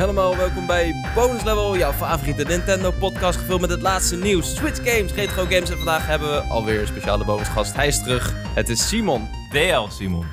[0.00, 4.90] Helemaal welkom bij Bonus Level, jouw favoriete Nintendo podcast gevuld met het laatste nieuws, Switch
[4.90, 7.74] games, retro games en vandaag hebben we alweer een speciale bonusgast.
[7.74, 9.28] Hij is terug, het is Simon.
[9.50, 10.26] DL Simon.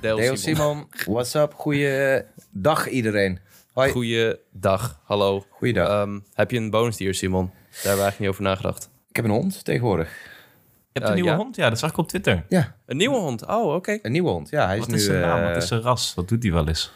[0.00, 1.54] Deel Deo Simon, what's up?
[1.54, 3.38] Goeiedag iedereen.
[3.72, 3.90] Hoi.
[3.90, 5.44] Goeiedag, hallo.
[5.50, 5.88] Goeiedag.
[5.88, 7.44] Ehm, heb je een bonusdier Simon?
[7.46, 8.90] Daar hebben we eigenlijk niet over nagedacht.
[9.08, 10.08] Ik heb een hond tegenwoordig.
[10.08, 10.18] Je
[10.92, 11.36] hebt Eh, een nieuwe ja?
[11.36, 11.56] hond?
[11.56, 12.44] Ja, dat zag ik op Twitter.
[12.48, 13.98] Ja, Een nieuwe hond, oh oké.
[14.02, 14.50] een nieuwe hond.
[14.50, 14.94] Ja, hij is Wat nu...
[14.94, 15.40] is zijn naam?
[15.42, 16.12] eh, Wat is zijn ras?
[16.14, 16.92] Wat doet hij wel eens?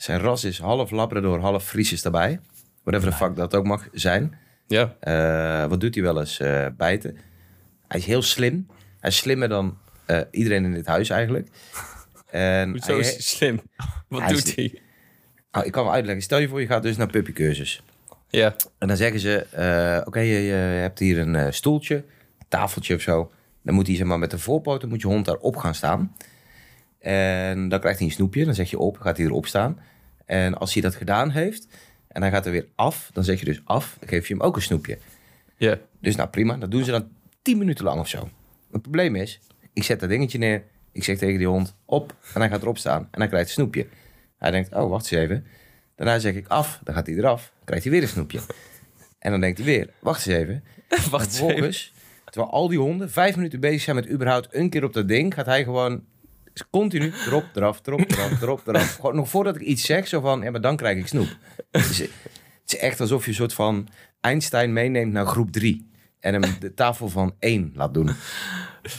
[0.00, 2.40] Zijn ras is half Labrador, half Fries is daarbij.
[2.82, 4.34] Whatever the fuck dat ook mag zijn.
[4.66, 6.40] Ja, Eh, wat doet hij wel eens?
[6.40, 7.16] Eh, bijten.
[7.88, 8.66] Hij is heel slim.
[9.00, 11.48] Hij is slimmer dan eh, iedereen in dit huis eigenlijk.
[12.30, 13.60] En hoezo hij- is slim?
[14.08, 14.80] Wat Hij is- doet hij?
[15.52, 16.22] Oh, ik kan wel uitleggen.
[16.22, 17.82] Stel je voor, je gaat dus naar puppycursus.
[18.28, 19.46] Ja, En dan zeggen ze,
[20.06, 23.30] oké, je, je hebt hier een stoeltje, een tafeltje of zo.
[23.62, 26.16] Dan moet hij zeg maar, met de voorpoten moet je hond daarop gaan staan.
[26.98, 29.78] En dan krijgt hij een snoepje, dan zeg je op, gaat hij erop staan.
[30.30, 31.66] En als hij dat gedaan heeft
[32.08, 34.42] en hij gaat er weer af, dan zeg je dus af, dan geef je hem
[34.42, 34.98] ook een snoepje.
[35.56, 35.78] ja.
[36.00, 37.08] Dus nou prima, dat doen ze dan
[37.42, 38.28] 10 minuten lang of zo.
[38.72, 39.40] Het probleem is,
[39.72, 42.78] ik zet dat dingetje neer, ik zeg tegen die hond op en hij gaat erop
[42.78, 43.86] staan en hij krijgt een snoepje.
[44.38, 45.46] Hij denkt, oh wacht eens even.
[45.96, 48.40] Daarna zeg ik af, dan gaat hij eraf, krijgt hij weer een snoepje.
[49.18, 50.64] En dan denkt hij weer, wacht eens even.
[51.10, 52.00] Wacht En eens even.
[52.30, 55.34] terwijl al die honden vijf minuten bezig zijn met überhaupt een keer op dat ding,
[55.34, 56.04] gaat hij gewoon
[56.70, 58.94] continu erop, eraf, erop, eraf, erop, eraf.
[59.00, 61.36] Gewoon nog voordat ik iets zeg, zo van, ja, maar dan krijg ik snoep.
[61.70, 62.10] Het is, het
[62.66, 63.88] is echt alsof je een soort van
[64.20, 65.88] Einstein meeneemt naar groep drie.
[66.20, 68.10] En hem de tafel van één laat doen.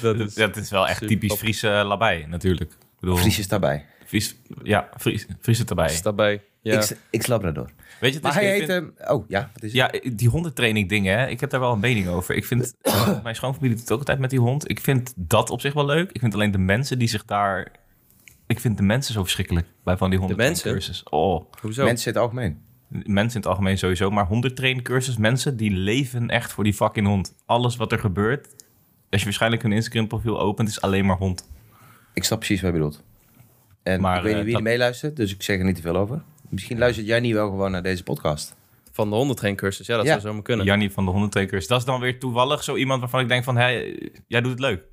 [0.02, 1.38] Dat is, Dat is wel echt typisch top.
[1.38, 2.72] Friese labai natuurlijk.
[2.72, 3.86] Ik bedoel, Fries is daarbij.
[4.06, 5.92] Fries, ja, Fries, Friese erbij.
[5.92, 6.42] is daarbij.
[6.62, 6.84] Ja.
[7.18, 7.66] X Labrador.
[8.00, 8.72] Weet je, het Maar is, hij ik heet...
[8.72, 10.04] vind- hem- oh, ja, wat is het?
[10.04, 12.36] Ja, die hondentraining dingen, hè, ik heb daar wel een mening over.
[12.36, 12.74] Ik vind,
[13.24, 14.70] mijn schoonfamilie doet het ook altijd met die hond.
[14.70, 16.12] Ik vind dat op zich wel leuk.
[16.12, 17.72] Ik vind alleen de mensen die zich daar...
[18.48, 21.04] Ik vind de mensen zo verschrikkelijk bij van die hondentraincursus.
[21.10, 21.84] Oh, Hoezo?
[21.84, 22.62] Mensen in het algemeen.
[22.90, 27.36] mensen in het algemeen sowieso, maar hondentraincursus, mensen die leven echt voor die fucking hond.
[27.46, 28.48] Alles wat er gebeurt,
[29.10, 31.50] als je waarschijnlijk hun Instagram profiel opent, is alleen maar hond.
[32.14, 33.04] Ik snap precies wat je bedoelt.
[33.84, 35.76] En Maar, ik weet eh, niet wie er dat- meeluistert, dus ik zeg er niet
[35.76, 36.22] te veel over.
[36.52, 38.56] Misschien luistert jij niet wel gewoon naar deze podcast.
[38.92, 40.12] Van de hondentraincursus, ja dat Ja.
[40.12, 40.66] zou zomaar kunnen.
[40.66, 41.68] Jannie van de hondentraincursus.
[41.68, 43.68] Dat is dan weer toevallig zo iemand waarvan ik denk van, hé,
[44.28, 44.84] jij doet het leuk.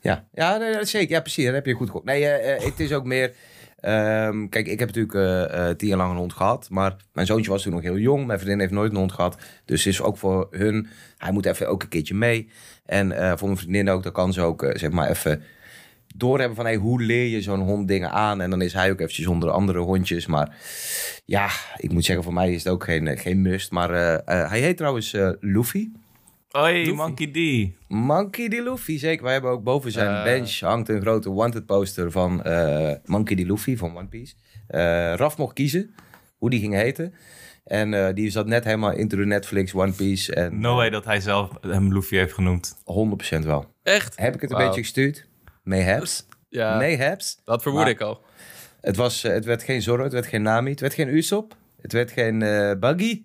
[0.00, 1.10] Ja, ja nee, zeker.
[1.14, 1.44] Ja, precies.
[1.44, 2.04] Dat heb je goed gehoord.
[2.04, 3.32] Nee, eh, eh, het is ook meer...
[3.80, 6.66] ehm, kijk, ik heb natuurlijk eh, eh, tien jaar lang een hond gehad.
[6.70, 8.26] Maar mijn zoontje was toen nog heel jong.
[8.26, 9.36] Mijn vriendin heeft nooit een hond gehad.
[9.64, 10.88] Dus het is ook voor hun...
[11.18, 12.50] Hij moet even ook een keertje mee.
[12.86, 14.02] En eh, voor mijn vriendin ook.
[14.02, 15.42] Dan kan ze ook, zeg maar, even
[16.12, 16.64] doorhebben van...
[16.64, 18.40] Hey, hoe leer je zo'n hond dingen aan?
[18.40, 20.26] En dan is hij ook eventjes onder de andere hondjes.
[20.26, 20.56] Maar
[21.24, 23.70] ja, ik moet zeggen, voor mij is het ook geen, eh, geen must.
[23.70, 25.88] Maar eh, eh, hij heet trouwens Luffy.
[26.48, 26.92] Hoi, Luffy.
[26.92, 27.38] Monkey D.
[27.88, 28.52] Monkey D.
[28.52, 29.24] Luffy, zeker.
[29.24, 32.32] Wij hebben ook boven zijn bench hangt een grote wanted poster van
[33.04, 33.40] Monkey D.
[33.40, 34.34] Luffy van One Piece.
[34.66, 35.94] Eh, Raf mocht kiezen
[36.38, 37.14] hoe die ging heten.
[37.64, 40.34] En die zat net helemaal into de Netflix One Piece.
[40.34, 42.76] En No way dat hij zelf hem Luffy heeft genoemd.
[42.84, 43.74] 100% wel.
[43.82, 44.18] Echt?
[44.18, 45.30] Heb ik het een beetje gestuurd?
[45.62, 46.26] Mayhaps.
[46.48, 47.40] Ja, Mayhaps.
[47.44, 48.24] dat vermoed Maar- ik al.
[48.80, 51.54] Het, was, eh, het werd geen Zorro, het werd geen Nami, het werd geen Usopp.
[51.80, 53.22] Het werd geen eh, Buggy.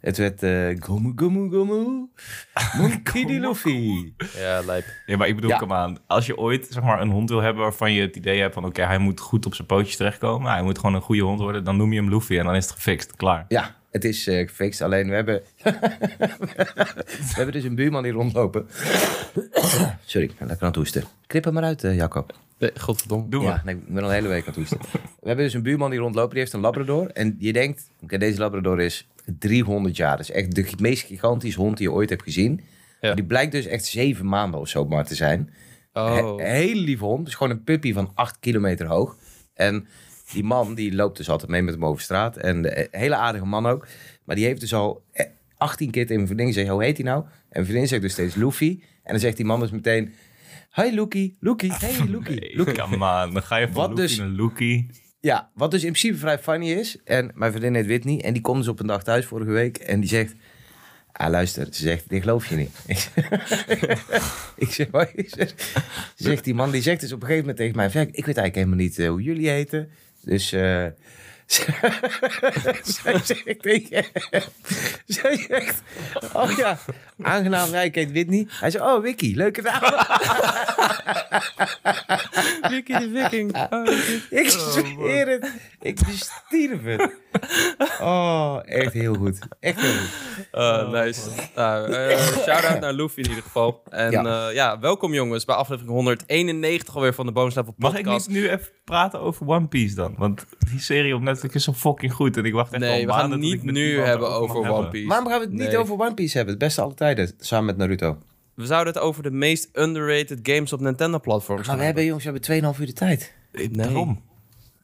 [0.00, 2.08] Het werd eh Gomu Gomu Gomu.
[2.78, 3.28] Monkey D.
[3.28, 4.12] Luffy.
[4.36, 4.84] Ja, lijp.
[5.06, 5.56] Ja, maar ik bedoel, Ja.
[5.56, 5.98] kom aan.
[6.06, 8.64] Als je ooit zeg maar, een hond wil hebben waarvan je het idee hebt van...
[8.64, 10.52] oké, hij moet goed op zijn pootjes terechtkomen.
[10.52, 11.64] Hij moet gewoon een goede hond worden.
[11.64, 13.16] Dan noem je hem Luffy en dan is het gefixt.
[13.16, 13.44] Klaar.
[13.48, 14.80] Ja, het is eh, gefixt.
[14.80, 15.42] Alleen we hebben...
[15.62, 18.66] we hebben dus een buurman die rondlopen.
[20.04, 21.04] Sorry, ik ben lekker aan het hoesten.
[21.26, 22.34] Knip hem maar uit, eh, Jacob.
[22.58, 23.28] Nee, godverdomme.
[23.28, 23.62] Doe Ja, maar.
[23.64, 24.78] nee, ik ben al een hele week aan het hoesten.
[25.20, 27.06] we hebben dus een buurman die rondlopen, die heeft een Labrador.
[27.10, 29.08] En je denkt, oké, deze Labrador is
[29.38, 30.16] 300 jaar.
[30.16, 32.60] Dat is echt de meest gigantische hond die je ooit hebt gezien.
[33.00, 35.50] Maar die blijkt dus echt zeven maanden of zo maar te zijn.
[35.92, 37.24] Oh, Een hele lieve hond.
[37.24, 39.16] Dus gewoon een puppy van 8 kilometer hoog.
[39.54, 39.86] En
[40.32, 42.36] die man die loopt dus altijd mee met hem over straat.
[42.36, 43.86] En een hele aardige man ook.
[44.24, 45.26] Maar die heeft dus al eh,
[45.56, 46.68] 18 keer tegen mijn vriendin gezegd...
[46.68, 47.22] hoe heet hij nou?
[47.24, 48.78] En mijn vriendin zegt dus steeds Luffy.
[49.02, 50.14] En dan zegt die man dus meteen...
[50.74, 52.82] Hi Loekie, Loekie, hey Loekie, Nee, Loekie.
[52.82, 52.98] on.
[52.98, 54.84] Dan ga je van Luffy dus- naar.
[55.20, 56.98] Ja, wat dus in principe vrij funny is.
[57.04, 58.20] En mijn vriendin heet Whitney.
[58.20, 59.76] En die komt dus op een dag thuis vorige week.
[59.76, 60.34] En die zegt...
[61.12, 61.66] Ah, luister.
[61.70, 62.76] Ze zegt, dit geloof je niet.
[64.64, 65.54] ik zeg, wat is het?
[66.14, 67.90] Ze zegt, die man die zegt dus op een gegeven moment tegen mij...
[67.90, 69.90] "Verk, Ik weet eigenlijk helemaal niet eh, hoe jullie heten.
[70.24, 70.52] Dus...
[70.52, 70.86] eh
[72.82, 74.04] zij zegt hem...
[75.06, 75.82] Zij zegt...
[76.32, 76.78] Oh ja,
[77.22, 77.74] aangenaam.
[77.74, 78.46] Ik heet Whitney.
[78.48, 79.82] Hij zegt, oh Wiki, leuke naam.
[82.70, 83.56] Mickey de Viking.
[83.70, 83.86] Oh,
[84.30, 85.52] Ik zweer het.
[85.80, 87.10] Ik bestierf het.
[88.00, 89.38] Oh, echt heel goed.
[89.60, 90.48] Echt heel goed.
[90.52, 91.20] Uh, nice.
[91.54, 93.82] Nou, uh, shout-out naar Luffy in ieder geval.
[93.90, 94.48] En ja.
[94.48, 98.04] Uh, ja, welkom jongens bij aflevering 191 alweer van de Bonus Level Podcast.
[98.04, 100.14] Mag ik niet nu even praten over One Piece dan?
[100.18, 102.36] Want die serie op Netflix is zo fucking goed.
[102.36, 104.88] En ik wacht echt nee, al we gaan het niet nu hebben over One.
[104.88, 105.06] Piece.
[105.08, 105.78] Waarom gaan we het niet Nee.
[105.78, 106.54] over One Piece hebben?
[106.54, 108.18] Het beste alle tijden, samen met Naruto.
[108.60, 112.30] We zouden het over de meest underrated games op Nintendo-platforms Maar we hebben, jongens, we
[112.30, 113.34] hebben 2,5 uur de tijd.
[113.52, 113.70] Nee.
[113.70, 114.22] Daarom.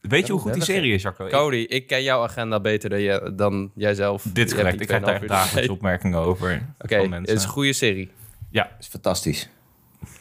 [0.01, 1.27] Weet je hoe goed die serie is, Jacco?
[1.29, 4.23] Cody, ik ken jouw agenda beter dan, jij, dan jijzelf.
[4.23, 4.81] Dit is Je correct.
[4.81, 6.67] Ik krijg daar 2,5 echt uur de dagelijks opmerkingen over.
[6.79, 7.37] Oké, het mensen.
[7.37, 8.11] is een goede serie.
[8.51, 8.71] Ja.
[8.81, 9.49] Is fantastisch.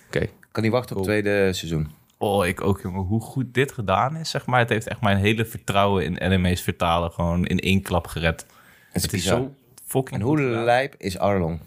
[0.07, 0.19] Oké.
[0.19, 1.15] Ik kan niet wachten op Cool.
[1.15, 1.91] het tweede seizoen.
[2.17, 3.01] Oh, ik ook, jongen.
[3.01, 4.59] Hoe goed dit gedaan is, zeg maar.
[4.59, 8.41] Het heeft echt mijn hele vertrouwen in anime's vertalen gewoon in één klap gered.
[8.41, 8.49] Het
[8.93, 9.37] is, Het is bizar.
[9.37, 9.53] zo
[9.85, 11.59] fucking En hoe lijp is Arlong?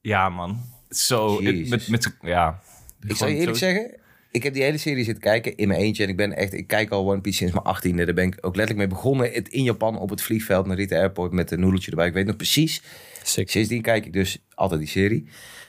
[0.00, 0.60] Ja, man.
[0.98, 1.86] Zo, Jezus.
[1.86, 2.60] met, ja.
[3.08, 3.96] Ik zal je eerlijk zeggen,
[4.30, 6.02] ik heb die hele serie zitten kijken in mijn eentje.
[6.02, 8.04] En ik ben echt, ik kijk al One Piece sinds mijn achttiende.
[8.04, 9.32] Daar ben ik ook letterlijk mee begonnen.
[9.32, 12.06] Het in Japan op het vliegveld naar Rita Airport met een noedeltje erbij.
[12.06, 12.82] Ik weet nog precies.
[13.22, 13.50] Sick.
[13.50, 15.28] Sindsdien kijk ik dus altijd die serie.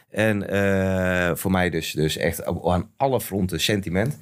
[0.10, 4.14] En eh, voor mij dus, dus echt op- aan alle fronten sentiment.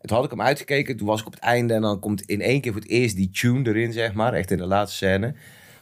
[0.00, 1.74] En toen had ik hem uitgekeken, toen was ik op het einde...
[1.74, 4.32] en dan komt in één keer voor het eerst die tune erin, zeg maar.
[4.32, 5.34] Echt in de laatste scène.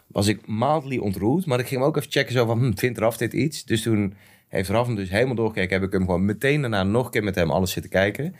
[0.07, 1.47] Was ik mildly ontroerd.
[1.47, 2.59] Maar ik ging hem ook even checken zo van...
[2.59, 3.65] Hm, vindt Raf dit iets?
[3.65, 4.15] Dus toen
[4.51, 5.79] heeft Raf hem dus helemaal doorgekeken.
[5.79, 8.35] Heb ik hem gewoon meteen daarna nog een keer met hem alles zitten kijken.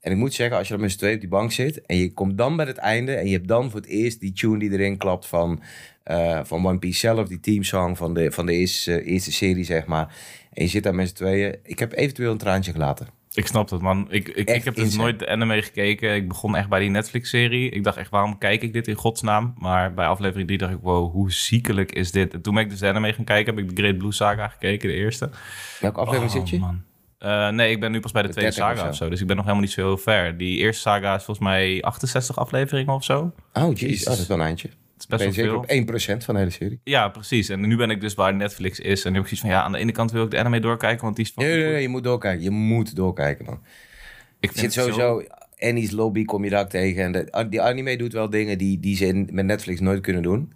[0.00, 1.86] En ik moet zeggen, als je dan met z'n tweeën op die bank zit...
[1.86, 3.14] en je komt dan bij het einde...
[3.14, 5.62] en je hebt dan voor het eerst die tune die erin klapt van,
[6.02, 7.28] eh, van One Piece zelf...
[7.28, 10.16] die teamsong van de, van de eerste, eerste serie, zeg maar.
[10.52, 11.56] En je zit daar met z'n tweeën.
[11.62, 13.21] Ik heb eventueel een traantje gelaten.
[13.34, 14.06] Ik snap het, man.
[14.10, 16.14] Ik, ik, Echt ik heb dus nooit de anime gekeken.
[16.14, 17.70] Ik begon echt bij die Netflix-serie.
[17.70, 19.54] Ik dacht echt, waarom kijk ik dit in godsnaam?
[19.58, 22.34] Maar bij aflevering 3 dacht ik, wow, hoe ziekelijk is dit?
[22.34, 23.54] En toen ben ik dus de anime gaan kijken.
[23.56, 25.30] Heb ik de Great Blue Saga gekeken, de eerste.
[25.80, 26.58] Welke aflevering Oh, zit je?
[26.58, 26.82] man.
[27.18, 29.08] Eh, nee, ik ben nu pas bij de, De tweede 30 saga of zo.
[29.08, 30.36] Dus ik ben nog helemaal niet zo heel ver.
[30.36, 33.32] Die eerste saga is volgens mij 68 afleveringen of zo.
[33.52, 34.00] Oh, jeez.
[34.02, 34.68] Oh, dat is wel een eindje.
[35.08, 35.64] Het is best zeker op
[36.20, 36.80] 1% van de hele serie.
[36.84, 37.48] Ja, precies.
[37.48, 39.04] En nu ben ik dus waar Netflix is.
[39.04, 40.60] En nu heb ik zoiets van, ja, aan de ene kant wil ik de anime
[40.60, 42.42] doorkijken, want die is Nee, fucking nee, nee, je moet doorkijken.
[42.42, 43.60] Je moet doorkijken, man.
[44.40, 45.34] Ik Je zit vind het zo- sowieso...
[45.58, 47.02] Annie's Lobby kom je daar tegen.
[47.04, 50.22] En de, die anime doet wel dingen die, die ze in, met Netflix nooit kunnen
[50.22, 50.52] doen.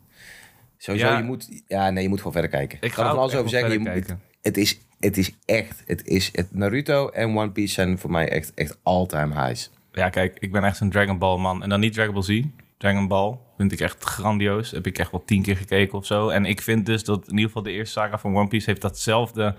[0.79, 1.17] Sowieso, Ja.
[1.19, 1.63] je moet...
[1.67, 2.79] Ja, nee, je moet gewoon verder kijken.
[2.81, 3.73] Ik ga er van alles over zeggen.
[3.73, 4.21] Je moet, kijken.
[4.43, 5.83] het, is, het is echt...
[5.87, 9.71] Het is, het, Naruto en One Piece zijn voor mij echt, echt all-time highs.
[9.93, 11.63] Ja, kijk, ik ben echt zo'n Dragon Ball man.
[11.63, 12.43] En dan niet Dragon Ball Z.
[12.79, 14.71] Dragon Ball vind ik echt grandioos.
[14.71, 16.29] Heb ik echt wel tien keer gekeken of zo.
[16.29, 18.83] En ik vind dus dat in ieder geval de eerste saga van One Piece heeft
[18.83, 19.57] datzelfde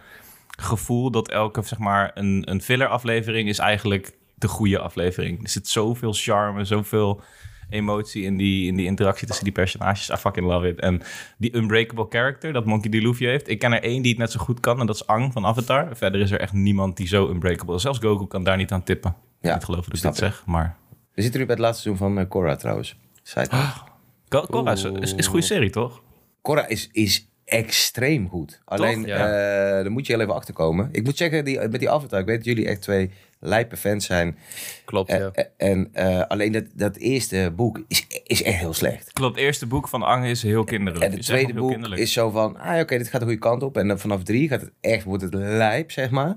[0.47, 5.43] gevoel dat elke, zeg maar, een, een filler aflevering is eigenlijk de goede aflevering.
[5.43, 7.21] Er zit zoveel charme, zoveel
[7.69, 10.09] emotie in die, in die interactie tussen die personages.
[10.09, 10.79] I fucking love it.
[10.79, 11.01] En
[11.37, 12.93] die unbreakable character dat Monkey D.
[12.93, 13.49] Luffy heeft.
[13.49, 15.45] Ik ken er één die het net zo goed kan en dat is Ang van
[15.45, 15.97] Avatar.
[15.97, 17.81] Verder is er echt niemand die zo unbreakable is.
[17.81, 19.15] Zelfs Goku kan daar niet aan tippen.
[19.41, 20.77] Ja, niet geloven dat ik dit zeg, maar...
[21.13, 22.97] We zitten nu bij het laatste seizoen van eh, Korra trouwens.
[24.27, 26.01] Ko- Korra is, is, is een goede serie, toch?
[26.41, 28.61] Korra is, is extreem goed.
[28.65, 29.15] Alleen, Ja.
[29.17, 30.89] eh daar moet je heel even achter komen.
[30.91, 34.05] Ik moet zeggen, die, met die Avatar, ik weet dat jullie echt twee lijpe fans
[34.05, 34.37] zijn.
[34.85, 35.31] Klopt, Eh, ja.
[35.33, 39.13] eh, en eh, alleen dat, dat eerste boek is, is echt heel slecht.
[39.13, 41.05] Klopt, het eerste boek van Ang is heel kinderlijk.
[41.05, 42.01] En het tweede boek kinderlijk.
[42.01, 43.77] is zo van, ah oké, dit gaat de goede kant op.
[43.77, 46.35] En dan vanaf drie gaat het echt, wordt het lijp, zeg maar.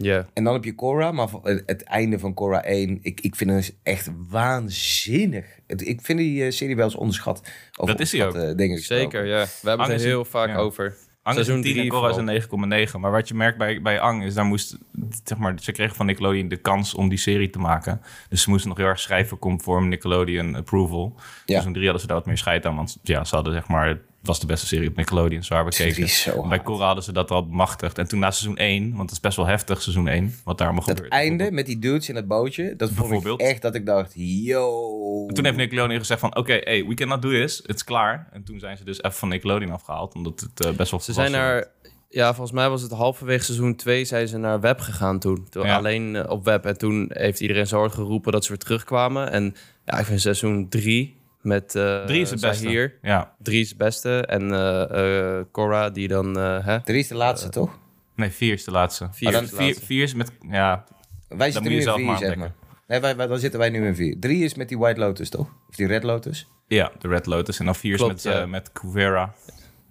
[0.00, 0.26] Ja.
[0.32, 3.76] En dan heb je Korra, maar het einde van Korra 1, ik, ik vind het
[3.82, 5.46] echt waanzinnig.
[5.66, 7.42] Het, ik vind die eh, serie wel eens onderschat.
[7.76, 8.58] Over Dat is hij ook.
[8.58, 9.10] dingen gesproken.
[9.10, 9.44] Zeker, ja.
[9.44, 10.56] We hebben Ang het is er heel vaak ja.
[10.56, 10.96] over.
[11.28, 12.42] Ang is Seizoen een 10 en drie Korra is
[12.76, 13.00] een 9,9.
[13.00, 14.78] Maar wat je merkt bij, bij Ang is, daar moest,
[15.24, 18.00] zeg maar, ze kregen van Nickelodeon de kans om die serie te maken.
[18.28, 21.12] Dus ze moesten nog heel erg schrijven conform Nickelodeon approval.
[21.16, 21.22] Ja.
[21.46, 23.98] Seizoen 3 hadden ze daar wat meer scheid aan, want ja, ze hadden zeg maar,
[24.22, 26.08] was de beste serie op Nickelodeon, zwaar bekeken.
[26.48, 26.60] Bij.
[26.60, 27.98] Korra hadden ze dat al bemachtigd.
[27.98, 30.66] En toen na seizoen 1, want het is best wel heftig seizoen 1, wat daar
[30.66, 31.12] allemaal Dat gebeurt.
[31.12, 35.26] einde met die dudes in het bootje, dat vond ik echt dat ik dacht, yo.
[35.26, 37.56] Toen heeft Nickelodeon gezegd van, oké, hey, we cannot do this.
[37.66, 38.28] Het is klaar.
[38.32, 41.12] En toen zijn ze dus even van Nickelodeon afgehaald, omdat het eh, best wel Ze
[41.12, 41.66] zijn naar...
[42.10, 45.46] Ja, volgens mij was het halverwege seizoen 2 zijn ze naar web gegaan toen.
[45.50, 45.76] toen Ja.
[45.76, 46.66] Alleen eh, op web.
[46.66, 49.30] En toen heeft iedereen zo hard geroepen dat ze weer terugkwamen.
[49.30, 49.54] En
[49.84, 52.68] ja, ik vind seizoen 3 met eh Drie is het beste.
[52.68, 52.98] Hier.
[53.02, 53.34] Ja.
[53.42, 54.26] 3 is het beste.
[54.26, 56.38] En eh eh Cora die dan...
[56.38, 56.80] eh, hè?
[56.82, 57.78] Drie is de laatste, toch?
[58.14, 59.08] Nee, vier is de laatste.
[59.12, 59.84] Vier Oh, dan is de Vier, laatste.
[59.86, 60.84] vier is met, ja,
[61.28, 62.52] Wij zitten moet nu je in zelf vier, maar zeg maar.
[62.86, 64.16] Nee, wij, wij, dan zitten wij nu in vier.
[64.20, 65.48] Drie is met die White Lotus, toch?
[65.68, 66.48] Of die Red Lotus.
[66.66, 67.58] ja, de Red Lotus.
[67.58, 68.40] En dan vier Klopt, is met, ja.
[68.40, 69.34] eh, met Kuvera.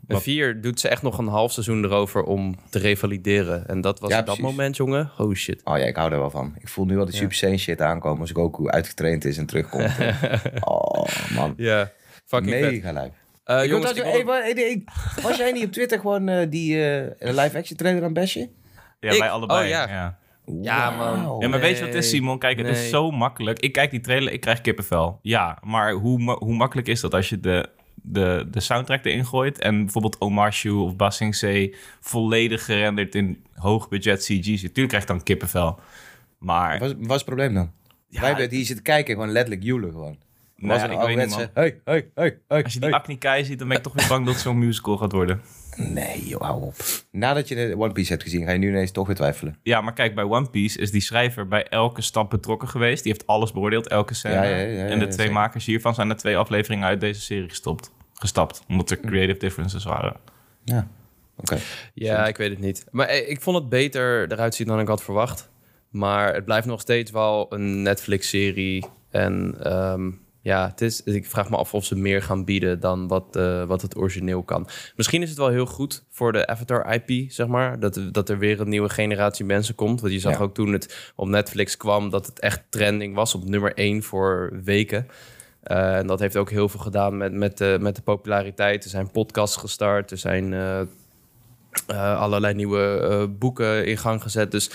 [0.07, 3.67] Wat- 4 doet ze echt nog een half seizoen erover om te revalideren.
[3.67, 5.11] En dat was Ja, op dat moment, jongen.
[5.17, 5.61] Oh shit.
[5.63, 6.53] Oh ja, ik hou er wel van.
[6.59, 9.91] Ik voel nu al die Super Saiyan shit aankomen als Goku uitgetraind is en terugkomt.
[10.61, 11.53] oh, man.
[11.57, 11.91] Ja,
[12.25, 12.71] fucking vet.
[12.71, 13.13] Mega lijp.
[13.43, 14.83] Eh, Ik jongens, ik trouwens- wil- hey, wa- hey, hey,
[15.23, 18.49] was jij niet op Twitter gewoon eh, die eh, live-action trailer aan Basje?
[18.99, 19.19] Ja, Ik?
[19.19, 19.63] wij allebei.
[19.63, 19.87] Oh, ja.
[19.89, 20.17] ja.
[20.61, 21.39] Ja, man.
[21.39, 22.39] Ja, maar weet je wat het is, Simon?
[22.39, 22.75] Kijk, het nee.
[22.75, 23.59] is zo makkelijk.
[23.59, 25.19] Ik kijk die trailer, ik krijg kippenvel.
[25.21, 27.69] Ja, maar hoe, ma- hoe makkelijk is dat als je de,
[28.07, 29.59] de, de soundtrack erin gooit...
[29.59, 34.59] en bijvoorbeeld Omar Shu of Basing C volledig gerenderd in hoogbudget CG zit?
[34.59, 35.79] Tuurlijk krijg je dan kippenvel.
[36.37, 37.71] Maar Wat was, het probleem dan?
[38.07, 40.17] Ja, Wij hebben hier zitten kijken, gewoon letterlijk joelen gewoon.
[40.55, 41.49] nee, was ik een weet niet.
[41.53, 43.17] Hey, hey, hey, hey, Als je die hey.
[43.17, 45.41] Kai ziet, dan ben ik toch weer bang dat het zo'n musical gaat worden.
[45.77, 46.75] Nee, joh, hou op.
[47.11, 49.57] Nadat je de One Piece hebt gezien, ga je nu ineens toch weer twijfelen.
[49.63, 53.03] Ja, maar kijk, bij One Piece is die schrijver bij elke stap betrokken geweest.
[53.03, 54.33] Die heeft alles beoordeeld, elke scène.
[54.35, 57.49] Ja, ja, ja, en de twee makers hiervan zijn er twee afleveringen uit deze serie
[57.49, 57.91] gestopt.
[58.19, 60.15] Gestapt, omdat er creative differences waren.
[60.63, 60.87] Ja,
[61.37, 61.57] oké.
[61.93, 62.85] Ja, ik weet het niet.
[62.91, 65.49] Maar eh, ik vond het beter eruit zien dan ik had verwacht.
[65.89, 68.85] Maar het blijft nog steeds wel een Netflix-serie.
[69.09, 73.07] En ehm, ja, het is, ik vraag me af of ze meer gaan bieden dan
[73.07, 74.67] wat, eh, wat het origineel kan.
[74.95, 77.79] Misschien is het wel heel goed voor de Avatar-IP, zeg maar.
[77.79, 80.01] Dat, dat er weer een nieuwe generatie mensen komt.
[80.01, 80.39] Want je zag Ja.
[80.39, 82.09] ook toen het op Netflix kwam...
[82.09, 85.07] dat het echt trending was op nummer 1 voor weken.
[85.67, 88.83] Eh, en dat heeft ook heel veel gedaan met, met, de, met de populariteit.
[88.83, 94.51] Er zijn podcasts gestart, er zijn eh, eh, allerlei nieuwe eh, boeken in gang gezet.
[94.51, 94.69] Dus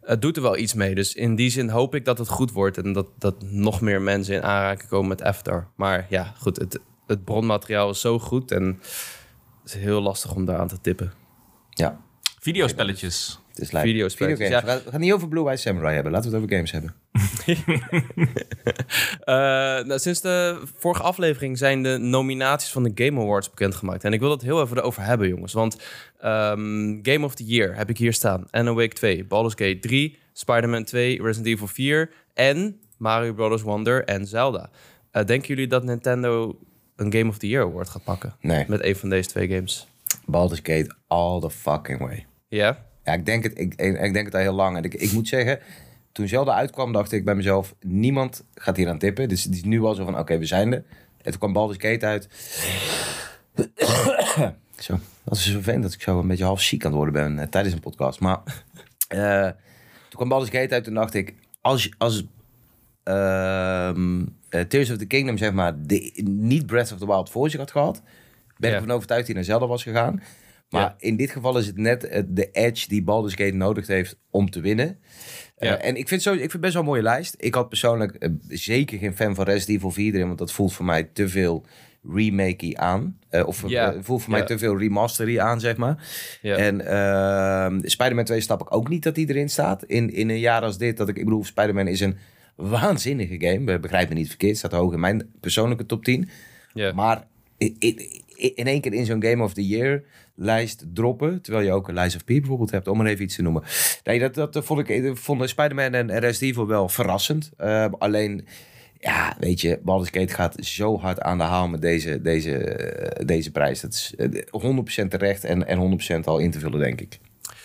[0.00, 0.94] het doet er wel iets mee.
[0.94, 4.02] Dus in die zin hoop ik dat het goed wordt en dat, dat nog meer
[4.02, 5.68] mensen in aanraking komen met Avatar.
[5.76, 8.64] Maar ja, goed, het, het bronmateriaal is zo goed en
[9.62, 11.12] het is heel lastig om daar aan te tippen.
[11.70, 12.00] Ja,
[12.40, 13.40] Videospelletjes.
[13.48, 13.70] het is.
[13.70, 14.60] Videospelletjes, ja.
[14.60, 16.12] We gaan- We gaan niet over Blue Eye Samurai hebben.
[16.12, 16.94] Laten we het over games hebben.
[19.24, 19.34] Eh,
[19.84, 24.04] nou, sinds de vorige aflevering zijn de nominaties van de Game Awards bekendgemaakt.
[24.04, 25.52] En ik wil het heel even erover hebben, jongens.
[25.52, 25.76] Want
[26.18, 28.46] ehm, Game of the Year heb ik hier staan.
[28.50, 33.62] Alan Wake 2, Baldur's Gate 3, Spider-Man 2, Resident Evil 4 en Mario Bros.
[33.62, 34.70] Wonder en Zelda.
[35.10, 36.58] Eh, denken jullie dat Nintendo
[36.96, 38.34] een Game of the Year award gaat pakken?
[38.40, 38.64] Nee.
[38.68, 39.86] Met een van deze twee games.
[40.26, 42.26] Baldur's Gate all the fucking way.
[42.48, 42.86] Ja?
[43.04, 44.76] Ja, ik denk het, ik, ik, ik denk het al heel lang.
[44.76, 45.58] En ik, ik moet zeggen,
[46.12, 47.74] toen Zelda uitkwam, dacht ik bij mezelf...
[47.80, 49.28] niemand gaat hier aan tippen.
[49.28, 50.84] Dus het is nu al zo van, oké, we zijn er.
[51.22, 52.28] En toen kwam Baldur's Gate uit.
[54.78, 57.38] zo, dat is vervelend dat ik zo een beetje half ziek aan het worden ben
[57.38, 58.20] eh, tijdens een podcast.
[58.20, 58.40] Maar
[59.08, 59.42] eh,
[60.08, 61.34] toen kwam Baldur's Gate uit, toen dacht ik...
[61.60, 62.24] als, als
[63.02, 67.50] ehm, eh, Tears of the Kingdom, zeg maar, de, niet Breath of the Wild voor
[67.50, 68.02] zich had gehad...
[68.56, 70.22] ben ik ervan overtuigd dat hij naar Zelda was gegaan.
[70.70, 70.94] Maar Ja.
[70.98, 74.50] in dit geval is het net eh, de edge die Baldur's Gate nodig heeft om
[74.50, 74.98] te winnen.
[75.56, 77.34] Eh, en ik vind, zo, ik vind best wel een mooie lijst.
[77.38, 80.72] Ik had persoonlijk eh, zeker geen fan van Resident Evil 4 erin, want dat voelt
[80.72, 81.66] voor mij te veel
[82.12, 83.18] remakey aan.
[83.46, 83.56] Of
[84.00, 86.08] voelt voor mij te veel remastery aan, zeg maar.
[86.42, 86.56] Ja.
[86.56, 89.84] En ehm Spider-Man 2 snap ik ook niet dat die erin staat.
[89.84, 92.16] In, in een jaar als dit, dat ik, ik bedoel, Spider-Man is een
[92.56, 93.72] waanzinnige game.
[93.72, 96.28] Eh, Begrijp me niet verkeerd, staat hoog in mijn persoonlijke top 10.
[96.74, 96.92] Ja.
[96.92, 97.26] Maar
[97.58, 97.98] in, in,
[98.36, 100.02] in één keer in zo'n Game of the Year
[100.38, 103.34] lijst droppen, terwijl je ook een Lies of P bijvoorbeeld hebt, om maar even iets
[103.34, 103.62] te noemen.
[104.04, 107.50] Nee, dat, dat vond ik, dat vonden Spider-Man en Resident Evil wel verrassend.
[107.56, 108.46] Eh, alleen,
[108.98, 113.50] ja, weet je, Baldur's gaat zo hard aan de haal met deze, deze, eh, deze
[113.50, 113.80] prijs.
[113.80, 117.18] Dat is eh, 100% terecht en, en 100% al in te vullen, denk ik.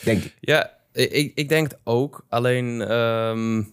[0.04, 0.36] Denk ik.
[0.40, 2.26] Ja, ik, ik denk het ook.
[2.30, 3.64] Alleen ehm,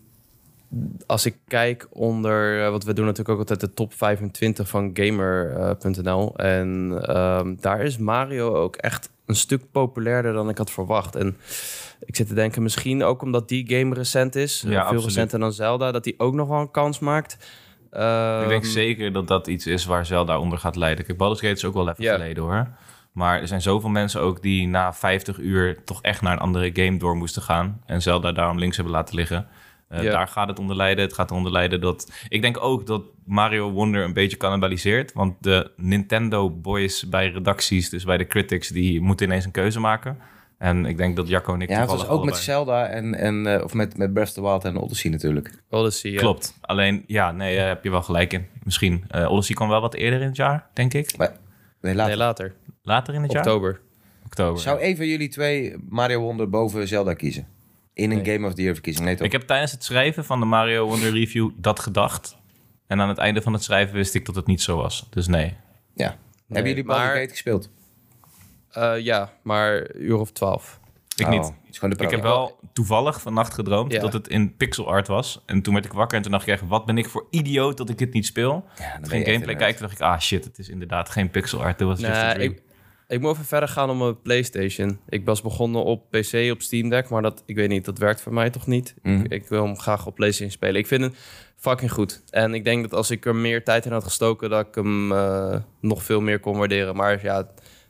[1.06, 2.64] als ik kijk onder...
[2.64, 6.36] eh, Want we doen natuurlijk ook altijd de top 25 van Gamer.nl.
[6.36, 11.16] en ehm, daar is Mario ook echt een stuk populairder dan ik had verwacht.
[11.16, 11.36] En
[12.04, 14.60] ik zit te denken, misschien ook omdat die game recent is.
[14.60, 15.04] Ja, veel absoluut.
[15.04, 15.92] recenter dan Zelda.
[15.92, 17.32] Dat die ook nog wel een kans maakt.
[17.92, 21.04] Ik denk Ehm, zeker dat dat iets is waar Zelda onder gaat leiden.
[21.04, 22.68] Kijk, Baldur's Gate is ook wel even geleden hoor.
[23.12, 26.70] Maar er zijn zoveel mensen ook die na 50 uur toch echt naar een andere
[26.72, 27.80] game door moesten gaan.
[27.86, 29.46] En Zelda daarom links hebben laten liggen.
[29.90, 30.02] Eh.
[30.02, 31.04] Daar gaat het onder lijden.
[31.04, 32.12] Het gaat eronder lijden dat...
[32.28, 35.12] Ik denk ook dat Mario Wonder een beetje cannibaliseert.
[35.12, 38.68] Want de Nintendo boys bij redacties, dus bij de critics...
[38.68, 40.18] die moeten ineens een keuze maken.
[40.59, 43.47] En ik denk dat Jacco en ik Ja, het was ook met Zelda en, en
[43.47, 45.62] eh, of met, met Breath of the Wild en Odyssey natuurlijk.
[45.70, 46.18] Odyssey, ja.
[46.18, 46.59] Klopt.
[46.61, 48.47] Alleen, ja, nee, daar heb je wel gelijk in.
[48.62, 49.04] Misschien.
[49.09, 51.16] eh Odyssey kwam wel wat eerder in het jaar, denk ik.
[51.16, 51.37] Maar,
[51.80, 52.09] nee, later.
[52.09, 52.54] Nee, later.
[52.82, 53.42] Later in het jaar?
[53.42, 53.80] Oktober.
[54.25, 54.61] Oktober.
[54.61, 57.47] Zou een van jullie twee Mario Wonder boven Zelda kiezen?
[58.00, 58.35] In een Nee.
[58.35, 59.07] Game of the Year verkiezing?
[59.07, 59.26] Nee, toch?
[59.26, 62.37] Ik heb tijdens het schrijven van de Mario Wonder review dat gedacht.
[62.87, 65.07] En aan het einde van het schrijven wist ik dat het niet zo was.
[65.11, 65.57] Dus nee.
[65.95, 66.16] Ja.
[66.49, 67.71] Hebben jullie Baldur's maar- Gate gespeeld?
[68.71, 70.80] Eh, ja, maar een uur of twaalf.
[71.16, 71.45] Ik Oh, niet.
[71.45, 74.00] het is gewoon de Ik heb wel toevallig vannacht gedroomd Ja.
[74.00, 75.42] dat het in pixel art was.
[75.47, 77.76] En toen werd ik wakker en toen dacht ik echt, wat ben ik voor idioot
[77.76, 78.64] dat ik dit niet speel.
[78.78, 81.30] Ja, dan Toen ging gameplay kijken, toen dacht ik, ah shit, het is inderdaad geen
[81.30, 81.78] pixel art.
[81.78, 82.52] Dat was just a Nee, dream.
[82.52, 82.62] ik,
[83.11, 84.99] ik moet even verder gaan op mijn PlayStation.
[85.09, 88.21] Ik was begonnen op PC, op Steam Deck, maar dat, ik weet niet, dat werkt
[88.21, 88.95] voor mij toch niet.
[89.02, 89.21] Mhm.
[89.21, 90.81] Ik, ik wil hem graag op PlayStation spelen.
[90.81, 91.14] Ik vind het
[91.57, 92.23] fucking goed.
[92.31, 95.12] En ik denk dat als ik er meer tijd in had gestoken, dat ik hem
[95.12, 96.97] eh, nog veel meer kon waarderen.
[96.97, 97.37] Maar ja,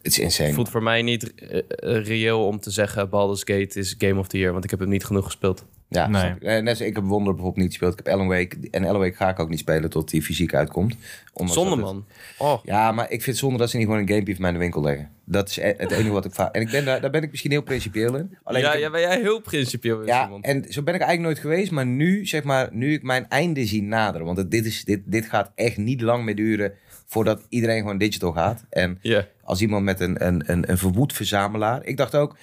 [0.03, 0.53] Het is insane.
[0.53, 4.29] voelt voor mij niet eh, eh, reëel om te zeggen Baldur's Gate is Game of
[4.29, 5.65] the Year, want ik heb hem niet genoeg gespeeld.
[5.93, 6.35] Ja, Nee.
[6.41, 7.99] Net als ik heb Wonder bijvoorbeeld niet gespeeld.
[7.99, 8.57] Ik heb Alan Wake.
[8.71, 10.95] En Alan Wake ga ik ook niet spelen tot die fysiek uitkomt.
[11.33, 12.05] Ondanks Zonde, dat het- man.
[12.39, 14.51] Oh, Ja, maar ik vind het zonde dat ze niet gewoon een gamepje van mij
[14.51, 15.11] in de winkel leggen.
[15.25, 16.55] Dat is e- het enige wat ik vaak...
[16.55, 18.37] En ik ben daar, daar ben ik misschien heel principieel in.
[18.43, 20.43] Alleen ja, heb- ja, ben jij heel principieel in, ja, Simon.
[20.43, 21.71] en zo ben ik eigenlijk nooit geweest.
[21.71, 24.27] Maar nu, zeg maar, nu ik mijn einde zie naderen.
[24.27, 26.73] Want het- dit, is, dit, dit gaat echt niet lang meer duren
[27.07, 28.65] voordat iedereen gewoon digital gaat.
[28.71, 28.99] En
[29.45, 31.85] als iemand met een, een, een, een verwoed verzamelaar.
[31.85, 32.37] Ik dacht ook,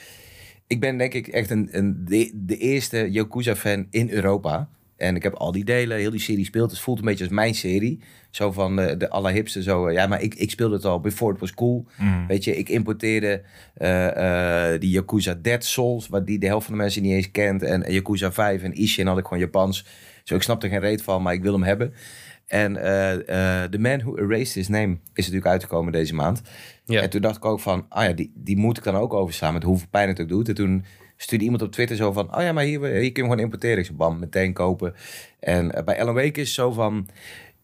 [0.67, 4.69] ik ben denk ik echt een, een, de, de eerste Yakuza-fan in Europa.
[4.97, 6.71] En ik heb al die delen, heel die serie speelt.
[6.71, 7.99] Het voelt een beetje als mijn serie.
[8.29, 9.63] Zo van eh, de allerhipste.
[9.63, 11.85] Zo, eh, ja, maar ik, ik speelde het al before it was cool.
[11.97, 12.27] Mm.
[12.27, 13.41] Weet je, ik importeerde
[13.73, 17.63] eh, die Yakuza Dead Souls, wat die de helft van de mensen niet eens kent.
[17.63, 19.85] En Yakuza 5 en Ishin had ik gewoon Japans.
[20.23, 21.93] Zo, ik snapte geen reet van, maar ik wil hem hebben.
[22.47, 26.41] En eh, The Man Who Erased His Name is natuurlijk uitgekomen deze maand.
[26.87, 27.01] Ja.
[27.01, 29.53] En toen dacht ik ook van, ah ja, die, die moet ik dan ook overstaan
[29.53, 30.49] met hoeveel pijn het ook doet.
[30.49, 30.85] En toen
[31.17, 33.39] stuurde iemand op Twitter zo van, oh ja, maar hier, hier kun je hem gewoon
[33.39, 33.77] importeren.
[33.77, 34.93] Ik zei, bam, meteen kopen.
[35.39, 37.07] En eh, bij Wake is het zo van,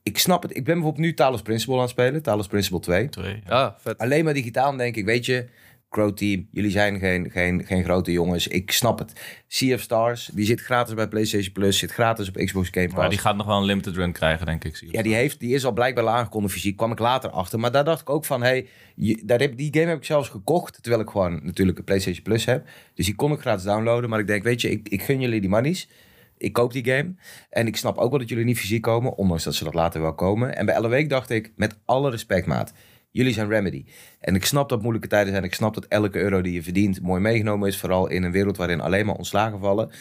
[0.04, 0.56] ik snap het.
[0.56, 3.10] Ik ben bijvoorbeeld nu Talos Principle aan het spelen, Talos Principle 2.
[3.10, 3.64] Twee, ja.
[3.64, 3.98] Ah, vet.
[3.98, 5.48] Alleen maar digitaal denk ik, weet je,
[5.94, 8.48] Crow Team, jullie zijn geen, geen, geen grote jongens.
[8.48, 9.42] Ik snap het.
[9.48, 12.98] Sea of Stars, die zit gratis bij PlayStation Plus, zit gratis op Xbox Game Pass.
[12.98, 14.84] Maar die gaat nog wel een limited run krijgen, denk ik.
[14.92, 16.78] Ja, die, heeft, die is al blijkbaar aangekondigd fysiek.
[16.78, 17.60] Kwam ik later achter.
[17.60, 18.42] Maar daar dacht ik ook van...
[18.42, 20.78] Hey, je, daar heb, die game heb ik zelfs gekocht.
[20.82, 22.68] Terwijl ik gewoon natuurlijk een PlayStation Plus heb.
[22.94, 24.10] Dus die kon ik gratis downloaden.
[24.10, 25.90] Maar ik denk, weet je, ik, ik gun jullie die monies.
[26.38, 27.14] Ik koop die game.
[27.50, 29.16] En ik snap ook wel dat jullie niet fysiek komen.
[29.18, 30.56] Ondanks dat ze dat later wel komen.
[30.56, 32.74] En bij Elle Week dacht ik, met alle respect maat.
[33.14, 33.86] Jullie zijn Remedy.
[34.20, 35.44] En ik snap dat moeilijke tijden zijn.
[35.44, 37.78] Ik snap dat elke euro die je verdient mooi meegenomen is.
[37.78, 39.92] Vooral in een wereld waarin alleen maar ontslagen vallen.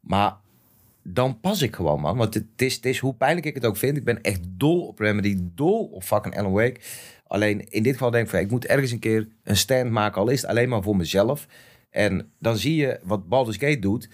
[0.00, 0.36] Maar
[1.02, 2.16] dan pas ik gewoon, man.
[2.16, 3.96] Want het is, het is hoe pijnlijk ik het ook vind.
[3.96, 6.80] Ik ben echt dol op Remedy, dol op fucking Alan Wake.
[7.26, 10.20] Alleen in dit geval denk ik van, ik moet ergens een keer een stand maken.
[10.20, 11.46] Al is het alleen maar voor mezelf.
[11.90, 14.08] En dan zie je wat Baldur's Gate doet.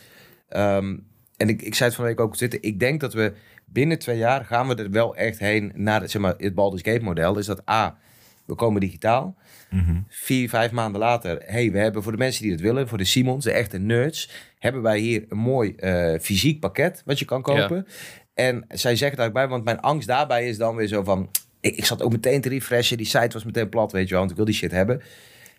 [0.48, 0.96] Ehm,
[1.36, 2.62] en ik, ik zei het van de week ook Twitter.
[2.62, 3.32] Ik denk dat we
[3.64, 7.04] binnen twee jaar gaan we er wel echt heen naar zeg maar, het Baldur's Gate
[7.04, 7.38] model.
[7.38, 7.98] Is dat A,
[8.46, 9.36] we komen digitaal.
[9.70, 9.96] Mhm.
[10.08, 13.04] Vier, vijf maanden later, hey, we hebben voor de mensen die het willen, voor de
[13.04, 17.42] Simons, de echte nerds, hebben wij hier een mooi eh, fysiek pakket wat je kan
[17.42, 17.86] kopen.
[18.34, 21.76] En zij zeggen daarbij, bij, want mijn angst daarbij is dan weer zo van, ik,
[21.76, 24.30] ik zat ook meteen te refreshen, die site was meteen plat, weet je wel, want
[24.30, 25.02] ik wil die shit hebben.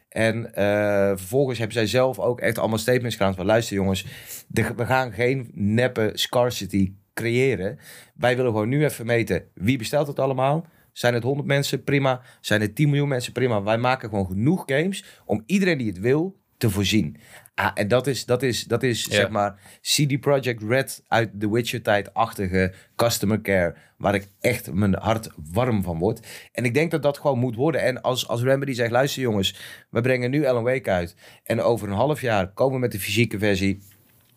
[0.10, 4.06] En eh, vervolgens hebben zij zelf ook echt allemaal statements gedaan van, luister jongens,
[4.48, 7.80] de- we gaan geen neppe scarcity creëren.
[8.16, 10.66] Wij willen gewoon nu even meten, wie bestelt het allemaal?
[10.96, 11.84] Zijn het 100 mensen?
[11.84, 12.22] Prima.
[12.42, 13.34] Zijn het 10 miljoen mensen?
[13.34, 13.64] Prima.
[13.64, 17.18] Wij maken gewoon genoeg games om iedereen die het wil te voorzien.
[17.56, 19.14] Ah, en dat is, dat is, dat is Ja.
[19.14, 23.76] zeg maar CD Projekt Red uit The Witcher-tijd-achtige customer care.
[23.98, 26.28] Waar ik echt mijn hart warm van word.
[26.52, 27.82] En ik denk dat dat gewoon moet worden.
[27.82, 29.56] En als, als Remedy zegt, luister jongens,
[29.90, 31.16] we brengen nu Alan Wake uit.
[31.44, 33.82] En over een half jaar komen we met de fysieke versie.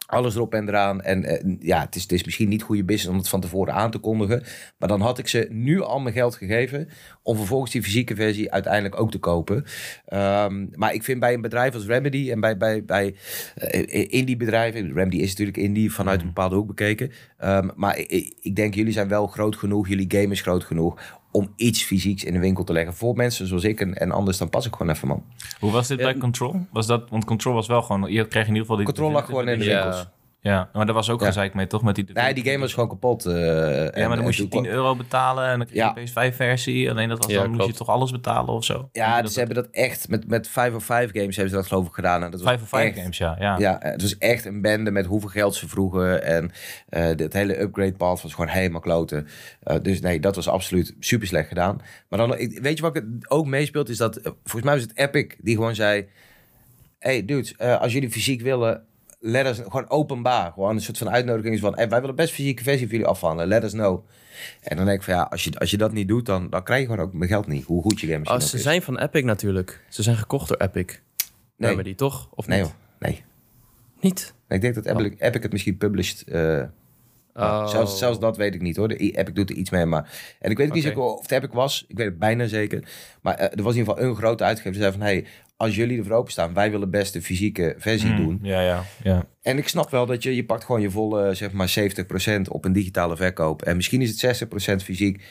[0.08, 1.00] Alles erop en eraan.
[1.02, 3.74] En eh, ja, het is, het is misschien niet goede business om het van tevoren
[3.74, 4.42] aan te kondigen.
[4.78, 6.88] Maar dan had ik ze nu al mijn geld gegeven.
[7.22, 9.64] Om vervolgens die fysieke versie uiteindelijk ook te kopen.
[10.06, 13.14] Ehm, maar ik vind bij een bedrijf als Remedy en bij, bij, bij
[13.54, 14.92] eh, indie bedrijven.
[14.92, 17.12] Remedy is natuurlijk indie vanuit een bepaalde hoek bekeken.
[17.38, 19.88] Ehm, maar ik- ik, ik denk jullie zijn wel groot genoeg.
[19.88, 21.17] Jullie game is groot genoeg.
[21.30, 22.94] Om iets fysieks in de winkel te leggen.
[22.94, 25.24] Voor mensen zoals ik en, en anders dan pas ik gewoon even man.
[25.60, 26.66] Hoe was dit bij Control?
[26.72, 28.12] Was dat, want Control was wel gewoon...
[28.12, 28.76] Je kreeg in ieder geval...
[28.76, 29.82] Die, Control lag gewoon in de Ja.
[29.82, 30.06] winkels.
[30.40, 31.26] Ja, maar daar was ook Ja.
[31.26, 31.82] gezeik mee, toch?
[31.82, 33.26] Met die, Nee, die game was gewoon kapot.
[33.26, 35.76] eh, Ja, en- maar dan moest je en 10 toen- euro betalen en dan kreeg
[35.78, 35.96] je Ja.
[35.96, 36.90] een PS5-versie.
[36.90, 38.88] Alleen dat was Ja, dan moest je toch alles betalen of zo?
[38.92, 41.66] Ja, dat, ze hebben dat echt met, met 5 of 5 games hebben ze dat
[41.66, 42.22] geloof ik gedaan.
[42.22, 43.36] En dat was 5 of 5 echt- games, ja.
[43.38, 43.58] ja.
[43.58, 46.22] Ja, het was echt een bende met hoeveel geld ze vroegen.
[46.24, 46.50] En
[46.88, 49.26] eh het hele upgrade path was gewoon helemaal kloten.
[49.62, 51.80] Eh, dus nee, dat was absoluut super slecht gedaan.
[52.08, 53.88] Maar dan, weet je wat ik het ook meespeelt?
[53.88, 56.08] Is dat, eh, volgens mij was het Epic die gewoon zei...
[56.98, 58.82] Hey dudes, eh, als jullie fysiek willen,
[59.18, 60.52] let us, gewoon openbaar.
[60.52, 61.74] Gewoon een soort van uitnodiging is van...
[61.74, 64.06] Hey, wij willen best fysieke versie voor jullie afhandelen, let us know.
[64.62, 66.62] En dan denk ik van ja, als je, als je dat niet doet, dan, dan
[66.62, 67.64] krijg je gewoon ook mijn geld niet.
[67.64, 68.62] Hoe goed je game Oh, misschien ze ook is.
[68.62, 69.84] zijn van Epic natuurlijk.
[69.88, 71.00] Ze zijn gekocht door Epic.
[71.56, 71.70] Nee.
[71.70, 72.28] Remedy, toch?
[72.34, 72.74] Of Nee niet?
[72.98, 73.24] nee.
[74.00, 74.34] Niet?
[74.48, 76.24] Nee, Ik denk dat Epic, Epic het misschien published...
[77.34, 77.68] Oh.
[77.68, 78.88] Zelfs, zelfs dat weet ik niet hoor.
[78.88, 79.86] De Epic doet er iets mee.
[79.86, 80.10] Maar...
[80.40, 81.84] En ik weet ook niet zeker of het Epic was.
[81.88, 82.88] Ik weet het bijna zeker.
[83.22, 85.00] Maar eh, er was in ieder geval een grote uitgever die zei van...
[85.00, 85.26] Hey,
[85.58, 88.38] als jullie ervoor openstaan, wij willen best de fysieke versie Mm, doen.
[88.42, 89.26] Ja, ja, ja.
[89.42, 91.74] En ik snap wel dat je, je pakt gewoon je volle, zeg maar
[92.38, 93.62] 70% op een digitale verkoop.
[93.62, 94.46] En misschien is het
[94.80, 95.24] 60% fysiek.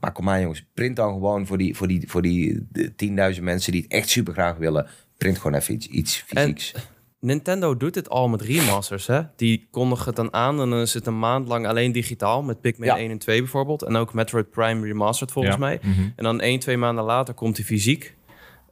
[0.00, 2.92] Maar kom maar jongens, print dan gewoon voor die, voor die, voor die de
[3.36, 4.86] 10.000 mensen die het echt super graag willen.
[5.16, 6.74] Print gewoon even iets, iets fysieks.
[7.20, 9.20] Nintendo doet dit al met remasters, hè?
[9.36, 12.60] Die kondigen het dan aan en dan is het een maand lang alleen digitaal met
[12.60, 12.98] Pikmin Ja.
[12.98, 13.82] 1 en 2 bijvoorbeeld.
[13.82, 15.60] En ook Metroid Prime Remastered volgens Ja.
[15.60, 15.78] mij.
[15.82, 16.00] Mhm.
[16.16, 18.15] En dan één, twee maanden later komt die fysiek.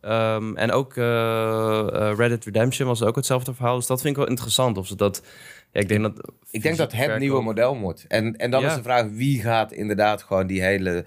[0.04, 3.76] Ehm, en ook eh, eh, Reddit Redemption was ook hetzelfde verhaal.
[3.76, 4.78] Dus dat vind ik wel interessant.
[4.78, 5.22] Of ze dat...
[5.72, 6.32] Ja, ik denk dat...
[6.50, 8.04] Ik denk dat het nieuwe model wordt.
[8.08, 8.68] En, en dan Ja.
[8.68, 11.04] is de vraag, wie gaat inderdaad gewoon die hele...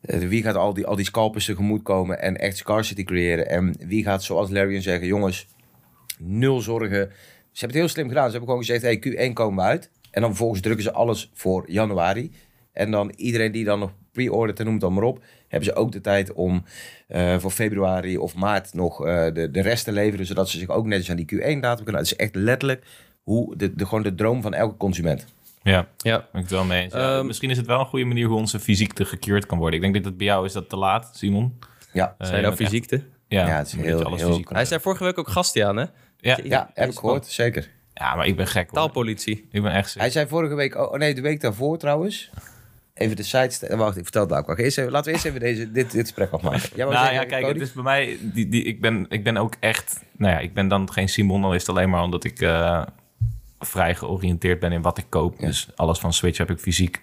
[0.00, 3.48] eh, wie gaat al die, al die scalpers tegemoet komen en echt scarcity creëren?
[3.48, 5.46] En wie gaat, zoals Larian zeggen, jongens,
[6.18, 7.10] nul zorgen.
[7.52, 8.24] Ze hebben het heel slim gedaan.
[8.24, 9.90] Ze hebben gewoon gezegd, hey, Q1 komen we uit.
[10.10, 12.32] En dan vervolgens drukken ze alles voor januari.
[12.72, 15.22] En dan iedereen die dan nog pre-ordert en noem het dan maar op...
[15.48, 16.64] hebben ze ook de tijd om
[17.08, 20.26] eh, voor februari of maart nog eh, de, de rest te leveren...
[20.26, 22.02] zodat ze zich ook netjes aan die Q1-datum kunnen...
[22.02, 22.84] Het is echt letterlijk
[23.22, 25.26] hoe de, de, gewoon de droom van elke consument.
[25.62, 26.88] Ja, Ja, ben ik het wel mee.
[26.90, 29.58] Ja, Ehm, misschien is het wel een goede manier hoe onze fysiek te gekeurd kan
[29.58, 29.74] worden.
[29.76, 31.58] Ik denk dat het bij jou is dat te laat, Simon.
[31.92, 33.02] Ja, Eh, zijn nou fysiekte?
[33.28, 35.76] Ja, Ja, het is heel- je alles heel fysiek Hij zei vorige week ook Gastiaan,
[35.76, 35.84] hè?
[36.18, 37.70] Ja, ja heb ik gehoord, zeker.
[37.94, 38.78] ja, maar ik ben gek hoor.
[38.78, 39.48] Taalpolitie.
[39.50, 40.74] Ik ben echt Hij zei vorige week...
[40.76, 42.30] Oh nee, de week daarvoor trouwens...
[42.96, 43.76] Even de site...
[43.76, 44.46] Wacht, ik vertel het ook.
[44.46, 46.68] Wacht, eerst even, laten we eerst even deze, dit, dit gesprek afmaken.
[46.74, 47.58] Jij Nou zeggen, ja, kijk, Cody?
[47.58, 48.18] het is bij mij...
[48.20, 50.00] Die, die, ik, ben, ik ben ook echt...
[50.16, 52.82] Nou ja, ik ben dan geen Simon, al is het alleen maar omdat ik eh,
[53.58, 55.38] vrij georiënteerd ben in wat ik koop.
[55.38, 57.00] Dus alles van Switch heb ik fysiek.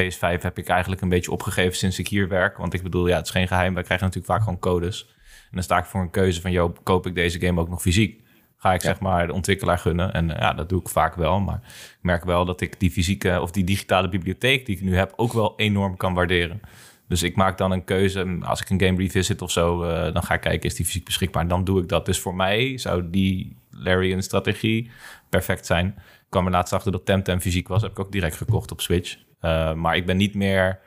[0.00, 2.56] PS5 heb ik eigenlijk een beetje opgegeven sinds ik hier werk.
[2.56, 3.74] Want ik bedoel, ja, het is geen geheim.
[3.74, 5.06] Wij krijgen natuurlijk vaak gewoon codes.
[5.42, 7.82] En dan sta ik voor een keuze van, joh, koop ik deze game ook nog
[7.82, 8.24] fysiek?
[8.56, 10.12] Ga ik zeg maar de ontwikkelaar gunnen?
[10.12, 11.40] En eh, ja, dat doe ik vaak wel.
[11.40, 14.96] Maar ik merk wel dat ik die fysieke of die digitale bibliotheek die ik nu
[14.96, 16.60] heb ook wel enorm kan waarderen.
[17.08, 18.38] Dus ik maak dan een keuze.
[18.40, 21.04] Als ik een game revisit of zo, eh, dan ga ik kijken, is die fysiek
[21.04, 21.42] beschikbaar?
[21.42, 22.06] En dan doe ik dat.
[22.06, 24.90] Dus voor mij zou die Larian strategie
[25.28, 25.86] perfect zijn.
[25.96, 27.82] Ik kwam er laatst achter dat Temtem fysiek was.
[27.82, 29.16] Heb ik ook direct gekocht op Switch.
[29.40, 30.78] Eh, maar ik ben niet meer...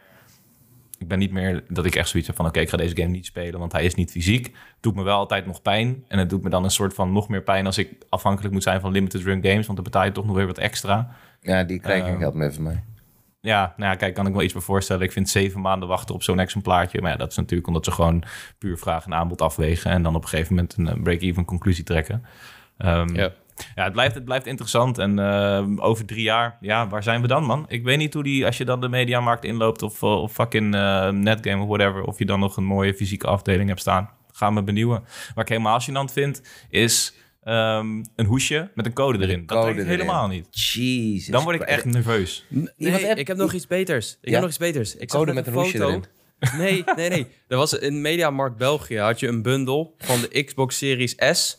[1.00, 2.46] Ik ben niet meer dat ik echt zoiets heb van...
[2.46, 4.46] oké, ik ga deze game niet spelen, want hij is niet fysiek.
[4.46, 6.04] Het doet me wel altijd nog pijn.
[6.08, 7.66] En het doet me dan een soort van nog meer pijn...
[7.66, 9.66] als ik afhankelijk moet zijn van limited run games.
[9.66, 11.16] Want dan betaal je toch nog weer wat extra.
[11.42, 12.84] Ja, die krijg je Ehm, geld mee van mij.
[13.42, 15.04] Ja, nou ja, kijk, kan ik wel iets bij voorstellen.
[15.04, 17.02] Ik vind zeven maanden wachten op zo'n exemplaartje.
[17.02, 18.24] Maar ja, dat is natuurlijk omdat ze gewoon
[18.58, 19.92] puur vraag en aanbod afwegen.
[19.92, 22.24] En dan op een gegeven moment een eh, break-even conclusie trekken.
[22.78, 23.32] Ehm, Ja.
[23.76, 24.98] Ja, het blijft, het blijft interessant.
[24.98, 27.66] En eh, over drie jaar, ja, waar zijn we dan, man?
[27.68, 30.76] Ik weet niet hoe die, als je dan de mediamarkt inloopt of, eh, of fucking
[30.76, 34.10] eh, netgame of whatever, of je dan nog een mooie fysieke afdeling hebt staan.
[34.32, 35.04] Ga me benieuwen.
[35.36, 39.46] Waar ik helemaal gênant vind, is ehm, een hoesje met een code erin.
[39.46, 39.88] dat code erin.
[39.88, 40.48] helemaal niet.
[40.52, 41.28] Jesus.
[41.28, 42.46] Dan word ik echt nerveus.
[42.50, 44.12] Nee, heb- ik heb nog iets beters.
[44.22, 44.32] Ik Ja?
[44.32, 44.96] heb nog iets beters.
[44.96, 46.04] Ik zag Code met een hoesje erin.
[46.58, 47.28] Nee, nee, nee.
[47.48, 51.58] Er was in Mediamarkt België had je een bundel van de Xbox Series S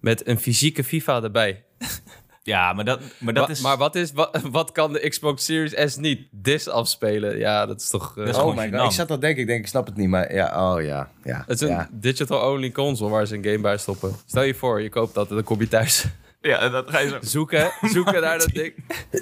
[0.00, 1.64] met een fysieke FIFA erbij.
[2.42, 3.60] Ja, maar dat, maar dat Wa- is...
[3.60, 6.28] Maar wat, is, wat, wat kan de Xbox Series S niet?
[6.30, 7.38] Dis afspelen.
[7.38, 8.10] Ja, dat is toch...
[8.18, 9.96] eh, Dat is Oh my god, ik zat al denken, ik denk, ik snap het
[9.96, 11.44] niet, maar ja, oh ja, ja.
[11.46, 14.16] het is een digital-only console waar ze een game bij stoppen.
[14.26, 16.04] Stel je voor, je koopt dat en dan kom je thuis.
[16.40, 17.18] Ja, dat ga je zo...
[17.20, 18.74] Zoeken, zoeken naar dat ding.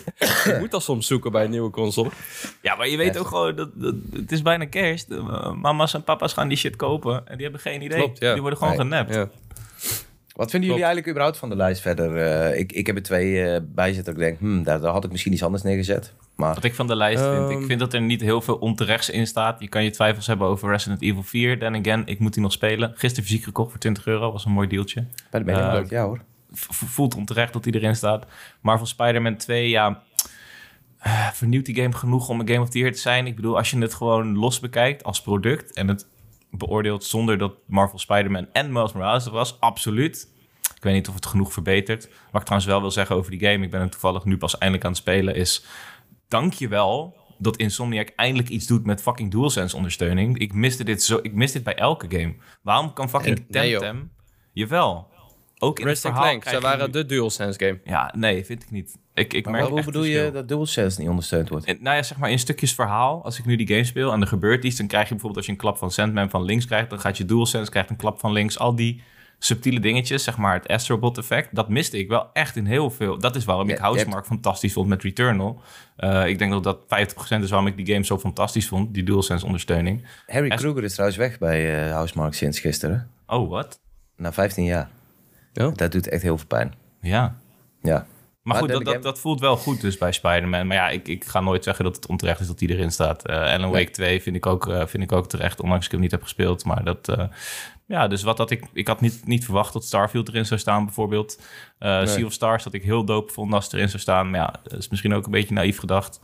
[0.44, 2.10] je moet al soms zoeken bij een nieuwe console.
[2.62, 3.20] Ja, maar je weet Ja.
[3.20, 5.10] ook gewoon, dat, dat, het is bijna kerst.
[5.10, 7.98] Uh, mama's en papa's gaan die shit kopen en die hebben geen idee.
[7.98, 8.32] Klopt, ja.
[8.32, 9.04] Die worden gewoon Nee.
[9.04, 9.30] genapt.
[10.34, 12.16] Wat vinden jullie eigenlijk überhaupt van de lijst verder?
[12.16, 14.92] Eh, ik, ik heb er twee eh bij zitten dat ik denk, hmm, daar, daar
[14.92, 16.12] had ik misschien iets anders neergezet.
[16.36, 17.66] Maar Wat ik van de lijst vind, ik Ehm.
[17.66, 19.60] vind dat er niet heel veel onterechts in staat.
[19.60, 21.58] Je kan je twijfels hebben over Resident Evil 4.
[21.58, 22.92] Then again, ik moet die nog spelen.
[22.94, 25.04] Gisteren fysiek gekocht voor 20 euro, was een mooi dealtje.
[25.30, 26.20] bij de media Eh, leuk, ja hoor.
[26.52, 28.26] Voelt onterecht dat die erin staat.
[28.60, 30.02] Marvel Spider-Man 2, ja...
[31.32, 33.26] vernieuwt die game genoeg om een Game of the Year te zijn?
[33.26, 35.72] Ik bedoel, als je het gewoon los bekijkt als product...
[35.74, 36.06] en het
[36.58, 40.32] beoordeelt zonder dat Marvel Spider-Man en Miles Morales er was, absoluut.
[40.76, 42.02] Ik weet niet of het genoeg verbetert.
[42.04, 43.64] Wat ik trouwens wel wil zeggen over die game...
[43.64, 45.34] ik ben er toevallig nu pas eindelijk aan het spelen...
[45.34, 45.64] is
[46.28, 50.38] dank je wel dat Insomniac eindelijk iets doet met fucking DualSense ondersteuning.
[50.38, 52.34] Ik miste dit, zo, ik mis dit bij elke game.
[52.62, 53.70] Waarom kan fucking Eh, nee.
[53.70, 54.12] Temtem...
[54.52, 55.12] Jawel.
[55.58, 57.80] Ook in het Ratchet verhaal Clank, zij waren nu- de DualSense game.
[57.84, 58.96] ja, nee, vind ik niet.
[59.14, 61.66] Ik, ik merk hoe bedoel je dat DualSense niet ondersteund wordt?
[61.66, 63.24] En, nou ja, zeg maar in stukjes verhaal.
[63.24, 64.76] Als ik nu die game speel en er gebeurt iets...
[64.76, 66.90] dan krijg je bijvoorbeeld als je een klap van Sandman van links krijgt...
[66.90, 68.58] dan gaat je DualSense krijgt een klap van links.
[68.58, 69.02] Al die
[69.38, 71.54] subtiele dingetjes, zeg maar het Astrobot effect...
[71.54, 73.18] dat miste ik wel echt in heel veel.
[73.18, 75.60] Dat is waarom Ja, ik hebt- Housemark fantastisch vond met Returnal.
[75.96, 78.94] Eh, ik denk dat dat 50% is waarom ik die game zo fantastisch vond.
[78.94, 80.06] Die DualSense ondersteuning.
[80.26, 80.60] Harry Echt?
[80.60, 83.10] Kruger is trouwens weg bij eh Housemark sinds gisteren.
[83.26, 83.80] Oh, wat?
[84.16, 84.88] Na 15 jaar.
[85.52, 85.70] Ja?
[85.70, 86.74] Dat doet echt heel veel pijn.
[87.00, 87.36] Ja.
[87.82, 88.06] Ja.
[88.44, 90.66] Maar goed, dat, dat, dat voelt wel goed dus bij Spider-Man.
[90.66, 93.26] Maar ja, ik, ik ga nooit zeggen dat het onterecht is dat die erin staat.
[93.26, 96.00] Eh Alan Wake 2 vind ik, ook, eh, vind ik ook terecht, ondanks ik hem
[96.00, 96.64] niet heb gespeeld.
[96.64, 97.24] Maar dat, eh,
[97.86, 98.64] ja, dus wat had ik...
[98.72, 101.40] Ik had niet, niet verwacht dat Starfield erin zou staan bijvoorbeeld.
[101.78, 102.06] Nee.
[102.06, 104.30] Sea of Stars dat ik heel dope vond als het erin zou staan.
[104.30, 106.20] Maar ja, dat is misschien ook een beetje naïef gedacht.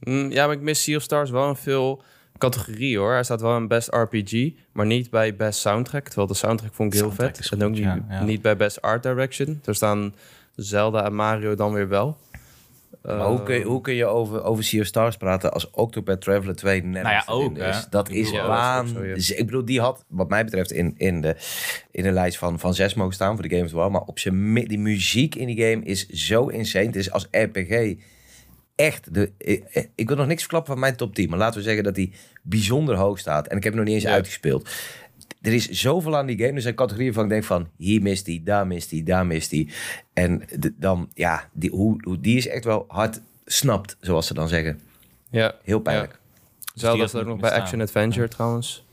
[0.00, 2.02] Mm, ja, maar ik mis Sea of Stars wel in veel
[2.38, 3.12] categorieën hoor.
[3.12, 6.04] Hij staat wel in Best RPG, maar niet bij Best Soundtrack.
[6.04, 7.52] Terwijl de soundtrack vond ik heel Soundtrack vet.
[7.52, 8.22] En ook niet, ja, ja.
[8.22, 9.60] niet bij Best Art Direction.
[9.64, 10.14] Er staan
[10.62, 12.16] Zelda en Mario dan weer wel.
[13.02, 16.20] Maar hoe kun je, hoe kun je over, over Sea of Stars praten als Octopath
[16.20, 17.62] Traveler 2 net Nou ja, ook, is?
[17.76, 17.80] hè.
[17.90, 18.88] Dat Ik is ja, waan.
[19.02, 19.14] ja.
[19.36, 21.36] Ik bedoel, die had wat mij betreft in, in, de,
[21.90, 23.92] in de lijst van, van zes mogen staan voor de Game of the World.
[23.92, 26.86] Maar op zijn die muziek in die game is zo insane.
[26.86, 27.94] Het is als RPG
[28.74, 29.14] echt...
[29.14, 31.28] De, ik, ik wil nog niks verklappen van mijn top 10.
[31.30, 33.46] Maar laten we zeggen dat die bijzonder hoog staat.
[33.46, 34.16] En ik heb hem nog niet eens Ja.
[34.16, 34.68] uitgespeeld.
[35.40, 36.52] Er is zoveel aan die game.
[36.52, 37.68] Er zijn categorieën van ik denk van...
[37.76, 39.68] Hier mist hij, daar mist hij, daar mist hij.
[40.12, 44.34] En de- dan, ja, die, hoe, hoe, die is echt wel hard snapt, zoals ze
[44.34, 44.80] dan zeggen.
[45.30, 46.18] Ja, Heel pijnlijk.
[46.74, 47.50] Dat ook niet nog bij.
[47.60, 48.84] Action Adventure trouwens.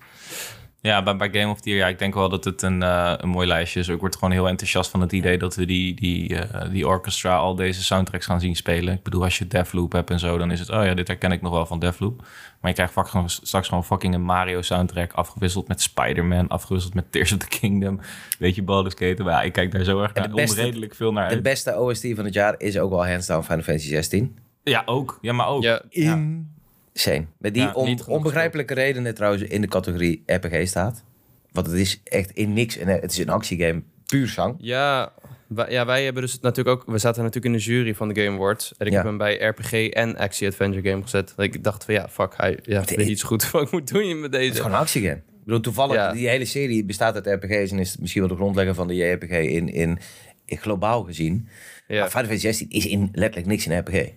[0.87, 3.13] Ja, bij, bij Game of the Year, ja, ik denk wel dat het een, eh,
[3.17, 3.87] een mooi lijstje is.
[3.87, 7.35] Ik word gewoon heel enthousiast van het idee dat we die, die, eh, die orchestra
[7.35, 8.93] al deze soundtracks gaan zien spelen.
[8.93, 11.31] Ik bedoel, als je Deathloop hebt en zo, dan is het, oh ja, dit herken
[11.31, 12.17] ik nog wel van Deathloop.
[12.61, 16.93] Maar je krijgt vak- gewoon, straks gewoon fucking een Mario soundtrack, afgewisseld met Spider-Man, afgewisseld
[16.93, 17.99] met Tears of the Kingdom.
[18.39, 19.23] Weet je, Baldur's Gate.
[19.23, 21.43] Maar ja, ik kijk daar zo erg naar, beste- onredelijk veel naar De uit.
[21.43, 24.37] beste OST van het jaar is ook wel hands down Final Fantasy 16.
[24.63, 25.17] Ja, ook.
[25.21, 25.63] Ja, maar ook.
[25.63, 25.81] Ja,
[27.37, 27.73] Met die Ja,
[28.07, 31.03] onbegrijpelijke redenen trouwens in de categorie RPG staat.
[31.51, 32.77] Want het is echt in niks.
[32.77, 33.81] En het is een actiegame.
[34.05, 34.55] Puur zang.
[34.59, 35.13] Ja,
[35.47, 36.91] wij, ja, wij hebben dus natuurlijk ook...
[36.91, 38.73] We zaten natuurlijk in de jury van de Game Awards.
[38.77, 38.97] En ik Ja.
[38.97, 41.33] heb hem bij RPG en Action Adventure Game gezet.
[41.37, 43.87] Ik dacht van ja, fuck, hij ja, Het- weet niet zo goed wat ik moet
[43.91, 44.51] doen met Het deze.
[44.51, 45.15] is gewoon een actiegame.
[45.15, 46.11] Ik bedoel, toevallig, Ja.
[46.11, 47.71] die hele serie bestaat uit RPG's.
[47.71, 49.99] En is het misschien wel de grondlegger van de JRPG in, in,
[50.45, 51.47] in globaal gezien.
[51.87, 54.09] Ja, Maar Final Fantasy 16 is in letterlijk niks in RPG.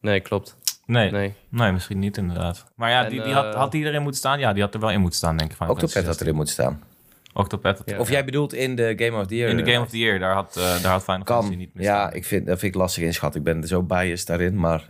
[0.00, 0.56] nee, klopt.
[0.86, 1.34] Nee, nee.
[1.48, 1.72] Nee.
[1.72, 2.64] misschien niet inderdaad.
[2.76, 4.38] Maar ja, En, die, die had, eh, had die erin moeten staan?
[4.38, 5.56] Ja, die had er wel in moeten staan, denk ik.
[5.56, 6.72] Fantasy had erin moeten staan.
[6.72, 6.90] 16.
[7.34, 7.78] Octopath.
[7.78, 7.98] had- Ja.
[7.98, 9.50] Of jij bedoelt in de Game of the Year?
[9.50, 11.58] In de eh, Game of the Year, daar had, eh, daar had Final Fantasy Kan.
[11.58, 12.12] niet meer Ja, staan.
[12.16, 13.34] ik vind, dat vind ik lastig inschat.
[13.34, 14.56] Ik ben zo biased daarin.
[14.58, 14.84] Maar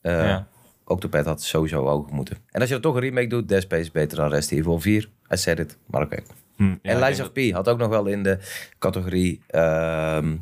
[0.00, 0.46] eh Ja.
[0.84, 2.36] Octopath had sowieso hoger moeten.
[2.50, 4.80] En als je er toch een remake doet, Dead Space is beter dan Resident Evil
[4.80, 5.08] 4.
[5.32, 6.16] I said it, maar oké.
[6.56, 8.38] Hm, ja, en Lies of P had ook nog wel in de
[8.78, 10.36] categorie ehm,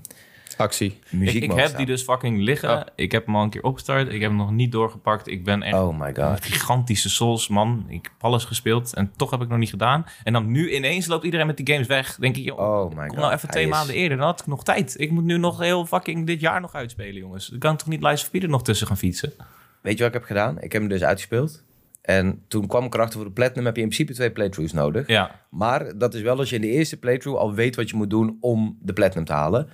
[0.58, 0.98] Actie.
[1.10, 1.76] muziek Ik, ik heb staan.
[1.76, 2.70] die dus fucking liggen.
[2.76, 2.80] Oh.
[2.94, 4.06] Ik heb hem al een keer opgestart.
[4.08, 5.26] Ik heb hem nog niet doorgepakt.
[5.28, 6.44] Ik ben echt Oh my god.
[6.44, 7.84] gigantische Souls, man.
[7.88, 10.06] Ik heb alles gespeeld en toch heb ik nog niet gedaan.
[10.24, 12.16] En dan nu ineens loopt iedereen met die games weg.
[12.16, 13.16] Denk ik, joh, Oh my kom god.
[13.16, 14.16] nou even Hij twee is- maanden eerder.
[14.16, 14.94] Dan had ik nog tijd.
[15.00, 17.50] Ik moet nu nog heel fucking dit jaar nog uitspelen, jongens.
[17.50, 19.32] Ik kan toch niet Lies of P er nog tussen gaan fietsen?
[19.82, 20.56] Weet je wat ik heb gedaan?
[20.60, 21.62] Ik heb hem dus uitgespeeld.
[22.02, 25.06] En toen kwam ik erachter voor de Platinum heb je in principe twee playthroughs nodig.
[25.06, 27.96] Ja, Maar dat is wel als je in de eerste playthrough al weet wat je
[27.96, 29.68] moet doen om de Platinum te halen.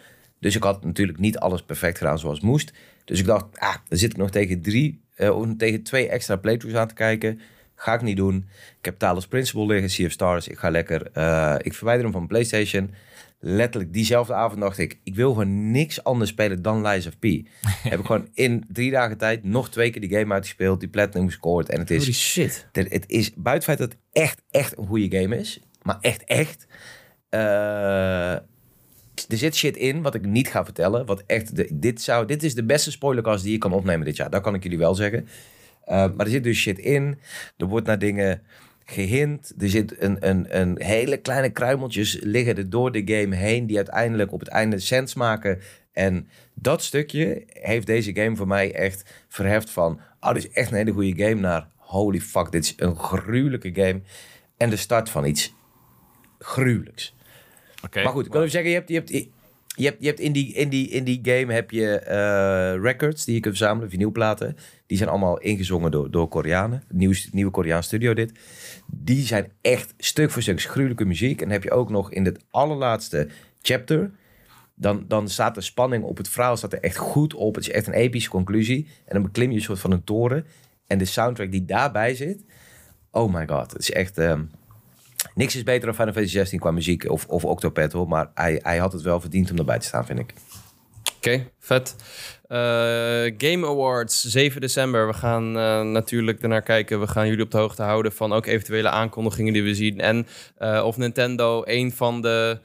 [0.45, 2.73] Dus ik had natuurlijk niet alles perfect gedaan zoals het moest.
[3.05, 6.37] Dus ik dacht, ah, dan zit ik nog tegen drie, eh, of tegen twee extra
[6.37, 7.41] playthroughs aan te kijken.
[7.75, 8.49] Ga ik niet doen.
[8.79, 10.49] Ik heb Talos Principle liggen, Sea of Stars.
[10.49, 12.95] Ik ga lekker, eh, ik verwijder hem van PlayStation.
[13.39, 17.25] Letterlijk diezelfde avond dacht ik, ik wil gewoon niks anders spelen dan Lies of P.
[17.91, 21.27] heb ik gewoon in drie dagen tijd nog twee keer die game uitgespeeld, die Platinum
[21.27, 21.69] gescoord.
[21.69, 21.99] En het is...
[21.99, 22.69] Holy shit.
[22.73, 25.61] Het is buiten het feit dat het echt, echt een goede game is.
[25.83, 26.67] Maar echt, echt.
[27.29, 28.37] eh,
[29.29, 31.07] er zit shit in wat ik niet ga vertellen.
[31.07, 34.17] Wat echt, de, dit, zou, dit is de beste spoilercast die je kan opnemen dit
[34.17, 34.31] jaar.
[34.31, 35.29] Dat kan ik jullie wel zeggen.
[35.85, 37.19] Eh, maar er zit dus shit in.
[37.57, 38.43] Er wordt naar dingen
[38.85, 39.53] gehint.
[39.59, 43.67] Er zit een, een, een hele kleine kruimeltjes liggen er door de game heen.
[43.67, 45.59] Die uiteindelijk op het einde sens maken.
[45.93, 50.01] En dat stukje heeft deze game voor mij echt verheft van...
[50.21, 51.69] Oh, dit is echt een hele goede game naar...
[51.77, 54.01] Holy fuck, dit is een gruwelijke game.
[54.57, 55.55] En de start van iets
[56.39, 57.15] gruwelijks.
[57.93, 60.33] Maar goed, ik wil even zeggen, je hebt, in,
[61.05, 64.57] die, game heb je eh, records die je kunt verzamelen, vinylplaten.
[64.87, 66.83] Die zijn allemaal ingezongen door, door Koreanen.
[66.89, 68.33] Nieuw, nieuwe Koreaans studio dit.
[68.87, 71.43] Die zijn echt stuk voor stuk gruwelijke muziek.
[71.43, 73.29] En heb je ook nog in het allerlaatste
[73.63, 74.11] chapter...
[74.77, 77.55] Dan, dan staat de spanning op het verhaal staat er echt goed op.
[77.55, 78.89] Het is echt een epische conclusie.
[79.05, 80.47] En dan beklim je een soort van een toren.
[80.87, 82.45] En de soundtrack die daarbij zit...
[83.11, 84.19] Oh my god, het is echt...
[84.19, 84.43] ehm,
[85.35, 88.07] Niks is beter dan Final Fantasy 16 qua muziek of, of.
[88.07, 90.35] Maar hij, hij had het wel verdiend om erbij te staan, vind ik.
[91.17, 91.97] Oké, vet.
[92.49, 92.59] Eh,
[93.39, 95.07] Game Awards, 7 december.
[95.07, 97.01] We gaan eh, natuurlijk ernaar kijken.
[97.01, 100.01] We gaan jullie op de hoogte houden van ook eventuele aankondigingen die we zien.
[100.01, 102.59] En eh, of Nintendo een van de,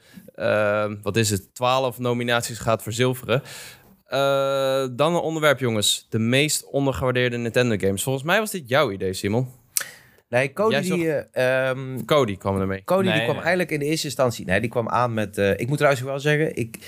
[1.02, 3.42] wat is het, 12 nominaties gaat verzilveren.
[4.96, 6.06] Dan een onderwerp, jongens.
[6.08, 8.02] De meest ondergewaardeerde Nintendo games.
[8.02, 9.59] Volgens mij was dit jouw idee, Simon.
[10.30, 12.84] Nee, Cody, die, eh, ehm, Cody kwam ermee.
[12.84, 13.40] Cody die kwam nee.
[13.40, 14.44] eigenlijk in de eerste instantie...
[14.44, 15.38] Nee, die kwam aan met...
[15.38, 16.78] eh, ik moet trouwens wel zeggen, ik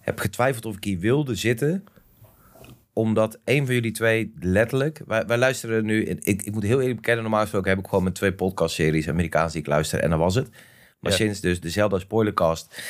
[0.00, 1.84] heb getwijfeld of ik hier wilde zitten.
[2.92, 5.00] Omdat een van jullie twee letterlijk...
[5.06, 6.04] Wij, wij luisteren nu...
[6.04, 9.52] Ik, ik moet heel eerlijk bekennen, normaal gesproken heb ik gewoon met twee podcastseries Amerikaans
[9.52, 9.98] die ik luister.
[10.00, 10.48] En dat was het.
[11.00, 11.18] Maar Ja.
[11.18, 12.82] sinds dus de Zelda spoilercast...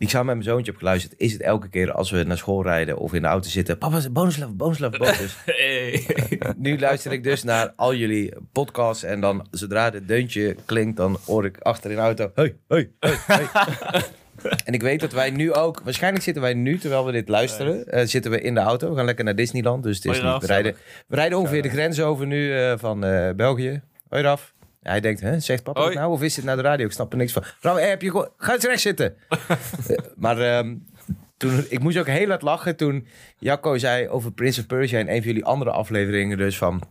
[0.00, 2.36] Die ik samen met mijn zoontje heb geluisterd, is het elke keer als we naar
[2.36, 3.78] school rijden of in de auto zitten.
[3.78, 4.56] Papa, bonus level,
[4.98, 5.36] bonus.
[5.44, 6.06] Hey.
[6.56, 9.02] nu luister ik dus naar al jullie podcasts.
[9.02, 12.30] En dan zodra het deuntje klinkt, dan hoor ik achter in de auto.
[12.34, 14.02] Hey, hey, hey, hey.
[14.64, 15.80] En ik weet dat wij nu ook...
[15.84, 17.86] Waarschijnlijk zitten wij nu, terwijl we dit luisteren...
[17.86, 18.90] eh, zitten we in de auto.
[18.90, 19.82] We gaan lekker naar Disneyland.
[19.82, 23.04] Dus het is niet, we, rijden, we rijden ongeveer de grens over nu eh, van
[23.04, 23.82] eh, België.
[24.08, 24.54] Hoi Raf.
[24.82, 26.12] Hij denkt, hè, zegt papa dat nou?
[26.12, 26.86] Of is dit naar de radio?
[26.86, 27.42] Ik snap er niks van.
[27.60, 28.30] Raf, eh, heb je.
[28.36, 29.14] Ga eens recht zitten.
[29.88, 30.74] Eh, maar ehm,
[31.36, 33.06] toen, ik moest ook heel hard lachen toen
[33.38, 34.98] Jacco zei over Prince of Persia...
[34.98, 36.82] in een van jullie andere afleveringen dus van...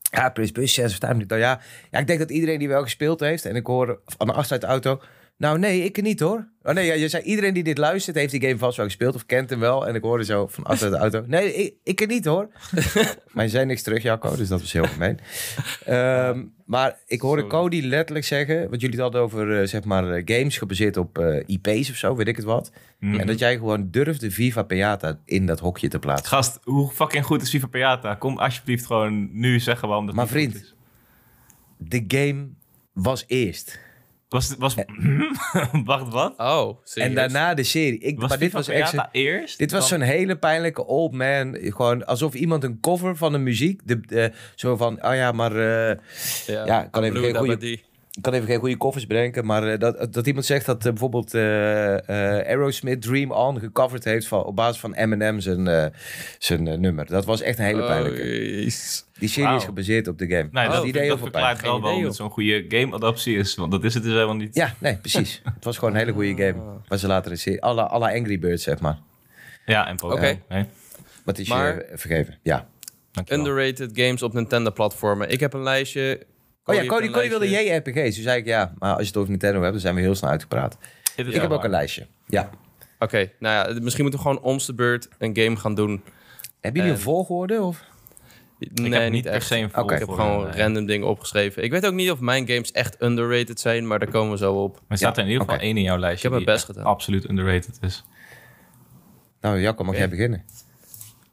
[0.00, 1.24] Ja, Prince of Persia, Time.
[1.28, 3.44] Ja, ja, ik denk dat iedereen die wel gespeeld heeft...
[3.44, 5.00] en ik hoor aan de achteruit de auto...
[5.36, 6.48] Nou, nee, ik niet hoor.
[6.62, 9.14] Oh nee, ja, je zei iedereen die dit luistert heeft die game vast wel gespeeld
[9.14, 9.86] of kent hem wel.
[9.86, 11.24] En ik hoorde zo van achter de auto.
[11.26, 12.48] Nee, ik, ik er niet hoor.
[13.32, 15.18] maar je zei niks terug, Jacco, dus dat was heel gemeen.
[15.84, 17.56] Ehm, maar ik hoorde Sorry.
[17.56, 21.18] Cody letterlijk zeggen, wat jullie het hadden over eh, zeg maar eh, games gebaseerd op
[21.18, 22.72] eh, IP's of zo, weet ik het wat.
[22.98, 23.20] Mhm.
[23.20, 26.28] En dat jij gewoon durfde Viva Piata in dat hokje te plaatsen.
[26.28, 28.14] Gast, hoe fucking goed is Viva Piata?
[28.14, 30.74] Kom alsjeblieft gewoon nu zeggen waarom dat Maar vriend.
[31.76, 32.48] De game
[32.92, 33.83] was eerst.
[34.34, 34.74] Was, was,
[35.84, 36.34] wacht, wat?
[36.36, 37.08] Oh, serieus?
[37.08, 37.98] En daarna de serie.
[37.98, 38.94] Ik, Was maar dit was echt...
[39.12, 39.58] Eerst?
[39.58, 41.56] Dit was Dan- zo'n hele pijnlijke old man.
[41.60, 43.80] Gewoon alsof iemand een cover van de muziek.
[43.84, 45.96] De, de- zo van, oh ja, maar eh,
[46.46, 47.78] ja, ik kan even geen goede-.
[48.16, 49.46] Ik kan even geen goede covers bedenken.
[49.46, 54.04] Maar eh, dat, dat iemand zegt dat eh, bijvoorbeeld eh, eh, Aerosmith Dream On gecoverd
[54.04, 55.86] heeft van, op basis van Eminem zijn, eh,
[56.38, 57.06] zijn nummer.
[57.06, 58.20] Dat was echt een hele pijnlijke.
[58.22, 59.18] Oh.
[59.18, 60.48] Die serie is gebaseerd op de game.
[60.50, 63.54] Nee, Oh, dat, die dat, verklaart wel idee, het zo'n goede game-adaptie is.
[63.54, 64.54] Want dat is het dus helemaal niet.
[64.54, 65.40] Ja, nee, precies.
[65.54, 66.62] het was gewoon een hele goede game.
[66.88, 67.62] Waar ze later een serie...
[67.62, 68.98] Alla, alla Angry Birds, zeg maar.
[69.66, 70.24] Ja, en Pokémon.
[70.30, 70.40] Oké.
[70.48, 70.64] Nee,
[71.24, 72.38] Wat is Maar- je vergeven?
[72.42, 72.66] Ja.
[73.12, 73.46] dankjewel.
[73.46, 75.28] Underrated games op Nintendo-platformen.
[75.30, 76.26] Ik heb een lijstje.
[76.64, 77.48] Oh ja, Cody, Cody wilde.
[77.50, 78.14] JRPG's.
[78.14, 80.14] Toen zei ik, ja, maar als je het over Nintendo hebt, dan zijn we heel
[80.14, 80.78] snel uitgepraat.
[81.16, 82.06] Ik heb ook een lijstje.
[82.26, 82.50] Ja.
[82.98, 86.02] Oké, nou ja, misschien moeten we gewoon om de beurt een game gaan doen.
[86.60, 87.62] Hebben jullie En- een volgorde?
[87.62, 87.84] Of?
[88.58, 89.46] Nee, heb niet per echt.
[89.46, 89.92] se een Oké.
[89.94, 90.56] Ik heb gewoon nee.
[90.62, 91.62] random dingen opgeschreven.
[91.62, 94.54] Ik weet ook niet of mijn games echt underrated zijn, maar daar komen we zo
[94.62, 94.80] op.
[94.88, 96.84] Maar staat er in ieder geval één in jouw lijstje Ik heb mijn best gedaan.
[96.84, 98.04] absoluut underrated is.
[99.40, 100.44] Nou, Jacco, mag jij beginnen?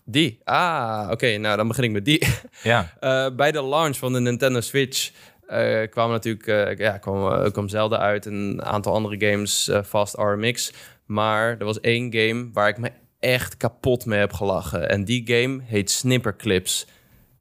[0.06, 0.40] Die.
[0.44, 1.38] Ah, oké.
[1.38, 2.28] nou, dan begin ik met die.
[2.64, 5.12] Ja, Eh, bij de launch van de Nintendo Switch
[5.48, 8.26] eh kwam natuurlijk eh, ja, kwam, kwam Zelda uit.
[8.26, 10.74] en Een aantal andere games, Fast RMX.
[11.06, 14.90] Maar er was één game waar ik me echt kapot mee heb gelachen.
[14.90, 16.88] En die game heet Snipper Clips.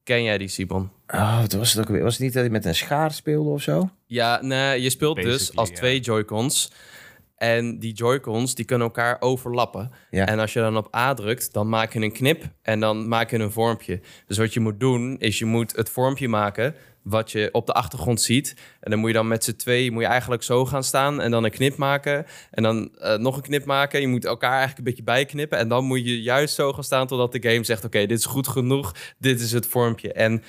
[0.04, 0.90] Ken jij die, Simon?
[1.08, 2.02] Oh, wat was het ook weer?
[2.02, 3.90] Was het niet dat hij met een schaar speelde of zo?
[4.06, 6.72] Ja, nee, je speelt dus als twee Joy-Cons.
[7.40, 9.90] En die Joy-Cons die kunnen elkaar overlappen.
[10.10, 10.26] Ja.
[10.26, 13.30] En als je dan op A drukt, dan maak je een knip en dan maak
[13.30, 14.00] je een vormpje.
[14.26, 17.72] Dus wat je moet doen, is je moet het vormpje maken wat je op de
[17.72, 18.56] achtergrond ziet.
[18.80, 21.30] En dan moet je dan met z'n twee, moet je eigenlijk zo gaan staan en
[21.30, 22.26] dan een knip maken.
[22.50, 24.00] En dan eh, nog een knip maken.
[24.00, 25.58] Je moet elkaar eigenlijk een beetje bijknippen.
[25.58, 27.84] En dan moet je juist zo gaan staan totdat de game zegt...
[27.84, 30.12] oké, dit is goed genoeg, dit is het vormpje.
[30.12, 30.42] En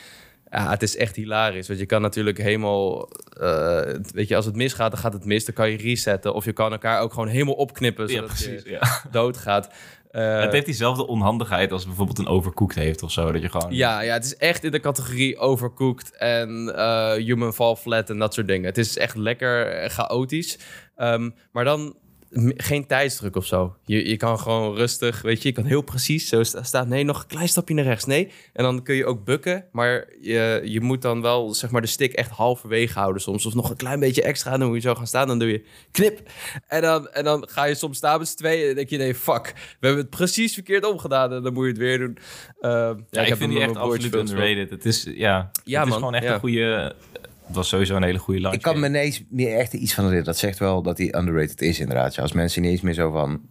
[0.51, 1.67] ja, het is echt hilarisch.
[1.67, 3.09] Want je kan natuurlijk helemaal...
[3.39, 3.81] eh,
[4.13, 5.45] weet je, als het misgaat, dan gaat het mis.
[5.45, 6.33] Dan kan je resetten.
[6.33, 8.07] Of je kan elkaar ook gewoon helemaal opknippen...
[8.07, 8.63] ja zodat precies.
[8.63, 9.01] je Ja.
[9.11, 9.69] doodgaat.
[10.11, 13.31] Eh, het heeft diezelfde onhandigheid als bijvoorbeeld een overcooked heeft of zo.
[13.31, 13.73] Dat je gewoon...
[13.75, 18.17] ja, ja, het is echt in de categorie overcooked en eh, human fall flat en
[18.17, 18.65] dat soort dingen.
[18.65, 20.59] Het is echt lekker chaotisch.
[20.95, 21.95] Ehm, maar dan
[22.57, 23.75] geen tijdsdruk of zo.
[23.85, 26.87] Je, je kan gewoon rustig, weet je, je kan heel precies zo sta- staat.
[26.87, 28.05] Nee, nog een klein stapje naar rechts.
[28.05, 28.31] Nee.
[28.53, 31.87] En dan kun je ook bukken, maar je, je moet dan wel zeg maar de
[31.87, 33.45] stick echt halverwege houden soms.
[33.45, 34.57] Of nog een klein beetje extra.
[34.57, 35.27] Dan moet je zo gaan staan.
[35.27, 36.19] Dan doe je knip.
[36.67, 38.69] En dan, en dan ga je soms staan met z'n tweeën.
[38.69, 39.53] En denk je, nee, fuck.
[39.79, 41.33] We hebben het precies verkeerd omgedaan.
[41.33, 42.17] En dan moet je het weer doen.
[42.61, 44.69] Ehm, ja, Ja, ik, heb vind die echt absoluut underrated.
[44.69, 46.33] Het is, ja, Ja, het is gewoon echt ja.
[46.33, 46.95] een goede...
[47.51, 48.55] Het was sowieso een hele goede launch.
[48.55, 50.33] Ik kan me ineens meer echt iets van herinneren.
[50.33, 52.15] Dat zegt wel dat hij underrated is inderdaad.
[52.15, 53.41] Ja, als mensen niet eens meer zo van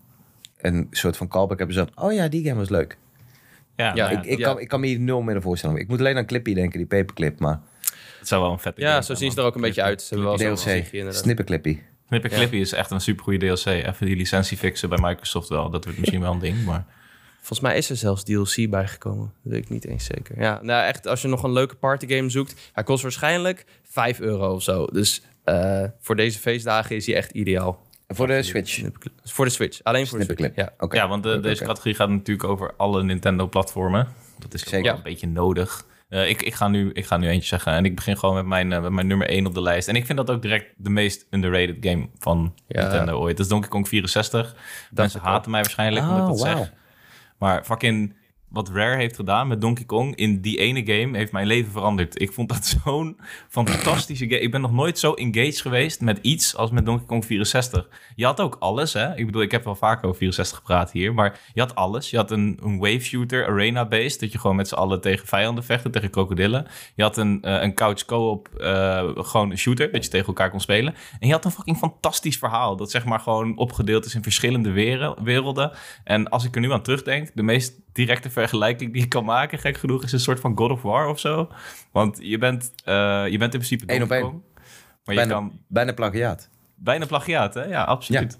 [0.56, 1.76] een soort van callback hebben.
[1.76, 2.98] Zo van, oh ja, die game was leuk.
[3.76, 4.44] Ja, Ja, ik, ik, ja.
[4.44, 5.76] kan, ik kan me hier nul meer voorstellen.
[5.76, 7.38] Ik moet alleen aan Clippy denken, die paperclip.
[7.38, 7.60] Maar
[8.18, 10.02] het zou wel een vette Ja, game zo zien ze er ook een beetje uit.
[10.02, 11.12] Ze hebben wel DLC.
[11.12, 11.78] Snipper Clippy.
[12.08, 13.66] Snipper Clippy is echt een supergoeie DLC.
[13.66, 15.70] Even die licentie fixen bij Microsoft wel.
[15.70, 16.84] Dat wordt misschien wel een ding, maar...
[17.40, 19.32] Volgens mij is er zelfs DLC bijgekomen.
[19.42, 20.40] Dat weet ik niet eens zeker.
[20.40, 22.70] Ja, nou echt, als je nog een leuke partygame zoekt...
[22.72, 24.86] Hij kost waarschijnlijk 5 euro of zo.
[24.86, 27.82] Dus eh, voor deze feestdagen is hij echt ideaal.
[28.06, 28.82] En voor de Switch.
[29.24, 29.82] Voor de Switch.
[29.82, 30.40] Alleen voor de Switch.
[30.40, 30.56] Clip.
[30.56, 30.72] Ja.
[30.78, 30.96] Oké.
[30.96, 34.08] Ja, want de- Oké, deze categorie gaat natuurlijk over alle Nintendo-platformen.
[34.38, 34.82] Dat is Zeker.
[34.82, 35.84] wel een beetje nodig.
[36.08, 37.72] Eh, ik, ik, ga nu, ik ga nu eentje zeggen.
[37.72, 39.88] En ik begin gewoon met mijn, eh, met mijn nummer 1 op de lijst.
[39.88, 42.80] En ik vind dat ook direct de meest underrated game van Ja.
[42.82, 43.36] Nintendo ooit.
[43.36, 44.54] Dat is Donkey Kong 64.
[44.90, 46.72] Mensen ik haten mij waarschijnlijk omdat ik Oh, dat zeg.
[47.40, 48.14] Maar fucking
[48.50, 52.20] wat Rare heeft gedaan met Donkey Kong in die ene game heeft mijn leven veranderd.
[52.20, 54.40] Ik vond dat zo'n fantastische game.
[54.40, 57.88] Ik ben nog nooit zo engaged geweest met iets als met Donkey Kong 64.
[58.14, 59.16] Je had ook alles, hè?
[59.16, 62.10] Ik bedoel, ik heb wel vaak over 64 gepraat hier, maar je had alles.
[62.10, 65.64] Je had een, een wave shooter, arena-based, dat je gewoon met z'n allen tegen vijanden
[65.64, 66.66] vechten, tegen krokodillen.
[66.94, 70.50] Je had een, uh, een couch co-op, uh, gewoon een shooter, dat je tegen elkaar
[70.50, 70.94] kon spelen.
[71.20, 74.70] En je had een fucking fantastisch verhaal, dat zeg maar gewoon opgedeeld is in verschillende
[75.22, 75.72] werelden.
[76.04, 79.58] En als ik er nu aan terugdenk, de meest directe vergelijking die ik kan maken,
[79.58, 81.48] gek genoeg, is een soort van God of War of zo.
[81.92, 84.42] Want je bent, uh, je bent in principe Eén op één.
[85.04, 85.60] Maar bijna, je kan...
[85.66, 86.48] bijna plagiaat.
[86.74, 87.64] Bijna plagiaat, hè?
[87.64, 88.38] Ja, absoluut.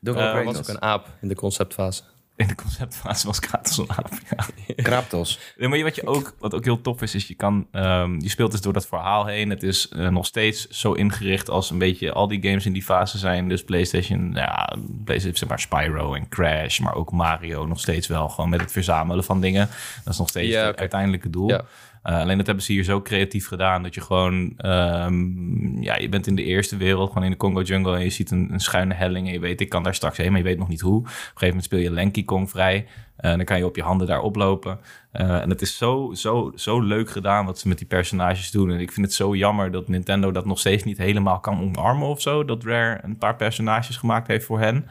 [0.00, 0.12] Ja.
[0.12, 2.02] Uh, was ook een aap in de conceptfase.
[2.40, 4.74] In de conceptfase was Kratos een aap, ja.
[4.74, 5.38] Kraptos.
[5.56, 7.66] Nee, maar wat, je ook, wat ook heel tof is, is je kan...
[7.72, 9.50] Um, je speelt dus door dat verhaal heen.
[9.50, 12.82] Het is uh, nog steeds zo ingericht als een beetje al die games in die
[12.82, 13.48] fase zijn.
[13.48, 18.28] Dus PlayStation, ja, PlayStation zeg maar Spyro en Crash, maar ook Mario nog steeds wel.
[18.28, 19.68] Gewoon met het verzamelen van dingen.
[20.04, 21.48] Dat is nog steeds Ja, het uiteindelijke doel.
[21.48, 21.64] Ja.
[22.04, 26.08] Uh, alleen dat hebben ze hier zo creatief gedaan dat je gewoon, um, ja, je
[26.08, 28.60] bent in de eerste wereld, gewoon in de Congo jungle en je ziet een, een
[28.60, 30.80] schuine helling en je weet, ik kan daar straks heen, maar je weet nog niet
[30.80, 30.98] hoe.
[30.98, 32.86] Op een gegeven moment speel je Lanky Kong vrij
[33.16, 34.78] en dan kan je op je handen daar oplopen.
[35.12, 38.70] Uh, en het is zo, zo, zo leuk gedaan wat ze met die personages doen.
[38.70, 42.08] En ik vind het zo jammer dat Nintendo dat nog steeds niet helemaal kan omarmen
[42.08, 42.44] of zo.
[42.44, 44.86] Dat Rare een paar personages gemaakt heeft voor hen.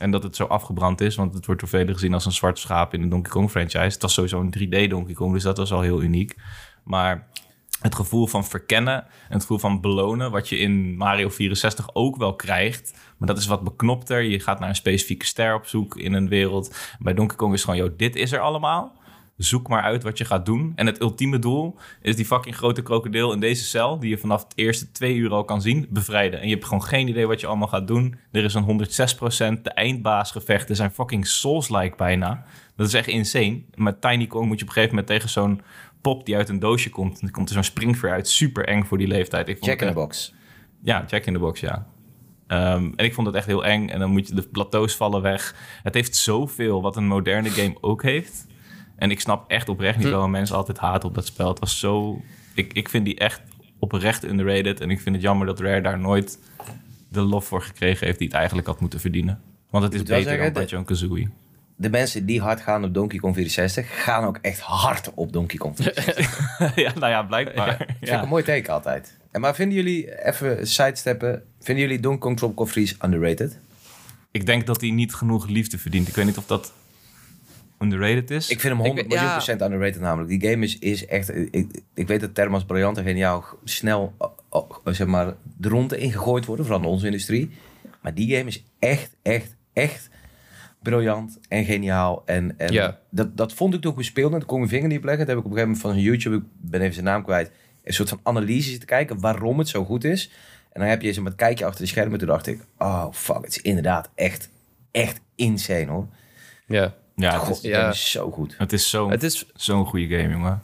[0.00, 2.58] En dat het zo afgebrand is, want het wordt door velen gezien als een zwart
[2.58, 3.78] schaap in de Donkey Kong franchise.
[3.78, 6.36] Het was sowieso een 3D Donkey Kong, dus dat was al heel uniek.
[6.84, 7.28] Maar
[7.80, 12.16] het gevoel van verkennen en het gevoel van belonen, wat je in Mario 64 ook
[12.16, 12.94] wel krijgt.
[13.18, 14.22] Maar dat is wat beknopter.
[14.22, 16.76] Je gaat naar een specifieke ster op zoek in een wereld.
[16.98, 19.00] Bij Donkey Kong is het gewoon, joh, dit is er allemaal.
[19.36, 20.72] Zoek maar uit wat je gaat doen.
[20.74, 23.98] En het ultieme doel is die fucking grote krokodil in deze cel...
[23.98, 26.40] die je vanaf het eerste twee uur al kan zien, bevrijden.
[26.40, 28.14] En je hebt gewoon geen idee wat je allemaal gaat doen.
[28.30, 28.86] Er is een
[29.58, 29.62] 106%.
[29.62, 32.44] De eindbaasgevechten zijn fucking Souls-like bijna.
[32.76, 33.62] Dat is echt insane.
[33.74, 35.60] Met Tiny Kong moet je op een gegeven moment tegen zo'n
[36.00, 37.20] pop die uit een doosje komt.
[37.20, 38.28] En er komt er zo'n springveer uit.
[38.28, 39.48] Super eng voor die leeftijd.
[39.48, 40.34] Ik vond Jack in the box.
[40.82, 41.86] Ja, Jack in the Box, ja.
[42.46, 43.88] En ik vond het echt heel eng.
[43.88, 45.54] En dan moet je de plateaus vallen weg.
[45.82, 48.46] Het heeft zoveel wat een moderne game ook heeft.
[48.96, 51.48] En ik snap echt oprecht niet waarom mensen altijd haten op dat spel.
[51.48, 52.22] Het was zo...
[52.54, 53.40] Ik, ik vind die echt
[53.78, 54.80] oprecht underrated.
[54.80, 56.38] En ik vind het jammer dat Rare daar nooit
[57.08, 58.18] de lof voor gekregen heeft...
[58.18, 59.40] die het eigenlijk had moeten verdienen.
[59.70, 61.28] Want het is beter zeggen, dan de- Banjo-Kazooie.
[61.76, 65.58] De mensen die hard gaan op Donkey Kong 64, gaan ook echt hard op Donkey
[65.58, 65.76] Kong.
[65.76, 65.94] Dat
[66.74, 67.76] ja, nou ja, blijkbaar.
[67.76, 68.22] vind ik Ja.
[68.22, 69.18] een mooi teken altijd.
[69.30, 73.58] En maar vinden jullie, even sidesteppen, vinden jullie Donkey Kong Tropical Freeze underrated?
[74.30, 76.08] Ik denk dat hij niet genoeg liefde verdient.
[76.08, 76.72] Ik weet niet of dat
[77.82, 78.48] underrated is.
[78.50, 79.32] Ik vind hem 100 Ik- miljoen ja.
[79.34, 80.40] procent underrated namelijk.
[80.40, 84.14] Die game is, is echt, ik, ik weet dat termen als briljant en geniaal snel
[84.84, 87.50] zeg maar, de ronde ingegooid worden, vooral in onze industrie.
[88.02, 90.10] Maar die game is echt, echt, echt
[90.82, 92.22] briljant en geniaal.
[92.26, 92.98] En, en Ja.
[93.10, 94.38] dat, dat vond ik toen ik hem speelde.
[94.38, 95.26] Toen kon ik mijn vinger niet op leggen.
[95.26, 97.50] Dat heb ik op een gegeven moment van YouTube, ik ben even zijn naam kwijt,
[97.84, 100.30] een soort van analyse te kijken waarom het zo goed is.
[100.72, 102.18] En dan heb je zo met kijkje achter de schermen.
[102.18, 104.50] Toen dacht ik, oh fuck, het is inderdaad echt,
[104.90, 106.06] echt insane hoor.
[106.66, 106.94] Ja.
[107.14, 107.88] Ja, het is, ja.
[107.90, 108.54] is zo goed.
[108.58, 110.62] het is zo'n Het is zo'n goede game, jongen.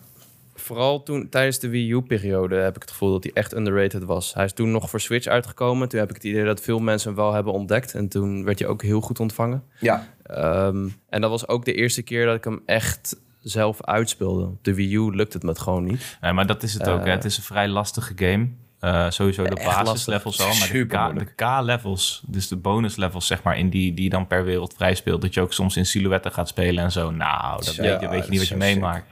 [0.54, 4.34] vooral toen tijdens de Wii U-periode heb ik het gevoel dat hij echt underrated was.
[4.34, 5.88] Hij is toen nog voor Switch uitgekomen.
[5.88, 7.94] Toen heb ik het idee dat veel mensen hem wel hebben ontdekt.
[7.94, 9.62] En toen werd hij ook heel goed ontvangen.
[9.80, 14.44] Ja, Ehm, en dat was ook de eerste keer dat ik hem echt zelf uitspeelde.
[14.44, 16.18] Op de Wii U lukt het me gewoon niet.
[16.20, 16.98] Nee, maar dat is het ook.
[17.00, 17.04] Hè.
[17.06, 18.48] Eh, Het is een vrij lastige game.
[18.80, 23.58] Eh, sowieso de basislevels al, maar de K- de K-levels, dus de bonuslevels zeg maar,
[23.58, 26.48] in die, die dan per wereld vrij speelt, dat je ook soms in silhouetten gaat
[26.48, 27.10] spelen en zo.
[27.10, 29.06] Nou, dat weet je, weet je niet wat je meemaakt.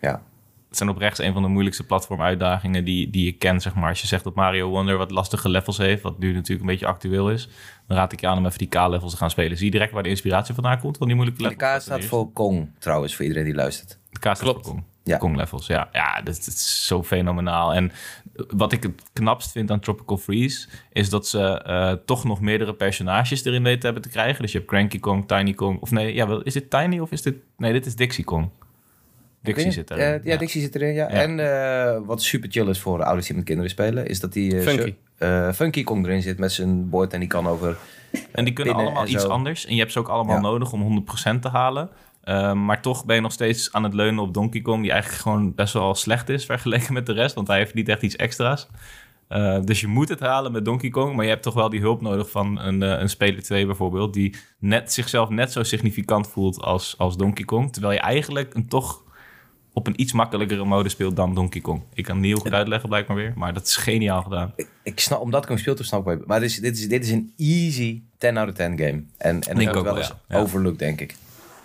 [0.00, 0.22] ja.
[0.68, 3.88] Het zijn oprecht een van de moeilijkste platformuitdagingen die, die je kent, zeg maar.
[3.88, 6.86] Als je zegt dat Mario Wonder wat lastige levels heeft, wat nu natuurlijk een beetje
[6.86, 7.48] actueel is,
[7.86, 9.56] dan raad ik je aan om even die K-levels te gaan spelen.
[9.56, 11.76] Zie je direct waar de inspiratie vandaan komt van die moeilijke De levels?
[11.76, 13.98] K staat voor Kong trouwens, voor iedereen die luistert.
[14.10, 14.64] De K staat Klopt.
[14.64, 14.84] voor Kong.
[15.06, 15.16] Ja.
[15.16, 15.88] Kong levels, ja.
[15.92, 17.74] Ja, dat, dat is zo fenomenaal.
[17.74, 17.92] En
[18.34, 20.68] wat ik het knapst vind aan Tropical Freeze...
[20.92, 24.42] is dat ze eh, toch nog meerdere personages erin weten hebben te krijgen.
[24.42, 25.80] Dus je hebt Cranky Kong, Tiny Kong...
[25.80, 27.34] Of nee, ja, wel, is dit Tiny of is dit...
[27.56, 28.48] Nee, dit is Dixie Kong.
[29.42, 30.04] Dixie zit erin.
[30.20, 31.08] eh, ja, Dixie zit erin, ja.
[31.08, 31.14] Ja.
[31.14, 34.06] En eh, wat super chill is voor ouders die met kinderen spelen...
[34.06, 34.94] is dat die Funky.
[35.54, 37.12] Funky Kong erin zit met zijn bord...
[37.12, 37.76] en die kan over...
[38.32, 39.66] En die kunnen allemaal iets anders.
[39.66, 40.40] En je hebt ze ook allemaal Ja.
[40.42, 41.88] nodig om 100% te halen.
[42.24, 44.82] Ehm, maar toch ben je nog steeds aan het leunen op Donkey Kong...
[44.82, 47.34] die eigenlijk gewoon best wel slecht is vergeleken met de rest.
[47.34, 48.68] Want hij heeft niet echt iets extra's.
[49.28, 51.14] Eh, dus je moet het halen met Donkey Kong...
[51.14, 54.14] maar je hebt toch wel die hulp nodig van een, eh, een speler 2 bijvoorbeeld...
[54.14, 57.72] die net, zichzelf net zo significant voelt als, als Donkey Kong...
[57.72, 59.02] terwijl je eigenlijk een toch
[59.72, 61.82] op een iets makkelijkere mode speelt dan Donkey Kong.
[61.94, 63.32] Ik kan het niet heel goed uitleggen blijkbaar weer...
[63.36, 64.52] maar dat is geniaal gedaan.
[64.56, 66.26] Ik, ik snap, omdat ik hem speel, toen snap ik.
[66.26, 69.04] Maar dit is, dit, is, dit is een easy 10 out of 10 game.
[69.16, 70.38] En, en Denk dat ook wel eens ja.
[70.38, 71.16] Overlooked, denk ik.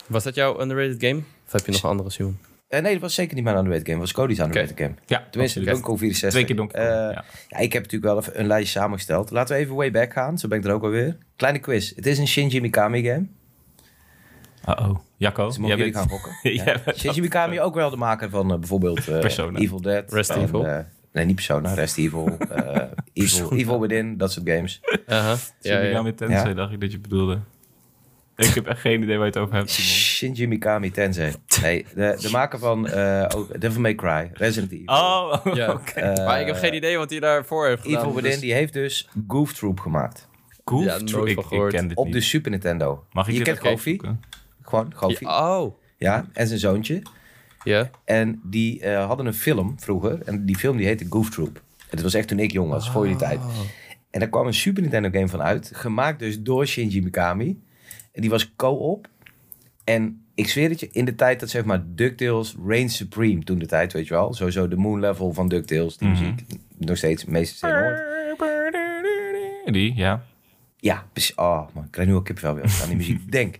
[0.09, 2.37] Was dat jouw underrated game Of heb je nog een andere Simon?
[2.67, 3.99] Eh, nee, dat was zeker niet mijn underrated game.
[3.99, 4.93] Dat was Cody's underrated game.
[5.05, 6.29] Ja, Tenminste, Kong 64.
[6.29, 7.23] Twee keer Donkey Kong, Eh, ja.
[7.47, 9.31] ja, ik heb natuurlijk wel even een lijstje samengesteld.
[9.31, 10.37] Laten we even way back gaan.
[10.37, 11.17] Zo ben ik er ook alweer.
[11.35, 11.95] Kleine quiz.
[11.95, 13.25] Het is een Shinji Mikami game.
[14.69, 14.97] Uh-oh.
[15.17, 16.09] Jacco, Dus mogen jij jullie bent...
[16.09, 16.53] gaan gokken.
[16.85, 16.93] Ja.
[16.95, 19.59] Shinji Mikami ook wel de maker van eh, bijvoorbeeld eh, Persona.
[19.59, 20.13] Evil Dead.
[20.13, 20.85] Rest en, Evil.
[21.13, 21.73] nee, niet Persona.
[21.73, 22.37] Rest Evil.
[22.37, 22.81] eh,
[23.23, 24.17] Evil, Evil Within.
[24.17, 24.79] Dat soort games.
[25.07, 25.35] Ja,
[25.79, 26.01] ja.
[26.01, 26.53] met Tensei, Ja.
[26.53, 27.39] dacht ik dat je bedoelde.
[28.39, 29.89] Ik heb echt geen idee waar je het over hebt, Simon.
[29.89, 31.33] Shinji Mikami Tensei.
[31.61, 34.29] Nee, de, de maker van eh ook Devil May Cry.
[34.33, 34.85] Resident Evil.
[34.85, 35.79] Oh, Ja.
[35.95, 37.99] Eh, maar ik heb geen idee wat hij daarvoor heeft gedaan.
[37.99, 40.27] Evil Within dus- die heeft dus Goof Troop gemaakt.
[40.65, 41.27] Goof Ja, Troop.
[41.27, 41.73] Ik, ik gehoord.
[41.73, 42.13] ken dit Op niet.
[42.13, 43.05] de Super Nintendo.
[43.11, 43.99] Mag ik je kent Goofy?
[44.61, 45.23] Gewoon Goofy.
[45.23, 45.71] Ja.
[45.97, 46.25] Ja, oh.
[46.33, 47.01] en zijn zoontje.
[47.63, 47.89] Ja.
[48.05, 50.21] En die eh, hadden een film vroeger.
[50.25, 51.55] En die film die heette Goof Troop.
[51.77, 53.39] En dat was echt toen ik jong was, voor die tijd.
[54.11, 55.71] En daar kwam een Super Nintendo game van uit.
[55.73, 57.59] Gemaakt dus door Shinji Mikami.
[58.11, 59.07] Die was co-op.
[59.83, 63.59] En ik zweer het je, in de tijd dat zeg maar DuckTales Reign Supreme toen
[63.59, 64.33] de tijd, weet je wel.
[64.33, 66.19] Sowieso de moon level van DuckTales, die Mhm.
[66.19, 66.41] muziek.
[66.77, 68.07] Nog steeds meeste zin hoort.
[69.65, 70.23] Die, ja.
[70.77, 71.35] Ja, precies.
[71.35, 73.57] Oh man, ik krijg nu al kippenvel weer aan die muziek denk.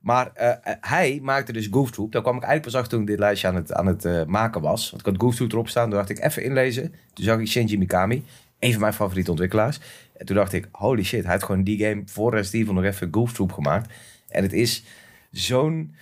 [0.00, 2.12] Maar eh, eh, hij maakte dus Goof Troop.
[2.12, 4.24] Daar kwam ik eigenlijk pas achter toen ik dit lijstje aan het, aan het eh,
[4.24, 4.90] maken was.
[4.90, 5.88] Want ik had Goof Troop erop staan.
[5.88, 6.94] Toen dacht ik even inlezen.
[7.12, 8.24] Toen zag ik Shinji Mikami.
[8.62, 9.78] Een van mijn favoriete ontwikkelaars.
[10.16, 11.22] En toen dacht ik, holy shit.
[11.22, 13.92] Hij heeft gewoon die game voor Resident Evil nog even Goof Troop gemaakt.
[14.28, 14.84] En het is
[15.30, 15.94] zo'n...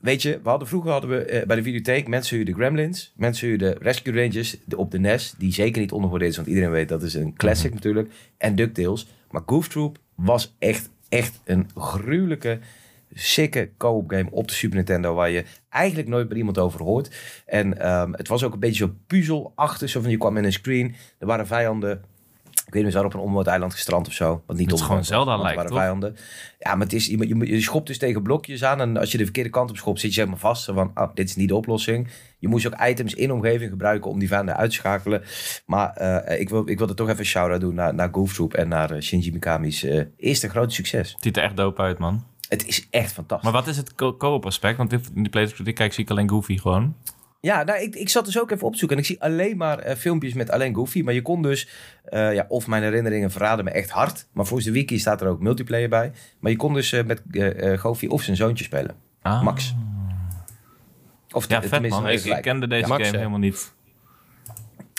[0.00, 3.48] Weet je, we hadden, vroeger hadden we eh, bij de videotheek mensen huurden Gremlins, mensen
[3.48, 6.88] huurden Rescue Rangers de, op de NES, die zeker niet ondergewaardeerd is, want iedereen weet
[6.88, 9.06] dat is een classic natuurlijk, en DuckTales.
[9.30, 12.58] Maar Goof Troop was echt, echt een gruwelijke,
[13.18, 17.10] sikke co-op game op de Super Nintendo, waar je eigenlijk nooit bij iemand over hoort.
[17.46, 20.52] En ehm, het was ook een beetje zo puzzelachtig, zo van je kwam in een
[20.52, 22.04] screen, er waren vijanden,
[22.66, 24.42] ik weet niet, we waren op een onbewoond eiland gestrand of zo.
[24.46, 25.80] Wat niet is gewoon Zelda want er lijkt, waren toch?
[25.80, 26.16] vijanden.
[26.58, 28.80] Ja, maar het is, je, je, je schopt dus tegen blokjes aan.
[28.80, 30.64] En als je de verkeerde kant op schopt, zit je zeg maar vast.
[30.64, 32.08] Van, ah, dit is niet de oplossing.
[32.38, 35.22] Je moest ook items in de omgeving gebruiken om die vijanden uit te schakelen.
[35.66, 38.54] Maar eh, ik, wil, ik wilde toch even een shout-out doen naar, naar Goof Troop
[38.54, 41.12] en naar eh, Shinji Mikami's eh, eerste grote succes.
[41.12, 42.24] Het ziet er echt dope uit, man.
[42.48, 43.50] Het is echt fantastisch.
[43.50, 44.76] Maar wat is het co- co-op aspect?
[44.76, 46.96] Want dit- in die playthrough die ik kijk, zie ik alleen Goofy gewoon.
[47.40, 48.96] Ja, nou, ik, ik zat dus ook even opzoeken.
[48.96, 51.02] En ik zie alleen maar eh, filmpjes met alleen Goofy.
[51.02, 51.68] Maar je kon dus,
[52.04, 54.26] eh, ja, of mijn herinneringen verraden me echt hard.
[54.32, 56.12] Maar volgens de wiki staat er ook multiplayer bij.
[56.38, 57.22] Maar je kon dus eh, met
[57.80, 58.96] Goofy of zijn zoontje spelen.
[59.22, 59.42] Ah.
[59.42, 59.74] Max.
[61.32, 62.08] Of Ja, vet man.
[62.08, 63.74] Ik, kende deze Ja, Max, game helemaal niet.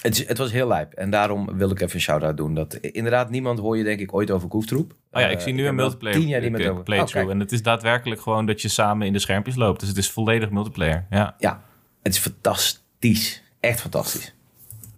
[0.01, 0.93] Het, is- het was heel lijp.
[0.93, 2.53] En daarom wil ik even een shout-out doen.
[2.53, 4.91] Dat, inderdaad, niemand hoor je denk ik ooit over Gooftroep.
[5.11, 7.27] Oh ja, ik Eh, zie nu een multiplayer tien jaar niet meer eh, playthrough.
[7.27, 9.79] Oh, en het is daadwerkelijk gewoon dat je samen in de schermpjes loopt.
[9.79, 11.05] Dus het is volledig multiplayer.
[11.09, 11.63] Ja, Ja,
[12.03, 13.43] het is fantastisch.
[13.59, 14.33] Echt fantastisch.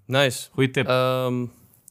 [0.06, 0.50] Nice.
[0.52, 0.88] goede tip.
[0.88, 1.44] Ehm,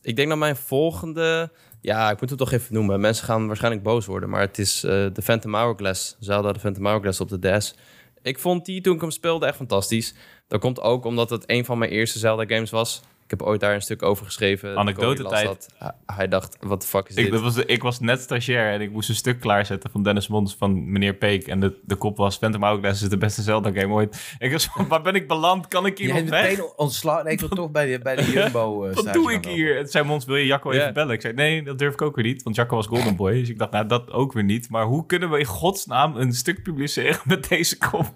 [0.02, 1.50] ik denk dat mijn volgende...
[1.80, 3.00] Ja, ik moet het toch even noemen.
[3.00, 4.28] Mensen gaan waarschijnlijk boos worden.
[4.28, 6.16] Maar het is eh de Phantom Hourglass.
[6.20, 7.74] Zelda de Phantom Hourglass op de DS.
[8.22, 10.14] Ik vond die toen ik hem speelde echt fantastisch.
[10.49, 13.01] Dat komt ook omdat het een van mijn eerste Zelda games was.
[13.29, 14.76] Ik heb ooit daar een stuk over geschreven.
[14.76, 15.68] Anekdotetijd.
[16.07, 17.33] Hij- dacht, wat de fuck is ik, dit?
[17.33, 20.55] dat was, ik was net stagiair en ik moest een stuk klaarzetten van Dennis Mons
[20.59, 21.47] van meneer Peek.
[21.47, 24.35] En de, de kop was Phantom Hourglass is de beste Zelda game ooit.
[24.39, 25.68] Ik was van, waar ben ik beland?
[25.68, 26.51] Kan ik hier Je nog hebt weg?
[26.51, 27.24] meteen ontslagen.
[27.24, 29.79] Nee, ik wil toch bij de, bij de Jumbo uh, Wat doe ik hier?
[29.79, 31.14] En zei Mons, wil je Jacco even bellen?
[31.14, 32.43] Ik zei, nee, dat durf ik ook weer niet.
[32.43, 33.33] Want Jacco was Golden Boy.
[33.33, 34.68] Dus ik dacht, nou, dat ook weer niet.
[34.70, 38.09] Maar hoe kunnen we in godsnaam een stuk publiceren met deze kop?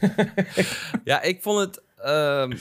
[1.04, 1.82] Ja, ik vond het.
[2.02, 2.52] ehm,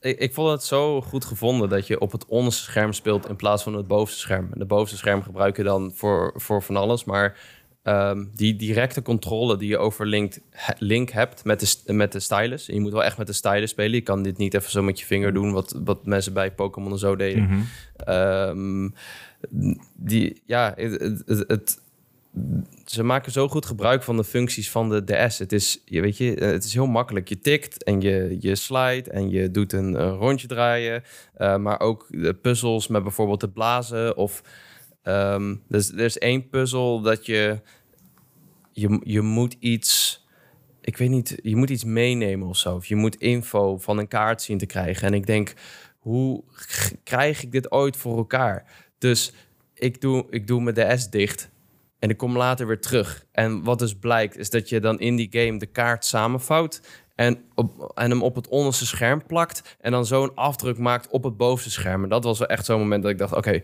[0.00, 3.36] ik, ik vond het zo goed gevonden dat je op het onderste scherm speelt in
[3.36, 4.48] plaats van het bovenste scherm.
[4.52, 7.04] En de bovenste scherm gebruik je dan voor, voor van alles.
[7.04, 7.38] Maar
[7.82, 12.20] ehm, die directe controle die je over Link, he- Link hebt met de, met de
[12.20, 12.68] stylus.
[12.68, 13.92] En je moet wel echt met de stylus spelen.
[13.94, 16.92] Je kan dit niet even zo met je vinger doen, wat, wat mensen bij Pokémon
[16.92, 17.42] en zo deden.
[17.96, 18.88] Ehm,
[19.94, 21.86] die, ja, het, het, het- het-
[22.84, 25.38] ze maken zo goed gebruik van de functies van de DS.
[25.38, 27.28] Het is, je weet je, eh, het is heel makkelijk.
[27.28, 31.02] Je tikt en je, je slide en je doet een, rondje draaien.
[31.34, 34.16] Eh, maar ook de puzzels met bijvoorbeeld het blazen.
[34.16, 34.42] Of
[35.02, 37.60] ehm, dus, er is één puzzel dat je,
[38.72, 39.00] je...
[39.02, 40.26] Je moet iets...
[40.80, 42.74] Ik weet niet, je moet iets meenemen of zo.
[42.74, 45.06] Of je moet info van een kaart zien te krijgen.
[45.06, 45.54] En ik denk,
[45.98, 46.44] hoe
[47.04, 48.64] krijg ik dit ooit voor elkaar?
[48.98, 49.32] Dus
[49.74, 51.50] ik doe, ik doe mijn DS dicht.
[51.98, 53.24] En ik kom later weer terug.
[53.32, 56.80] En wat dus blijkt, is dat je dan in die game de kaart samenvouwt.
[57.14, 57.38] En,
[57.94, 59.76] en hem op het onderste scherm plakt.
[59.80, 62.02] En dan zo een afdruk maakt op het bovenste scherm.
[62.02, 63.60] En dat was wel echt zo'n moment dat ik dacht: oké,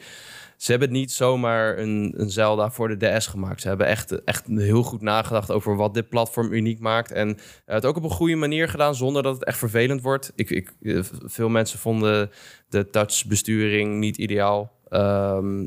[0.57, 3.61] ze hebben niet zomaar een, een Zelda voor de DS gemaakt.
[3.61, 7.13] Ze hebben echt, echt heel goed nagedacht over wat dit platform uniek maakt.
[7.13, 10.33] En het ook op een goede manier gedaan, zonder dat het echt vervelend wordt.
[10.35, 12.31] Ik, ik, eh, veel mensen vonden
[12.69, 14.73] de touchbesturing niet ideaal.
[14.95, 15.63] Ehm,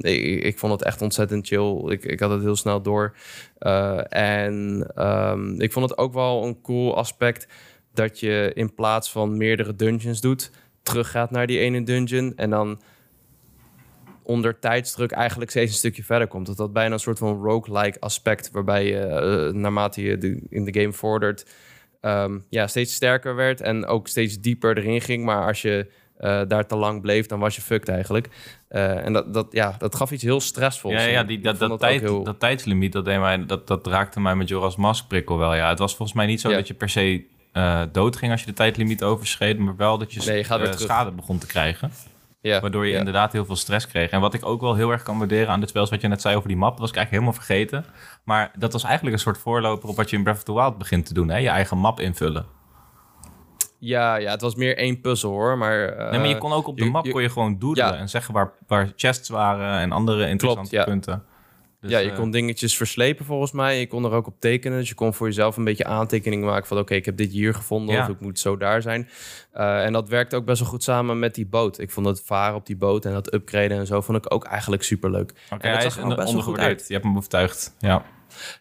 [0.46, 1.92] ik, vond het echt ontzettend chill.
[1.92, 3.16] Ik, ik had het heel snel door.
[3.58, 7.48] Eh, en ehm, ik vond het ook wel een cool aspect
[7.94, 10.52] dat je in plaats van meerdere dungeons doet,
[10.84, 12.82] teruggaat naar die ene dungeon en dan
[14.24, 16.46] onder tijdsdruk eigenlijk steeds een stukje verder komt.
[16.46, 20.82] Dat dat bijna een soort van roguelike aspect, waarbij je eh, naarmate je in de
[20.82, 21.46] game vordert,
[22.02, 25.26] ehm, ja, steeds sterker werd en ook steeds dieper erin ging.
[25.26, 28.30] Maar als je eh, daar te lang bleef, dan was je fucked eigenlijk.
[28.68, 30.94] Eh, en dat, dat, ja, dat gaf iets heel stressvols.
[30.94, 34.20] Ja, ja die, dat, dat, tijd, heel- dat tijdslimiet, dat, deed mij, dat, dat raakte
[34.20, 35.56] mij met Joras Mask prikkel wel.
[35.56, 35.70] Ja.
[35.70, 36.56] Het was volgens mij niet zo Ja.
[36.56, 40.14] dat je per se eh dood ging als je de tijdlimiet overschreed, maar wel dat
[40.14, 41.92] je Nee, je eh, schade begon te krijgen.
[42.42, 42.98] ja, Waardoor je ja.
[42.98, 44.10] inderdaad heel veel stress kreeg.
[44.10, 46.08] En wat ik ook wel heel erg kan waarderen aan dit spel, is wat je
[46.08, 47.86] net zei over die map, dat was ik eigenlijk helemaal vergeten.
[48.24, 50.78] Maar dat was eigenlijk een soort voorloper op wat je in Breath of the Wild
[50.78, 51.38] begint te doen, hè?
[51.38, 52.46] je eigen map invullen.
[53.80, 55.58] Ja, ja, het was meer één puzzel hoor.
[55.58, 57.60] Maar, eh, nee, maar je kon ook op de je- map je- kon je gewoon
[57.60, 57.98] doodelen Ja.
[58.00, 60.84] en zeggen waar, waar chests waren en andere interessante ja.
[60.84, 61.24] punten.
[61.82, 63.80] Dus, ja, je eh, kon dingetjes verslepen volgens mij.
[63.80, 64.78] Je kon er ook op tekenen.
[64.80, 66.78] Dus je kon voor jezelf een beetje aantekeningen maken van...
[66.78, 68.02] oké, ik heb dit hier gevonden Ja.
[68.02, 69.10] of ik moet zo daar zijn.
[69.52, 71.80] Eh, en dat werkte ook best wel goed samen met die boot.
[71.80, 74.02] Ik vond het varen op die boot en dat upgraden en zo...
[74.02, 75.30] vond ik ook eigenlijk superleuk.
[75.30, 76.86] Oké, en dat hij zag is er best wel goed uit.
[76.88, 77.76] Je hebt hem overtuigd.
[77.80, 78.04] Ja.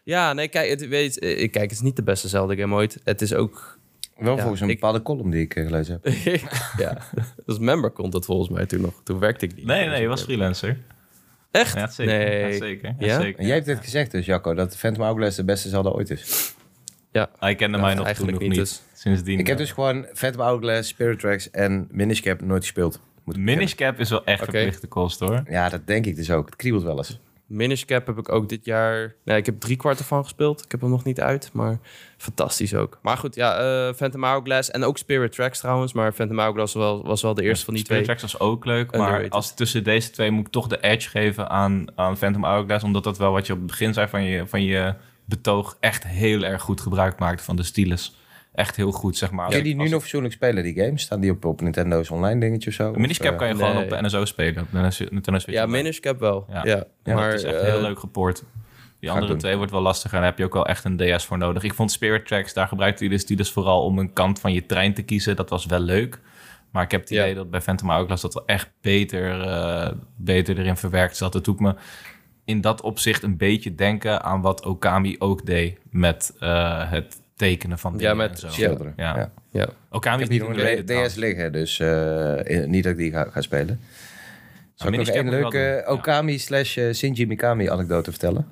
[0.03, 2.99] Ja, nee, kijk, het, weet, eh, kijk, het is niet de beste Zelda-game ooit.
[3.03, 3.76] Het is ook...
[4.19, 6.13] Wel Ja, volgens een ik- bepaalde column die ik eh, gelezen heb.
[6.83, 9.01] ja, dat was member content volgens mij toen nog.
[9.03, 9.65] Toen werkte ik niet.
[9.65, 10.77] Nee, nee, je was freelancer.
[11.51, 11.73] Echt?
[11.75, 12.17] Ja, zeker.
[12.17, 12.51] Nee.
[12.51, 12.95] Ja, zeker.
[12.99, 13.05] Ja?
[13.05, 13.21] Ja?
[13.21, 13.39] zeker.
[13.39, 16.53] En jij hebt dit gezegd dus, Jacco, dat Phantom Hourglass de beste Zelda ooit is.
[17.11, 17.29] Ja.
[17.39, 18.67] Hij kende Ja, mij nog toen eigenlijk nog niet, niet.
[18.67, 18.81] dus.
[18.93, 19.39] Sindsdien.
[19.39, 22.99] Ik heb dus gewoon Phantom Hourglass, Spirit Tracks en Minish Cap nooit gespeeld.
[23.23, 24.51] Moet ik Minish Cap is wel echt Oké.
[24.51, 25.43] verplichte kost hoor.
[25.49, 26.45] Ja, dat denk ik dus ook.
[26.45, 27.19] Het kriebelt wel eens.
[27.47, 29.15] Minish Cap heb ik ook dit jaar...
[29.23, 30.63] Nee, ik heb drie kwart ervan gespeeld.
[30.63, 31.79] Ik heb hem nog niet uit, maar
[32.17, 32.99] fantastisch ook.
[33.01, 35.93] Maar goed, ja, eh Phantom Hourglass en ook Spirit Tracks trouwens.
[35.93, 38.17] Maar Phantom Hourglass was wel, was wel de eerste van die Spirit twee.
[38.17, 41.49] Tracks was ook leuk, maar als tussen deze twee moet ik toch de edge geven
[41.49, 44.47] aan, aan Phantom Hourglass, omdat dat wel wat je op het begin zei van je,
[44.47, 44.93] van je
[45.25, 48.16] betoog echt heel erg goed gebruik maakt van de stylus.
[48.57, 49.47] Echt heel goed, zeg maar.
[49.47, 51.01] Kun je die nu nog fatsoenlijk spelen, die games?
[51.01, 52.91] Staan die op, op Nintendo's online dingetje of zo?
[52.93, 53.83] Minish Of, Cap eh, kan je gewoon nee.
[53.83, 54.63] op de NSO spelen.
[54.63, 55.81] Op de Nintendo Switch Ja, Online.
[55.81, 56.45] Minish Cap wel.
[56.49, 56.65] Ja.
[56.65, 58.43] Ja, Ja, maar dat is echt eh, heel leuk gepoord.
[58.99, 60.17] Die andere twee wordt wel lastiger.
[60.17, 61.63] Daar heb je ook wel echt een DS voor nodig.
[61.63, 64.65] Ik vond Spirit Tracks, daar gebruikte je de stylus vooral om een kant van je
[64.65, 65.35] trein te kiezen.
[65.35, 66.19] Dat was wel leuk.
[66.71, 67.21] Maar ik heb het Ja.
[67.23, 71.33] idee dat bij Phantom Hourglass dat wel echt beter, eh, beter erin verwerkt zat.
[71.33, 71.75] Het doet me
[72.45, 77.79] in dat opzicht een beetje denken aan wat Okami ook deed met eh, het tekenen
[77.79, 78.49] van dingen Ja, met en zo.
[78.49, 78.93] schilderen.
[78.97, 79.17] Ja.
[79.17, 79.31] Ja.
[79.51, 79.67] ja.
[79.89, 82.91] Okami Ik is heb niet hier nog een een DS liggen, dus eh, niet dat
[82.91, 83.79] ik die ga, ga spelen.
[84.73, 85.91] Zal ik nog een leuke ja.
[85.91, 88.47] Okami slash eh, Shinji Mikami anekdote vertellen?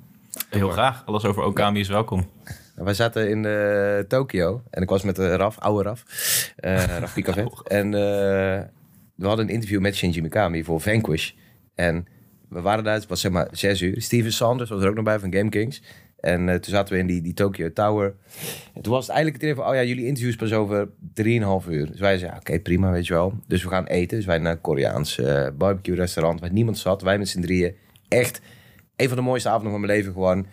[0.50, 1.02] Heel graag.
[1.06, 2.30] Alles over Okami is welkom.
[2.74, 6.02] Wij zaten in eh, Tokio en ik was met de Raf, oude Raf,
[6.56, 7.62] eh Raf Pikavet.
[7.68, 8.00] en eh,
[9.14, 11.32] we hadden een interview met Shinji Mikami voor Vanquish.
[11.74, 12.06] En
[12.48, 14.02] we waren daar, het was zeg maar zes uur.
[14.02, 15.82] Steven Sanders was er ook nog bij van Game Kings.
[16.26, 18.14] En eh, toen zaten we in die, die Tokyo Tower.
[18.74, 21.24] En toen was het eigenlijk het idee van, oh ja, jullie interviews pas over 3,5
[21.68, 21.86] uur.
[21.90, 23.34] Dus wij zeiden, oké, prima, weet je wel.
[23.46, 24.16] Dus we gaan eten.
[24.16, 27.02] Dus wij naar een Koreaans eh, barbecue restaurant waar niemand zat.
[27.02, 27.74] Wij met z'n drieën.
[28.08, 28.40] Echt
[28.96, 30.46] een van de mooiste avonden van mijn leven gewoon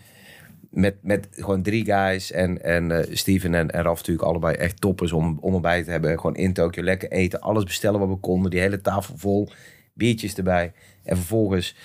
[0.69, 4.81] met, met gewoon drie guys en, en eh, Steven en, en Raf natuurlijk allebei echt
[4.81, 6.19] toppers om, om erbij te hebben.
[6.19, 8.51] Gewoon in Tokio lekker eten, alles bestellen wat we konden.
[8.51, 9.49] Die hele tafel vol,
[9.93, 10.71] biertjes erbij.
[11.03, 11.75] En vervolgens,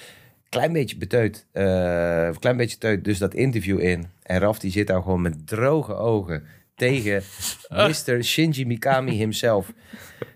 [0.49, 4.07] klein beetje beteut, eh, klein beetje teut, dus dat interview in.
[4.23, 6.45] En Raf die zit daar gewoon met droge ogen
[6.77, 7.23] tegen
[7.69, 8.25] Mr.
[8.25, 9.73] Shinji Mikami himself.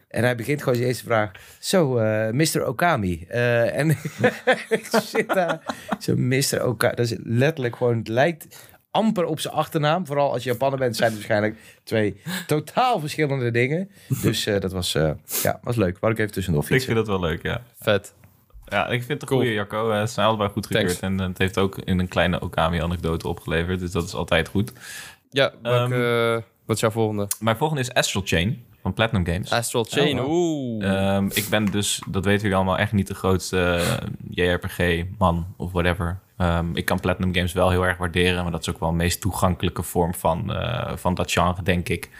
[0.08, 1.30] En hij begint gewoon zijn eerste vraag.
[1.58, 2.66] Zo, eh, Mr.
[2.66, 3.24] Okami.
[3.28, 3.90] Eh, en
[4.68, 5.60] ik zit daar.
[5.98, 6.64] Zo, Mr.
[6.66, 6.94] Okami.
[6.94, 10.06] Dat is letterlijk gewoon, het lijkt amper op zijn achternaam.
[10.06, 13.90] Vooral als je Japaner bent, zijn het waarschijnlijk twee totaal verschillende dingen.
[14.22, 15.10] Dus eh, dat was, eh,
[15.42, 15.98] ja, was leuk.
[15.98, 16.92] Wou ik even tussendoor Ik fietsen.
[16.94, 17.62] vind dat wel leuk, ja.
[17.80, 18.14] Vet.
[18.72, 19.90] Ja, ik vind het een goede Jacco.
[19.90, 21.00] Eh, Ze zijn allebei goed gekeurd.
[21.00, 23.80] En eh, het heeft ook in een kleine Okami-anekdote opgeleverd.
[23.80, 24.72] Dus dat is altijd goed.
[25.30, 27.28] Ja, welke, Ehm, eh, wat is jouw volgende?
[27.40, 29.52] Mijn volgende is Astral Chain van Platinum Games.
[29.52, 30.84] Astral Chain, Oh, oeh.
[31.14, 33.96] Ehm, ik ben dus, dat weten jullie allemaal, echt niet de grootste eh,
[34.30, 36.18] JRPG-man of whatever.
[36.36, 38.96] Ehm, ik kan Platinum Games wel heel erg waarderen, maar dat is ook wel de
[38.96, 42.10] meest toegankelijke vorm van, eh, van dat genre, denk ik.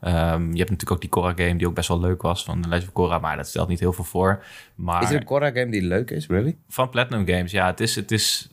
[0.00, 2.68] Ehm, je hebt natuurlijk ook die Korra-game die ook best wel leuk was van The
[2.68, 4.44] Legend of Korra, maar dat stelt niet heel veel voor.
[4.74, 6.56] Maar Is er een Korra game die leuk is, really?
[6.68, 7.94] van Platinum Games, ja, het is...
[7.94, 8.48] Het is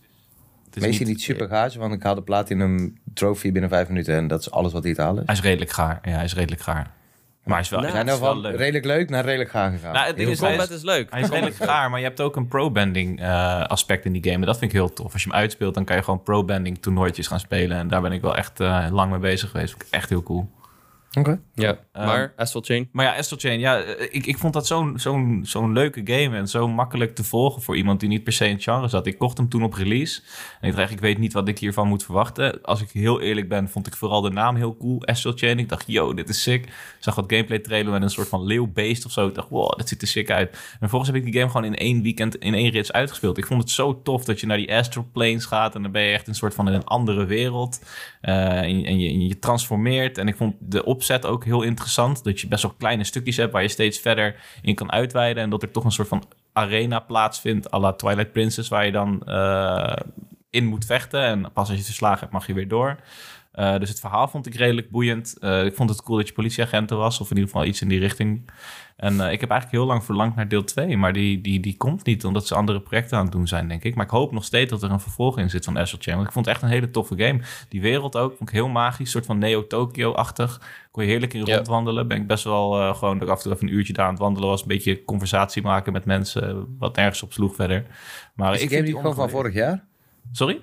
[0.65, 4.15] het is Meestal niet super gaaf, want ik haal de platinum trophy binnen vijf minuten
[4.15, 5.25] en dat is alles wat hij te halen is.
[5.25, 5.99] Hij is redelijk gaar.
[6.03, 6.91] Ja, hij is redelijk gaar.
[7.43, 8.57] Maar hij is wel, We hij zijn is nou wel van leuk.
[8.59, 9.93] redelijk leuk naar redelijk gaar gegaan.
[9.93, 11.11] Nou, het ding is, Combat is leuk.
[11.11, 14.35] Hij is redelijk gaar, maar je hebt ook een pro-banding eh, aspect in die game.
[14.35, 15.13] En dat vind ik heel tof.
[15.13, 17.77] Als je hem uitspeelt, dan kan je gewoon pro-banding toernooitjes gaan spelen.
[17.77, 19.69] En daar ben ik wel echt eh, lang mee bezig geweest.
[19.69, 20.49] Vind ik echt heel cool.
[21.15, 21.39] Oké.
[21.53, 22.89] Ja, Ehm, maar Astral Chain.
[22.91, 26.37] Maar ja, Astral Chain, ja, eh, ik, ik vond dat zo'n zo'n zo'n leuke game
[26.37, 29.05] en zo makkelijk te volgen voor iemand die niet per se in het genre zat.
[29.07, 30.21] Ik kocht hem toen op release
[30.61, 32.61] en ik dacht, ik weet niet wat ik hiervan moet verwachten.
[32.61, 35.59] Als ik heel eerlijk ben, vond ik vooral de naam heel cool, Astral Chain.
[35.59, 36.65] Ik dacht, yo, dit is sick.
[36.65, 39.27] Ik zag wat gameplay trailer met een soort van leeuwbeest of zo.
[39.27, 40.51] Ik dacht, wow, dat ziet er sick uit.
[40.51, 43.37] En vervolgens heb ik die game gewoon in één weekend, in één rits uitgespeeld.
[43.37, 46.01] Ik vond het zo tof dat je naar die Astral Planes gaat en dan ben
[46.01, 47.79] je echt een soort van in een andere wereld.
[48.21, 50.17] Eh, en, je, en je, je transformeert.
[50.17, 50.85] En ik vond de
[51.25, 52.23] ook heel interessant.
[52.23, 55.43] Dat je best wel kleine stukjes hebt waar je steeds verder in kan uitweiden.
[55.43, 58.91] En dat er toch een soort van arena plaatsvindt, à la Twilight Princess, waar je
[58.91, 59.95] dan eh,
[60.49, 61.23] in moet vechten.
[61.23, 62.97] En pas als je verslagen hebt, mag je weer door.
[63.55, 65.37] Eh, dus het verhaal vond ik redelijk boeiend.
[65.39, 67.87] Eh, ik vond het cool dat je politieagenten was, of in ieder geval iets in
[67.87, 68.49] die richting.
[68.95, 71.77] En eh, ik heb eigenlijk heel lang verlangd naar deel 2, maar die, die, die
[71.77, 73.95] komt niet, omdat ze andere projecten aan het doen zijn, denk ik.
[73.95, 76.27] Maar ik hoop nog steeds dat er een vervolg in zit van Astral Chain, want
[76.27, 77.39] ik vond het echt een hele toffe game.
[77.69, 80.61] Die wereld ook, vond ik heel magisch, soort van Neo-Tokyo-achtig.
[80.91, 82.07] Kon je heerlijk in rondwandelen.
[82.07, 84.11] Ben ik best wel gewoon, dat ik af en toe even een uurtje daar aan
[84.11, 87.85] het wandelen was, een beetje conversatie maken met mensen, wat nergens op sloeg verder.
[88.33, 89.83] Maar Is die ik game niet gewoon van vorig jaar?
[90.31, 90.61] Sorry?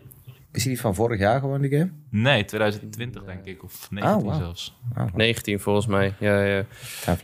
[0.53, 1.91] Is die van vorig jaar gewoon, die game?
[2.11, 4.39] Nee, 2020 denk ik, of 19 wauw.
[4.39, 4.77] zelfs.
[5.15, 6.15] 19 volgens mij.
[6.19, 6.65] Ja, ja.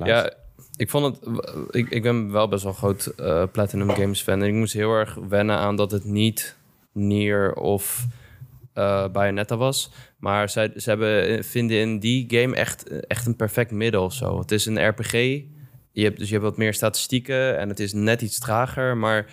[0.04, 0.32] Ja
[0.78, 1.44] ik vond het...
[1.70, 4.42] Ik, ik ben wel best wel een groot eh, Platinum Games fan.
[4.42, 6.56] En ik moest heel erg wennen aan dat het niet
[6.92, 8.06] Nier of
[8.72, 9.90] eh Bayonetta was.
[10.18, 14.38] Maar zij, ze hebben, vinden in die game echt, echt een perfect middel of zo.
[14.38, 15.12] Het is een RPG.
[15.92, 19.26] Je hebt, dus je hebt wat meer statistieken en het is net iets trager, maar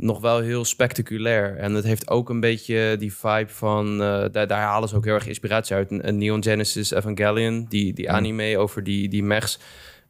[0.00, 1.56] nog wel heel spectaculair.
[1.56, 4.02] En het heeft ook een beetje die vibe van...
[4.02, 5.90] eh, daar, daar halen ze ook heel erg inspiratie uit.
[5.90, 9.58] Een, een Neon Genesis Evangelion, die, die anime over die, die mechs.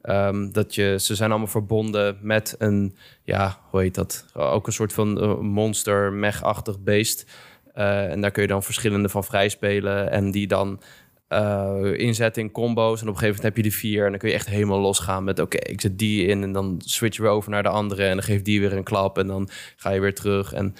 [0.02, 4.26] Ehm, dat je, ze zijn allemaal verbonden met een, ja, hoe heet dat?
[4.34, 7.26] Ook een soort van eh, monster, mech-achtig beest.
[7.74, 10.10] Eh, en daar kun je dan verschillende van vrijspelen.
[10.10, 10.80] En die dan
[11.28, 13.00] eh, inzetten in combo's.
[13.00, 14.04] En op een gegeven moment heb je die vier.
[14.04, 15.38] En dan kun je echt helemaal losgaan met...
[15.38, 18.02] oké, ik zet die in en dan switch je weer over naar de andere.
[18.04, 20.52] En dan geeft die weer een klap en dan ga je weer terug.
[20.52, 20.74] En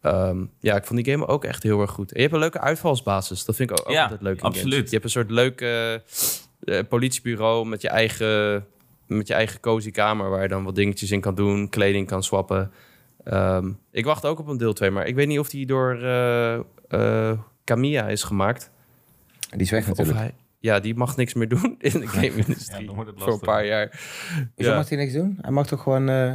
[0.00, 2.10] ehm, ja, ik vond die game ook echt heel erg goed.
[2.10, 3.44] En je hebt een leuke uitvalsbasis.
[3.44, 4.72] Dat vind ik ook, ook Ja, altijd leuk in absoluut.
[4.74, 4.86] games.
[4.86, 6.02] Je hebt een soort leuke
[6.64, 8.66] eh, politiebureau met je eigen...
[9.06, 12.22] Met je eigen cozy kamer waar je dan wat dingetjes in kan doen, kleding kan
[12.22, 12.72] swappen.
[13.24, 15.98] Ehm, ik wacht ook op een deel 2, maar ik weet niet of die door
[16.02, 16.54] eh
[16.88, 18.70] eh, Kamiya is gemaakt.
[19.56, 20.18] Die is weg Of natuurlijk.
[20.18, 24.00] hij, ja, die mag niks meer doen in de game-industrie voor een paar jaar.
[24.54, 24.76] Hoezo Ja.
[24.76, 25.38] mag hij niks doen?
[25.40, 26.08] Hij mag toch gewoon...
[26.08, 26.32] eh,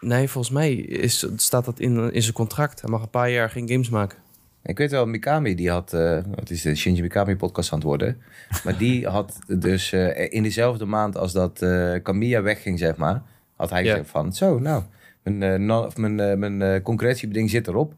[0.00, 2.80] Nee, volgens mij is, staat dat in, in zijn contract.
[2.80, 4.18] Hij mag een paar jaar geen games maken.
[4.62, 5.92] Ik weet wel, Mikami, die had...
[5.92, 8.22] eh het is de Shinji Mikami podcast aan het worden.
[8.64, 13.22] Maar die had dus eh, in dezelfde maand als dat eh Kamiya wegging, zeg maar...
[13.56, 13.90] had hij Ja.
[13.90, 14.32] gezegd van...
[14.34, 14.82] Zo, nou,
[15.22, 17.94] mijn, of mijn, mijn concurrentiebeding zit erop.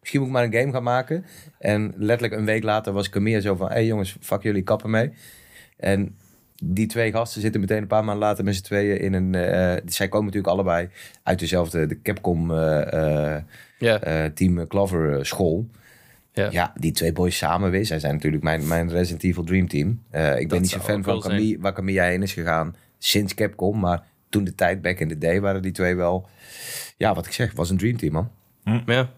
[0.00, 1.24] Misschien moet ik maar een game gaan maken.
[1.58, 3.66] En letterlijk een week later was Kamiya zo van...
[3.66, 5.12] Hé hey jongens, fuck jullie, kappen mee.
[5.76, 6.16] En
[6.62, 9.34] die twee gasten zitten meteen een paar maanden later met z'n tweeën in een...
[9.34, 10.88] eh, zij komen natuurlijk allebei
[11.22, 13.36] uit dezelfde de Capcom eh,
[13.78, 15.66] eh, Team Clover school.
[16.32, 16.48] ja.
[16.50, 17.86] Ja, die twee boys samen weer.
[17.86, 19.88] Zij zijn natuurlijk mijn, mijn Resident Evil Dream Team.
[20.38, 21.20] Ik ben niet zo zou fan van.
[21.20, 23.80] Camille, waar Camilla heen is gegaan sinds Capcom.
[23.80, 26.28] Maar toen de tijd, back in the day, waren die twee wel...
[26.96, 28.30] Ja, wat ik zeg, was een Dream Team, man.
[28.86, 29.10] Ja.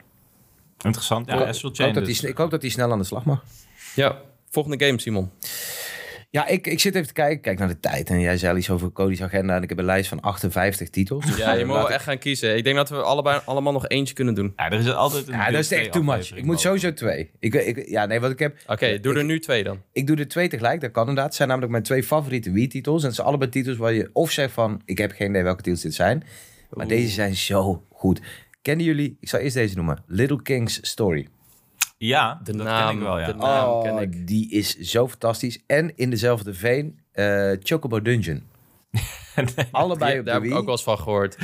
[0.87, 1.27] Interessant.
[1.27, 1.39] Ja, ik,
[1.77, 2.21] hoop dat dus.
[2.21, 3.45] die, ik hoop dat hij snel aan de slag mag.
[3.95, 4.21] ja,
[4.51, 5.31] volgende game, Simon.
[6.31, 7.41] Ja, ik, ik zit even te kijken.
[7.41, 8.11] Kijk naar de tijd.
[8.11, 9.57] En jij zei iets over Cody's agenda.
[9.57, 11.37] En ik heb een lijst van 58 titels.
[11.37, 12.57] Ja, je moet wel ik- echt gaan kiezen.
[12.57, 14.53] Ik denk dat we allebei allemaal nog eentje kunnen doen.
[14.57, 16.35] Ja, er is altijd een Ja, dat is echt too much.
[16.35, 17.31] Ik moet sowieso twee.
[17.39, 18.57] Ik, ik, ja, nee, wat ik heb...
[18.67, 19.83] Oké, doe ik- er nu twee dan.
[19.93, 21.27] Ik doe er twee tegelijk, dat kan inderdaad.
[21.27, 23.01] Het zijn namelijk mijn twee favoriete Wii-titels.
[23.01, 24.83] En het zijn allebei titels waar je of zegt van...
[24.85, 26.19] ik heb geen idee welke titels dit zijn.
[26.71, 26.97] Maar Oeh.
[26.97, 28.21] deze zijn zo goed.
[28.67, 30.03] Kennen jullie, ik zal eerst deze noemen...
[30.07, 31.29] Little King's Story.
[31.99, 33.27] Ja, De dat naam, ken ik wel, ja.
[33.27, 34.27] de naam oh, ken ik.
[34.27, 35.63] die is zo fantastisch.
[35.67, 38.43] En in dezelfde veen, eh, Chocobo Dungeon.
[39.71, 41.37] Allebei Die- op daar heb ik ook wel eens van gehoord.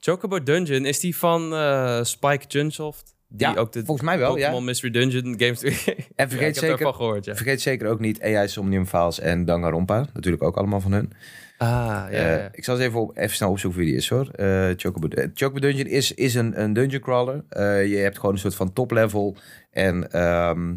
[0.00, 3.14] Chocobo Dungeon, is die van eh, Spike Chunsoft?
[3.28, 4.64] Die Ja, ook de volgens mij wel, Pokémon ja.
[4.64, 5.62] Mystery Dungeon games...
[5.62, 5.72] En
[6.16, 7.34] Ja, vergeet, ik heb zeker, gehoord, ja.
[7.34, 10.06] vergeet zeker ook niet AI Somnium Files en Danganronpa.
[10.12, 11.12] Natuurlijk ook allemaal van hun.
[11.58, 12.48] Ah, ja, Eh, ja.
[12.52, 14.28] ik zal eens even, op, even snel opzoeken wie die is hoor.
[14.30, 17.44] Eh Chocobo, eh, Chocobo Dungeon is, is een, een dungeon crawler.
[17.86, 19.36] Je hebt gewoon een soort van top level.
[19.70, 20.74] En ehm,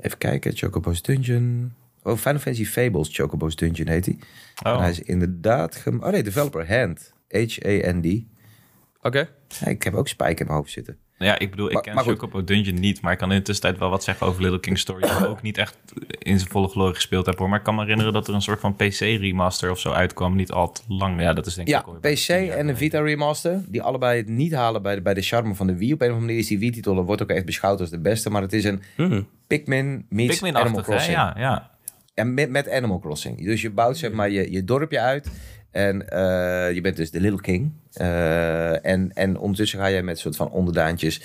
[0.00, 1.72] even kijken, Chocobo's Dungeon.
[2.02, 4.18] Oh, Final Fantasy Fables Chocobo's Dungeon heet hij.
[4.62, 4.80] En Oh.
[4.80, 5.82] hij is inderdaad...
[6.00, 7.12] Oh nee, developer Hand.
[7.28, 8.22] H-A-N-D.
[9.02, 9.28] Oké.
[9.60, 10.96] Ja, ik heb ook Spike in mijn hoofd zitten.
[11.24, 11.94] Ja, ik bedoel, ik Maar- ken
[12.32, 14.78] maar Dungeon niet, maar ik kan in de tussentijd wel wat zeggen over Little King
[14.78, 15.00] Story.
[15.02, 15.76] Die ik ook niet echt
[16.18, 17.48] in zijn volle glorie gespeeld heb hoor.
[17.48, 20.36] Maar ik kan me herinneren dat er een soort van PC-remaster of zo uitkwam.
[20.36, 21.20] Niet al te lang.
[21.20, 22.76] Ja, dat is denk ik Ja, ook PC en een geleden.
[22.76, 23.64] Vita remaster.
[23.68, 25.92] Die allebei het niet halen bij de, bij de charme van de Wii.
[25.92, 27.04] Op een of andere manier is die Wii-titel...
[27.04, 28.30] wordt ook echt beschouwd als de beste.
[28.30, 29.22] Maar het is een Mhm.
[29.46, 30.92] Pikmin meets Animal Pikmin-achtig, hè?
[30.92, 31.16] Crossing.
[31.16, 31.70] Ja, ja.
[32.14, 33.44] En met, met Animal Crossing.
[33.44, 35.30] Dus je bouwt zeg maar je, je dorpje uit.
[35.70, 37.72] En eh, je bent dus de Little King.
[37.92, 41.22] Eh, en, en ondertussen ga je met soort van onderdaantjes...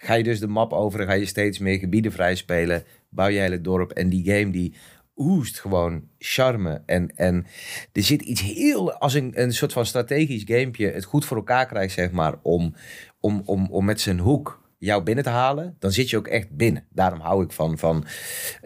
[0.00, 2.82] Ga je dus de map over en ga je steeds meer gebieden vrij spelen.
[3.08, 3.90] Bouw je hele dorp.
[3.90, 4.74] En die game die
[5.16, 6.82] oest gewoon charme.
[6.86, 7.46] En, en
[7.92, 8.92] er zit iets heel...
[8.92, 12.34] Als een, een soort van strategisch gamepje het goed voor elkaar krijgt, zeg maar...
[12.42, 12.74] Om,
[13.20, 16.50] om, om, om met zijn hoek jou binnen te halen, dan zit je ook echt
[16.50, 16.84] binnen.
[16.90, 18.04] Daarom hou ik van, van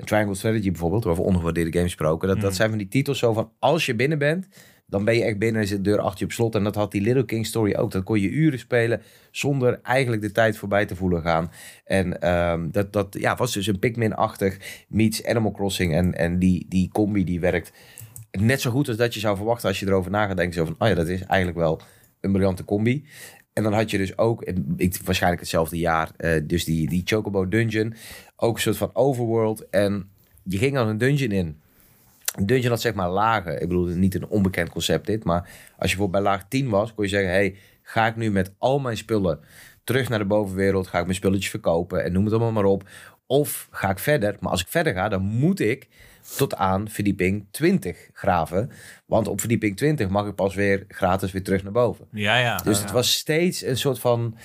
[0.05, 2.29] Triangle Strategy bijvoorbeeld, over ondergewaardeerde games gesproken.
[2.29, 4.49] Dat, dat zijn van die titels zo van, als je binnen bent,
[4.93, 6.55] dan ben je echt binnen en zit de deur achter je op slot.
[6.55, 7.91] En dat had die Little King Story ook.
[7.91, 11.51] Dat kon je uren spelen zonder eigenlijk de tijd voorbij te voelen gaan.
[11.85, 15.95] En ehm, dat, dat ja, was dus een Pikmin-achtig meets Animal Crossing.
[15.95, 17.73] En, en die, die combi die werkt
[18.31, 20.55] net zo goed als dat je zou verwachten als je erover na gaat denken.
[20.55, 21.81] Zo van, oh ja, dat is eigenlijk wel
[22.21, 23.05] een briljante combi.
[23.53, 24.43] En dan had je dus ook,
[24.77, 27.95] ik, waarschijnlijk hetzelfde jaar, eh, dus die, die Chocobo Dungeon.
[28.37, 29.69] Ook een soort van overworld.
[29.69, 30.11] En
[30.43, 31.62] je ging dan een dungeon in.
[32.41, 33.53] Dungeon had zeg maar lagen.
[33.53, 35.25] Ik bedoel, niet een onbekend concept dit.
[35.25, 35.41] Maar
[35.79, 37.31] als je bijvoorbeeld bij laag 10 was, kon je zeggen...
[37.31, 39.41] hey, ga ik nu met al mijn spullen
[39.85, 40.87] terug naar de bovenwereld?
[40.87, 42.05] Ga ik mijn spulletjes verkopen?
[42.05, 42.89] En noem het allemaal maar op.
[43.27, 44.37] Of ga ik verder?
[44.41, 45.89] Maar als ik verder ga, dan moet ik
[46.37, 48.71] tot aan verdieping 20 graven.
[49.07, 52.07] Want op verdieping 20 mag ik pas weer gratis weer terug naar boven.
[52.13, 52.57] Ja, ja.
[52.57, 54.37] Dus het was steeds een soort van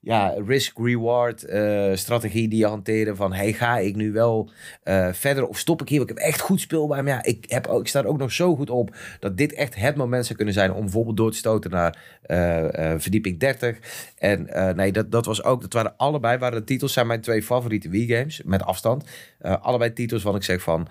[0.00, 3.16] ja, risk-reward uh, strategie die je hanteerde.
[3.16, 4.50] Van, hey, ga ik nu wel
[4.84, 6.00] uh, verder of stop ik hier?
[6.00, 7.04] Ik heb echt goed speelbaar.
[7.04, 9.52] Maar ja, ik, heb ook, ik sta er ook nog zo goed op dat dit
[9.52, 13.78] echt het moment zou kunnen zijn om bijvoorbeeld door te stoten naar uh, verdieping 30.
[14.18, 17.42] En nee, dat, dat was ook, dat waren allebei, waren de titels, zijn mijn twee
[17.42, 19.08] favoriete Wii-games, met afstand.
[19.40, 20.88] allebei titels van ik zeg van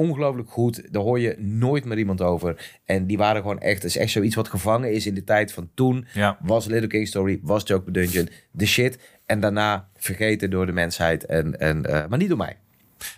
[0.00, 0.92] ongelooflijk goed.
[0.92, 2.78] Daar hoor je nooit meer iemand over.
[2.84, 5.52] En die waren gewoon echt, het is echt zoiets wat gevangen is in de tijd
[5.52, 6.06] van toen.
[6.12, 6.38] Ja.
[6.42, 8.98] Was Little King Story, was Joke Dungeon, de shit.
[9.26, 12.56] En daarna vergeten door de mensheid, en, en, uh, maar niet door mij.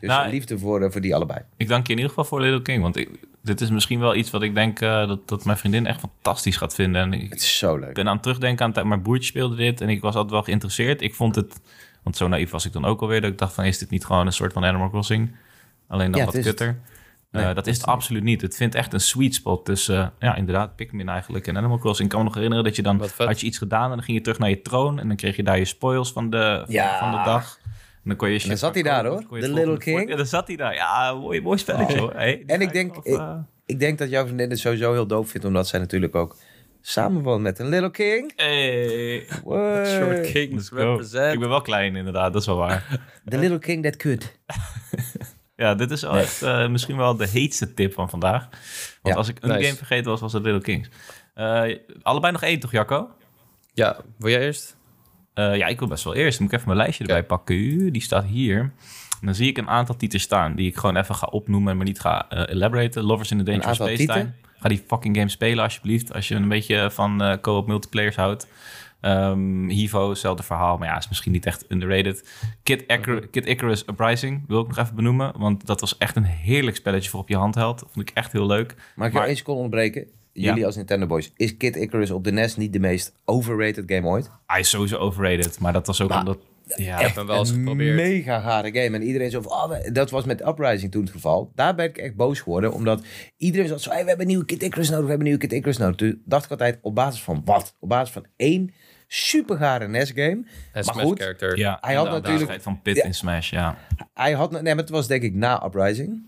[0.00, 1.40] Dus Nou, liefde voor, uh, voor die allebei.
[1.56, 2.82] Ik dank je in ieder geval voor Little King.
[2.82, 3.08] Want ik,
[3.42, 6.56] dit is misschien wel iets wat ik denk uh, dat, dat mijn vriendin echt fantastisch
[6.56, 7.02] gaat vinden.
[7.02, 7.94] En ik Het is zo leuk.
[7.94, 10.42] ben aan het terugdenken aan het Mijn broertje speelde dit en ik was altijd wel
[10.42, 11.02] geïnteresseerd.
[11.02, 11.60] Ik vond het,
[12.02, 14.04] want zo naïef was ik dan ook alweer, dat ik dacht van is dit niet
[14.04, 15.30] gewoon een soort van Animal Crossing?
[15.92, 16.78] Alleen dan Ja, wat kutter.
[17.30, 18.40] Nee, Eh, dat is het absoluut niet.
[18.40, 22.04] Het vindt echt een sweet spot tussen, eh, ja, inderdaad, Pikmin eigenlijk en Animal Crossing.
[22.08, 24.16] Ik kan me nog herinneren dat je dan, had je iets gedaan en dan ging
[24.16, 26.98] je terug naar je troon en dan kreeg je daar je spoils van de, Ja.
[26.98, 27.58] van de dag.
[27.64, 29.24] En dan kon je shit dan zat hij daar, hoor.
[29.40, 30.08] De Little King.
[30.08, 30.74] Ja, dan zat hij daar.
[30.74, 32.12] Ja, mooi, mooi spelletje hoor.
[32.14, 35.30] Hey, die En ik denk- even- Ik denk dat jouw vriendin het sowieso heel doof
[35.30, 36.36] vindt, omdat zij natuurlijk ook
[36.80, 38.32] samen woont met een Little King.
[38.36, 39.86] Hey, What?
[39.88, 41.32] Short King represent.
[41.34, 43.00] Ik ben wel klein inderdaad, dat is wel waar.
[43.28, 44.32] The Little King that could.
[45.56, 48.42] Ja, dit is echt eh, misschien wel de heetste tip van vandaag.
[48.42, 48.58] Want
[49.02, 49.64] Ja, als ik een nice.
[49.64, 50.88] game vergeten was, was het Little Kings.
[51.34, 51.62] Eh,
[52.02, 53.08] allebei nog één toch, Jacco?
[53.74, 54.76] Ja, wil jij eerst?
[55.34, 56.38] Eh, ja, ik wil best wel eerst.
[56.38, 57.92] Dan moet ik even mijn lijstje erbij pakken.
[57.92, 58.58] Die staat hier.
[59.20, 61.86] En dan zie ik een aantal titels staan die ik gewoon even ga opnoemen, maar
[61.86, 63.02] niet ga elaboraten.
[63.02, 64.32] Lovers in the Dangerous Space Time.
[64.58, 68.46] Ga die fucking game spelen alsjeblieft, als je een beetje van co-op multiplayers houdt.
[69.02, 72.28] Ehm Hivo, hetzelfde verhaal, maar ja, is misschien niet echt underrated.
[72.62, 76.24] Kid, Icar- Kid Icarus Uprising wil ik nog even benoemen, want dat was echt een
[76.24, 77.78] heerlijk spelletje voor op je handheld.
[77.80, 78.74] Dat vond ik echt heel leuk.
[78.74, 80.06] Mag ik Maar- jou één seconde onderbreken?
[80.32, 80.66] Jullie Ja.
[80.66, 81.32] als Nintendo Boys.
[81.36, 84.30] Is Kid Icarus op de NES niet de meest overrated game ooit?
[84.46, 86.38] Hij is sowieso overrated, maar dat was ook Maar- omdat...
[86.76, 87.96] Ja, Ik heb hem wel eens een geprobeerd.
[87.96, 88.96] mega gare game.
[88.96, 91.52] En iedereen zo van, oh, dat was met Uprising toen het geval.
[91.54, 92.72] Daar ben ik echt boos geworden.
[92.72, 93.04] Omdat
[93.36, 95.04] iedereen zat zo, hey, we hebben een nieuwe Kid Icarus nodig.
[95.04, 95.96] We hebben een nieuwe Kid Icarus nodig.
[95.96, 97.76] Toen dacht ik altijd, op basis van wat?
[97.80, 98.70] Op basis van één
[99.14, 100.22] super gare NES game.
[100.30, 101.58] En Maar Smash goed, character.
[101.58, 103.04] ja Hij had natuurlijk- van Pit Ja.
[103.04, 103.76] in Smash, ja.
[104.14, 106.22] Hij had, nee, maar het was denk ik na Uprising.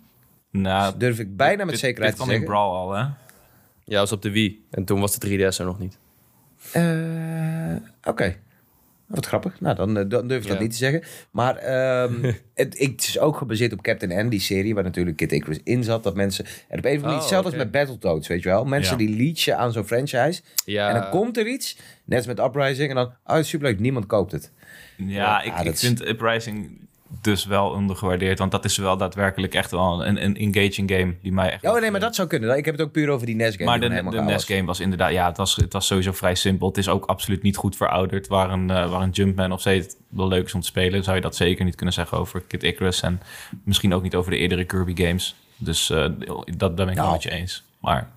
[0.50, 2.58] Nou, Durf ik bijna met zekerheid dit te kwam in zeggen.
[2.58, 3.04] Brawl al, hè?
[3.84, 4.66] Ja, was op de Wii.
[4.70, 5.98] En toen was de 3DS er nog niet.
[6.72, 8.36] Eh, Oké.
[9.06, 9.60] Wat grappig.
[9.60, 11.02] Nou, dan, eh, dan durf ik dat niet te zeggen.
[11.30, 12.22] Maar ehm,
[12.54, 15.84] het, het is ook gebaseerd op Captain N, die serie, waar natuurlijk Kid Icarus in
[15.84, 16.02] zat.
[16.02, 17.56] Dat mensen, en op een of andere manier, Oh, hetzelfde oké.
[17.56, 18.64] als met Battletoads, weet je wel.
[18.64, 19.06] Mensen Ja.
[19.06, 20.42] die leechen aan zo'n franchise.
[20.64, 24.06] Ja, En dan komt er iets, net als met Uprising, en dan, oh, superleuk, niemand
[24.06, 24.50] koopt het.
[24.96, 26.78] Ja, Ja, ik, ah, ik vind Uprising
[27.24, 28.38] dus wel ondergewaardeerd.
[28.38, 31.64] Want dat is wel daadwerkelijk echt wel een, een engaging game die mij echt...
[31.64, 32.56] Oh nee, maar dat zou kunnen.
[32.56, 33.64] Ik heb het ook puur over die NES game.
[33.64, 34.80] Maar de, de helemaal gaaf was.
[34.80, 35.12] Inderdaad...
[35.12, 36.68] Ja, het was, het was sowieso vrij simpel.
[36.68, 38.26] Het is ook absoluut niet goed verouderd.
[38.26, 41.04] Waar een, eh, waar een Jumpman of steeds wel leuk is om te spelen...
[41.04, 43.00] zou je dat zeker niet kunnen zeggen over Kid Icarus.
[43.00, 43.20] En
[43.64, 45.34] misschien ook niet over de eerdere Kirby-games.
[45.56, 46.06] Dus eh,
[46.56, 47.12] dat, daar ben ik wel Nou.
[47.12, 47.64] met je eens.
[47.80, 48.10] Maar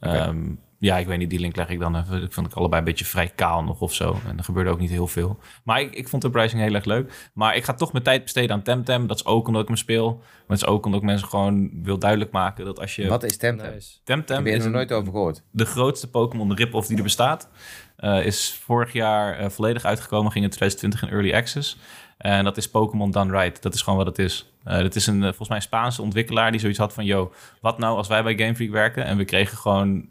[0.00, 0.44] ehm,
[0.86, 2.22] ja, ik weet niet, die link leg ik dan even.
[2.22, 4.16] Ik vond ik allebei een beetje vrij kaal nog of zo.
[4.28, 5.38] En er gebeurde ook niet heel veel.
[5.64, 7.30] Maar ik, ik vond Uprising heel erg leuk.
[7.32, 9.06] Maar ik ga toch mijn tijd besteden aan Temtem.
[9.06, 10.14] Dat is ook omdat ik hem speel.
[10.16, 12.64] Maar het is ook omdat ik mensen gewoon wil duidelijk maken...
[12.64, 13.08] dat als je...
[13.08, 13.72] Wat is Temtem?
[13.72, 13.90] nice.
[14.04, 15.42] Temtem Heb je is er een- nooit over gehoord?
[15.50, 17.48] de grootste Pokémon rip-off die er bestaat.
[17.96, 21.78] Eh, is vorig jaar eh, volledig uitgekomen, ging in 2020 in Early Access.
[22.18, 23.62] En dat is Pokémon Done Right.
[23.62, 24.52] Dat is gewoon wat het is.
[24.66, 27.04] Uh, het is een, volgens mij een Spaanse ontwikkelaar die zoiets had van...
[27.04, 29.04] yo, wat nou als wij bij Game Freak werken...
[29.04, 30.08] en we kregen gewoon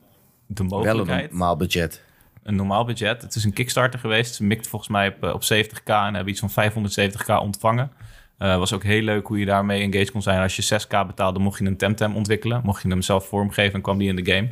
[0.48, 1.08] de mogelijkheid...
[1.08, 2.04] Wel een normaal budget.
[2.43, 3.22] Een normaal budget.
[3.22, 4.36] Het is een Kickstarter geweest.
[4.36, 7.91] Ze mikt volgens mij op, op 70k en hebben iets van 570k ontvangen.
[8.39, 10.41] Uh, was ook heel leuk hoe je daarmee engaged kon zijn.
[10.41, 12.62] Als je 6k betaalde, mocht je een Temtem ontwikkelen.
[12.64, 14.50] Mocht je hem zelf vormgeven en kwam die in de game.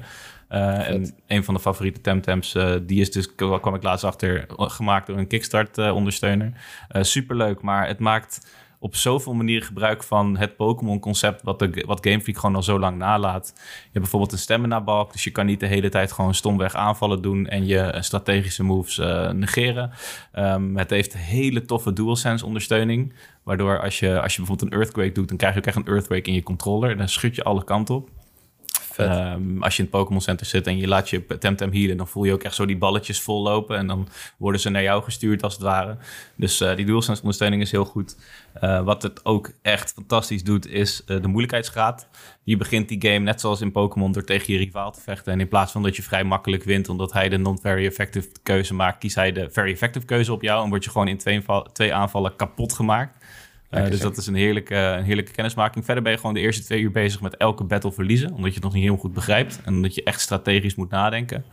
[0.50, 4.46] Uh, en een van de favoriete Temtems, uh, die is dus, kwam ik laatst achter,
[4.58, 6.52] gemaakt door een Kickstart-ondersteuner.
[6.90, 8.48] superleuk, maar het maakt
[8.84, 12.80] op zoveel manieren gebruik van het Pokémon-concept, wat, de, wat Game Freak gewoon al zo
[12.80, 13.54] lang nalaat.
[13.56, 17.22] Je hebt bijvoorbeeld een stamina-balk, dus je kan niet de hele tijd gewoon stomweg aanvallen
[17.22, 19.92] doen en je strategische moves uh, negeren.
[20.36, 23.14] Um, het heeft hele toffe DualSense-ondersteuning,
[23.44, 25.88] waardoor als je, als je bijvoorbeeld een Earthquake doet, dan krijg je ook echt een
[25.88, 26.92] Earthquake in je controller.
[26.92, 28.10] En dan schud je alle kanten op.
[29.00, 32.08] Um, als je in het Pokémon Center zit en je laat je Temtem healen, dan
[32.08, 33.78] voel je ook echt zo die balletjes vollopen.
[33.78, 35.98] En dan worden ze naar jou gestuurd als het ware.
[36.36, 38.18] Dus uh, die DualSense ondersteuning is heel goed.
[38.62, 42.08] Uh, wat het ook echt fantastisch doet, is uh, de moeilijkheidsgraad.
[42.44, 45.34] Je begint die game net zoals in Pokémon door tegen je rivaal te vechten.
[45.34, 48.74] En in plaats van dat je vrij makkelijk wint, omdat hij de non-very effective keuze
[48.74, 50.64] maakt, kiest hij de very effective keuze op jou.
[50.64, 53.23] En word je gewoon in twee, twee aanvallen kapot gemaakt.
[53.76, 55.86] Uh, dus dat is een heerlijke, een heerlijke kennismaking.
[55.86, 58.34] Verder ben je gewoon de eerste twee uur bezig met elke battle verliezen.
[58.34, 59.62] Omdat je het nog niet heel goed begrijpt.
[59.66, 61.46] En omdat je echt strategisch moet nadenken.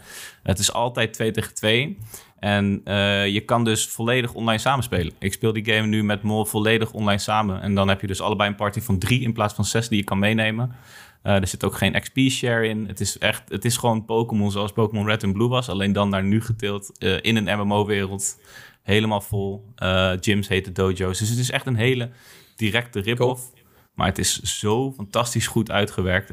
[0.42, 1.98] Het is altijd 2 tegen 2.
[2.38, 5.12] En uh, je kan dus volledig online samenspelen.
[5.18, 7.60] Ik speel die game nu met Mol volledig online samen.
[7.60, 9.98] En dan heb je dus allebei een party van drie in plaats van zes die
[9.98, 10.74] je kan meenemen.
[11.22, 12.86] Uh, er zit ook geen XP-share in.
[12.86, 15.68] Het is, echt, het is gewoon Pokémon zoals Pokémon Red en Blue was.
[15.68, 18.38] Alleen dan naar nu geteeld in een MMO-wereld
[18.82, 19.64] helemaal vol.
[19.82, 21.18] Uh, gyms heten dojo's.
[21.18, 22.10] Dus het is echt een hele
[22.56, 23.52] directe rip-off.
[23.94, 26.32] Maar het is zo fantastisch goed uitgewerkt.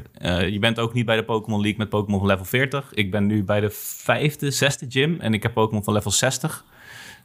[0.50, 2.94] Je bent ook niet bij de Pokémon League met Pokémon van level 40.
[2.94, 5.20] Ik ben nu bij de vijfde, zesde gym.
[5.20, 6.64] En ik heb Pokémon van level 60.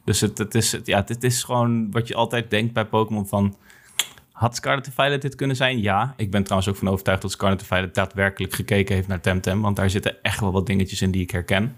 [0.04, 3.56] Dus het, het, is, ja, het is gewoon wat je altijd denkt bij Pokémon van...
[4.34, 5.80] Had Scarlet Violet dit kunnen zijn?
[5.80, 6.14] Ja.
[6.16, 9.60] Ik ben trouwens ook van overtuigd dat Scarlet Violet daadwerkelijk gekeken heeft naar Temtem.
[9.60, 11.76] Want daar zitten echt wel wat dingetjes in die ik herken.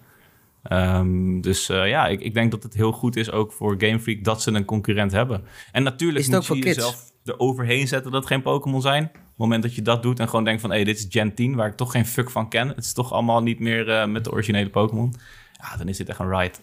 [0.73, 4.01] Um, dus uh, ja, ik, ik, denk dat het heel goed is ook voor Game
[4.01, 5.45] Freak dat ze een concurrent hebben.
[5.73, 9.05] En natuurlijk moet je jezelf er overheen zetten dat het geen Pokémon zijn.
[9.05, 10.71] Op het moment dat je dat doet en gewoon denkt van...
[10.71, 12.69] hé, hey, dit is Gen 10, waar ik toch geen fuck van ken.
[12.69, 15.15] Het is toch allemaal niet meer uh, met de originele Pokémon.
[15.53, 16.59] Ja, dan is dit echt een ride.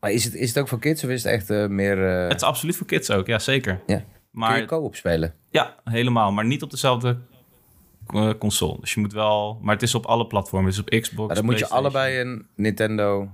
[0.00, 1.98] Maar is het, is het ook voor kids of is het echt uh, meer...
[1.98, 3.80] Het is absoluut voor kids ook, ja zeker.
[3.86, 4.04] Ja.
[4.38, 5.34] Maar, Kun je co-op spelen?
[5.50, 6.32] Ja, helemaal.
[6.32, 7.18] Maar niet op dezelfde
[8.10, 8.76] uh, console.
[8.80, 9.58] Dus je moet wel...
[9.62, 10.70] Maar het is op alle platformen.
[10.70, 13.30] Dus op Xbox, maar dan moet je allebei een Nintendo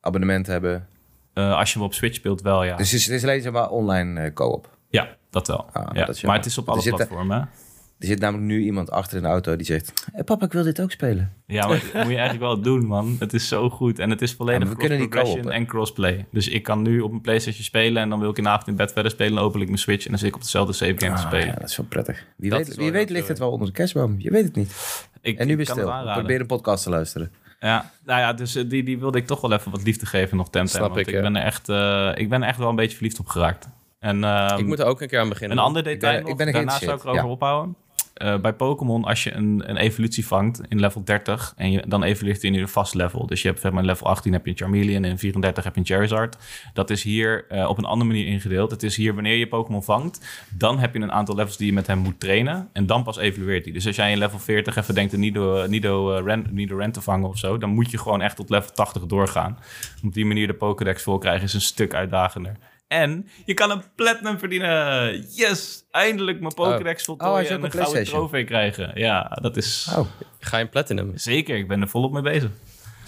[0.00, 0.88] abonnement hebben.
[1.34, 2.76] Uh, als je hem op Switch speelt, wel, ja.
[2.76, 4.78] Dus het is, het is alleen maar online uh, co-op?
[4.88, 5.66] Ja, dat wel.
[5.72, 6.04] Ah, ja.
[6.04, 7.50] Dat maar het is op alle platformen.
[7.98, 9.92] Er zit namelijk nu iemand achter in de auto die zegt...
[10.12, 11.32] Hey, papa, ik wil dit ook spelen.
[11.46, 13.16] Ja, maar dat moet je eigenlijk wel doen, man.
[13.18, 13.98] Het is zo goed.
[13.98, 16.26] En het is volledig ja, cross-progression en crossplay.
[16.30, 18.02] Dus ik kan nu op een Playstation spelen...
[18.02, 19.42] en dan wil ik in de avond in bed verder spelen...
[19.42, 21.46] open ik mijn Switch en dan zit ik op dezelfde save game ah, te spelen.
[21.46, 22.26] Ja, dat is wel prettig.
[22.36, 24.14] Wie dat weet, wie weet ligt het wel onder de kerstboom.
[24.18, 24.72] Je weet het niet.
[25.20, 25.92] Ik, en nu weer stil.
[26.14, 27.32] Probeer een podcast te luisteren.
[27.60, 30.50] Ja, nou ja, dus die, die wilde ik toch wel even wat liefde geven nog
[30.50, 30.74] Temtem.
[30.76, 33.18] Snap ik, ik, ben er echt, uh, ik ben er echt wel een beetje verliefd
[33.18, 33.68] op geraakt.
[33.98, 35.58] En, um, ik moet er ook een keer aan beginnen.
[35.58, 37.28] Een ander detail ik ben, ik ben daarna zou ik erover ja.
[37.28, 37.76] ophouden.
[38.22, 42.02] Uh, bij Pokémon, als je een, een evolutie vangt in level 30 en je, dan
[42.02, 43.26] evolueert hij in een vast level.
[43.26, 45.64] Dus je hebt zeg maar in level 18 heb je een Charmeleon en in 34
[45.64, 46.36] heb je een Charizard.
[46.72, 48.70] Dat is hier uh, op een andere manier ingedeeld.
[48.70, 51.72] Het is hier wanneer je Pokémon vangt, dan heb je een aantal levels die je
[51.72, 53.72] met hem moet trainen en dan pas evolueert hij.
[53.72, 57.00] Dus als jij in level 40 even denkt een Nido, Nido, uh, Ren, Nido te
[57.00, 59.58] vangen of zo, dan moet je gewoon echt tot level 80 doorgaan.
[60.04, 62.56] Op die manier de Pokédex vol krijgen is een stuk uitdagender.
[62.88, 65.24] En je kan een platinum verdienen.
[65.34, 65.86] Yes!
[65.90, 67.06] Eindelijk mijn Pokédex oh.
[67.06, 68.90] voltooien oh, en een gouden trofee krijgen.
[68.94, 69.88] Ja, dat is...
[69.96, 70.06] Oh,
[70.40, 71.12] ga je een platinum?
[71.14, 72.50] Zeker, ik ben er volop mee bezig.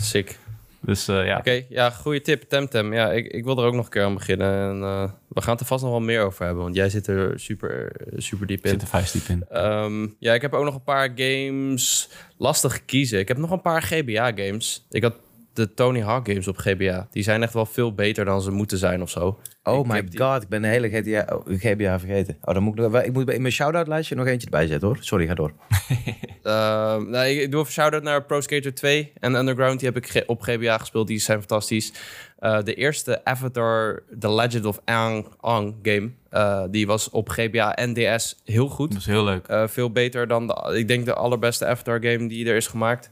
[0.01, 0.39] Sick.
[0.81, 1.39] Dus uh, ja.
[1.39, 2.95] Oké, ja, goede tip, Temtem.
[2.95, 4.70] Ja, ik, ik wil er ook nog een keer aan beginnen.
[4.70, 7.07] En, uh, we gaan het er vast nog wel meer over hebben, want jij zit
[7.07, 8.70] er super, super diep in.
[8.70, 9.64] Zit er vijf diep in.
[9.66, 13.18] Um, ja, ik heb ook nog een paar games lastig kiezen.
[13.18, 14.87] Ik heb nog een paar GBA-games.
[14.91, 15.14] Ik had
[15.59, 17.09] de Tony Hawk games op GBA.
[17.11, 19.39] Die zijn echt wel veel beter dan ze moeten zijn of zo.
[19.63, 22.37] Oh my god, ik ben de hele GTA, oh, GBA vergeten.
[22.43, 24.97] Oh, dan moet ik, ik moet in mijn shout-out lijstje nog eentje erbij zetten hoor.
[25.01, 25.53] Sorry, ga door.
[26.45, 29.81] uh, nee, ik doe even shout-out naar Pro Skater 2 en Underground.
[29.81, 31.07] Die heb ik op GBA gespeeld.
[31.07, 31.93] Die zijn fantastisch.
[32.41, 36.11] Uh, de eerste Avatar The Legend of Aang, Aang game.
[36.33, 38.91] Uh, die was op GBA en DS heel goed.
[38.93, 39.49] Dat is heel leuk.
[39.49, 43.11] Uh, veel beter dan, de, ik denk, de allerbeste Avatar game die er is gemaakt.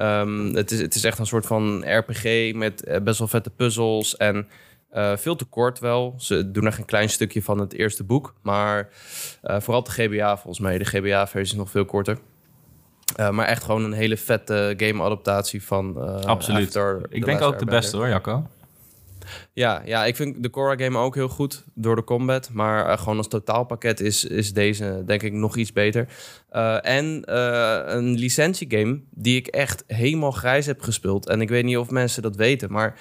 [0.00, 3.50] Um, het, is, het is echt een soort van RPG met uh, best wel vette
[3.50, 4.48] puzzels en
[4.94, 6.14] uh, veel te kort wel.
[6.18, 8.88] Ze doen echt een klein stukje van het eerste boek, maar
[9.44, 10.78] uh, vooral de GBA volgens mij.
[10.78, 12.18] De GBA-versie is nog veel korter.
[13.16, 16.66] maar echt gewoon een hele vette game-adaptatie van Absoluut.
[16.66, 18.46] After, Ik denk ook de beste hoor, Jacco.
[19.52, 22.50] Ja, ja, ik vind de Korra game ook heel goed door de combat.
[22.52, 26.08] Maar eh, gewoon als totaalpakket is, is deze denk ik nog iets beter.
[26.48, 31.28] Eh, en eh, een licentiegame die ik echt helemaal grijs heb gespeeld.
[31.28, 32.98] En ik weet niet of mensen dat weten, maar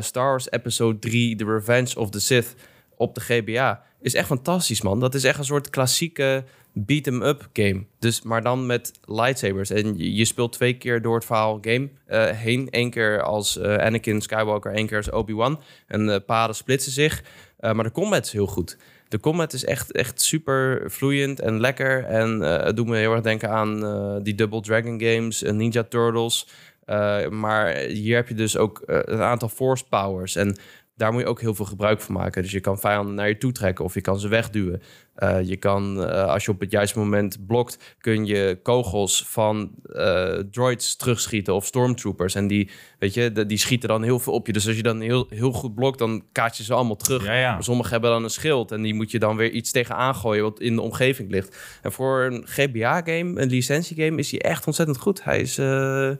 [0.00, 2.54] Star Wars Episode 3, The Revenge of the Sith
[2.96, 5.00] op de GBA is echt fantastisch, man.
[5.00, 7.84] Dat is echt een soort klassieke beat-em-up game.
[7.98, 9.70] Dus, maar dan met lightsabers.
[9.70, 12.68] En je, speelt twee keer door het verhaal game eh, heen.
[12.70, 15.60] Eén keer als eh, Anakin Skywalker, één keer als Obi-Wan.
[15.86, 17.22] En de paden splitsen zich.
[17.58, 18.76] Eh, maar de combat is heel goed.
[19.08, 22.04] De combat is echt, echt super vloeiend en lekker.
[22.04, 25.82] En eh, het doet me heel erg denken aan eh, die Double Dragon games, Ninja
[25.82, 26.46] Turtles.
[26.84, 30.36] Eh, maar hier heb je dus ook eh, een aantal force powers.
[30.36, 30.56] En
[30.94, 32.42] daar moet je ook heel veel gebruik van maken.
[32.42, 34.82] Dus je kan vijanden naar je toe trekken of je kan ze wegduwen.
[35.14, 39.70] Eh, je kan, eh, als je op het juiste moment blokt, kun je kogels van
[39.92, 42.34] eh, droids terugschieten of stormtroopers.
[42.34, 44.52] En die, weet je, de- die schieten dan heel veel op je.
[44.52, 47.24] Dus als je dan heel, heel goed blokt, dan kaart je ze allemaal terug.
[47.24, 50.42] Ja, Sommigen hebben dan een schild en die moet je dan weer iets tegenaan gooien
[50.42, 51.78] wat in de omgeving ligt.
[51.82, 55.24] En voor een GBA-game, een licentiegame, is hij echt ontzettend goed.
[55.24, 55.58] Hij is...
[55.58, 56.10] eh,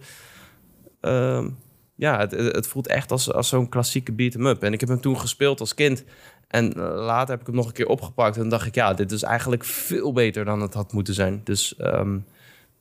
[1.01, 1.49] ehm,
[1.95, 4.63] ja, het, het voelt echt als, als zo'n klassieke beat-em-up.
[4.63, 6.05] En ik heb hem toen gespeeld als kind.
[6.49, 8.35] En eh, later heb ik hem nog een keer opgepakt.
[8.35, 11.41] En dan dacht ik, ja, dit is eigenlijk veel beter dan het had moeten zijn.
[11.45, 12.19] Dus ehm,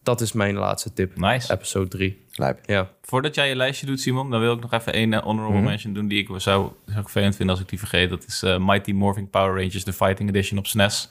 [0.03, 1.17] dat is mijn laatste tip.
[1.17, 1.53] Nice.
[1.53, 2.25] Episode 3.
[2.31, 2.59] Lijp.
[2.65, 2.89] Ja.
[3.01, 5.65] Voordat jij je lijstje doet, Simon, dan wil ik nog even één eh, honorable Mhm.
[5.65, 8.09] mention doen die ik zou, zou ik vervelend vinden als ik die vergeet.
[8.09, 11.09] Dat is eh, Mighty Morphing Power Rangers, de Fighting Edition op SNES.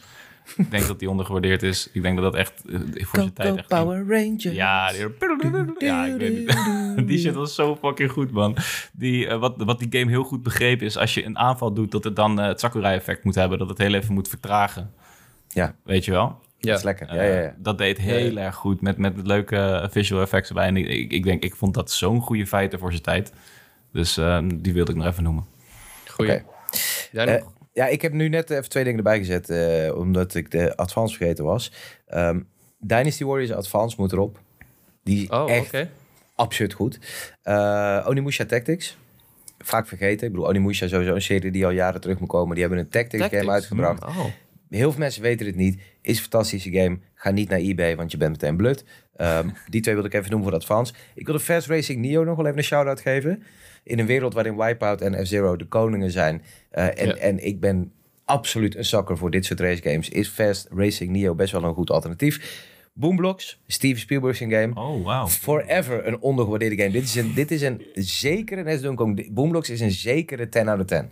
[0.56, 1.88] Ik denk dat die ondergewaardeerd is.
[1.92, 3.72] Ik denk dat dat echt eh, voor zijn tijd echt...
[3.72, 4.52] Ranger.
[4.52, 5.06] Ja, die,
[5.78, 7.06] ja, ik weet niet.
[7.08, 8.56] die shit was zo fucking goed, man.
[8.92, 11.90] Die, eh, wat, wat die game heel goed begreep is, als je een aanval doet,
[11.90, 13.58] dat het dan eh, het Sakurai-effect moet hebben.
[13.58, 14.92] Dat het heel even moet vertragen.
[15.48, 16.26] Ja, Weet je wel?
[16.26, 16.38] dat
[16.70, 16.74] Ja.
[16.74, 17.14] is lekker.
[17.14, 17.54] Ja, ja, ja.
[17.58, 20.66] Dat deed heel erg goed met, met leuke visual effects erbij.
[20.66, 23.32] En ik, ik, ik denk, ik vond dat zo'n goede feiten voor zijn tijd.
[23.92, 25.44] Dus eh, die wilde ik nog even noemen.
[26.10, 26.42] Goeie.
[27.12, 27.52] Jij Eh, nog?
[27.72, 31.16] Ja, ik heb nu net even twee dingen erbij gezet, eh, omdat ik de Advance
[31.16, 31.72] vergeten was.
[32.06, 32.40] Ehm,
[32.78, 34.40] Dynasty Warriors Advance moet erop.
[35.02, 35.52] Die is oh, oké.
[35.52, 35.86] echt
[36.34, 36.98] absurd goed.
[37.42, 38.98] Eh Onimusha Tactics.
[39.58, 40.26] Vaak vergeten.
[40.26, 42.54] Ik bedoel, Onimusha is sowieso een serie die al jaren terug moet komen.
[42.54, 43.40] Die hebben een Tactics, Tactics.
[43.40, 44.04] game uitgebracht.
[44.04, 44.24] Oh.
[44.70, 45.80] Heel veel mensen weten het niet.
[46.02, 46.98] Is een fantastische game.
[47.14, 48.84] Ga niet naar eBay, want je bent meteen blut.
[49.16, 50.92] Ehm, die twee wilde ik even noemen voor Advance.
[51.14, 53.42] Ik wil de Fast Racing Neo nog wel even een shout-out geven.
[53.84, 56.42] In een wereld waarin Wipeout en F-Zero de koningen zijn.
[56.70, 57.14] eh, en, Ja.
[57.14, 57.92] en ik ben
[58.24, 60.08] absoluut een zakker voor dit soort race games.
[60.08, 62.66] Is Fast Racing Neo best wel een goed alternatief.
[62.92, 64.70] Boomblocks, Steven Spielberg's game.
[64.74, 65.26] Oh, wauw.
[65.26, 66.90] Forever een ondergewaardeerde game.
[66.90, 70.68] Dit is een, dit is een zekere, net als Kong, Boomblocks is een zekere 10
[70.68, 71.08] out of 10.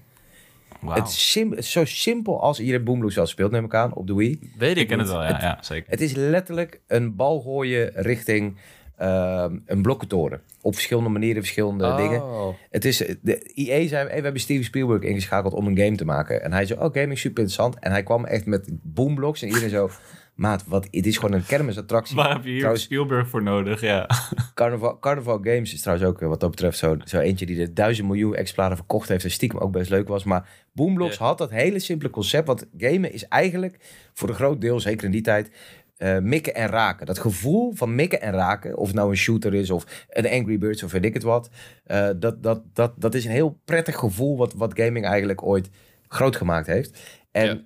[0.87, 4.15] Het, is sim- zo simpel als je Boomblocks wel speelt, neem ik aan, op de
[4.15, 4.53] Wii.
[4.59, 5.91] Weet ik, Ik ken het wel, ja, ja zeker.
[5.91, 8.57] Het is letterlijk een bal gooien richting
[8.97, 10.41] ehm, een blokkentoren.
[10.69, 11.97] Op verschillende manieren, verschillende Oh.
[11.97, 12.23] dingen.
[12.71, 16.05] Het is, de EA zei, hey, we hebben Steven Spielberg ingeschakeld om een game te
[16.05, 16.43] maken.
[16.43, 17.79] En hij zei, oh, gaming is super interessant.
[17.79, 19.91] En hij kwam echt met boomblocks en iedereen zo...
[20.39, 22.17] Maat, wat, het is gewoon een kermisattractie.
[22.17, 23.81] Waar heb je hier Trouwens- Spielberg voor nodig?
[23.81, 24.09] Ja.
[24.55, 27.73] Carnival, Carnival Games is trouwens ook eh, wat dat betreft zo, zo eentje die de
[27.73, 29.25] duizend miljoen exemplaren verkocht heeft.
[29.25, 30.25] En stiekem ook best leuk was.
[30.25, 32.47] Maar Boomblocks had dat hele simpele concept.
[32.47, 33.79] Want gamen is eigenlijk
[34.15, 35.51] voor een groot deel, zeker in die tijd,
[35.99, 37.07] eh, mikken en raken.
[37.07, 40.59] Dat gevoel van mikken en raken, of het nou een shooter is of een Angry
[40.59, 41.51] Birds of weet ik het wat.
[41.85, 45.71] eh, dat, dat, dat, dat is een heel prettig gevoel wat, wat gaming eigenlijk ooit
[46.09, 46.99] groot gemaakt heeft.
[47.31, 47.61] En Ja.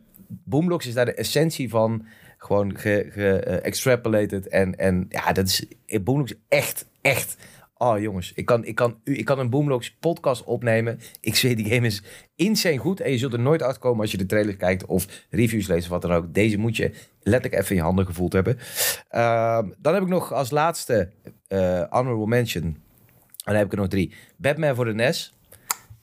[0.45, 2.07] Boomblocks is daar de essentie van
[2.37, 4.49] gewoon ge-extrapolated.
[4.49, 7.37] en, en ja, dat is in Boomblocks echt, echt...
[7.83, 11.01] Oh jongens, ik kan, ik, kan, u- ik kan een Boomblocks podcast opnemen.
[11.21, 12.03] Ik zweer, die game is
[12.35, 13.01] insane goed.
[13.01, 15.89] En je zult er nooit uitkomen als je de trailer kijkt of reviews leest of
[15.91, 16.35] wat dan ook.
[16.35, 18.59] Deze moet je letterlijk even in je handen gevoeld hebben.
[19.09, 21.11] Ehm, dan heb ik nog als laatste
[21.49, 22.63] eh honorable mention.
[22.65, 22.77] En
[23.45, 24.15] dan heb ik er nog drie.
[24.37, 25.35] Batman voor de NES.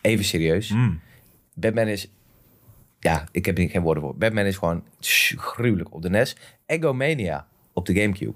[0.01, 0.69] Even serieus.
[0.69, 0.99] Mm.
[1.55, 2.11] Batman is...
[2.99, 4.15] Ja, ik heb hier geen woorden voor.
[4.17, 4.83] Batman is gewoon
[5.35, 6.35] gruwelijk op de NES.
[6.65, 8.33] Egomania op de Gamecube.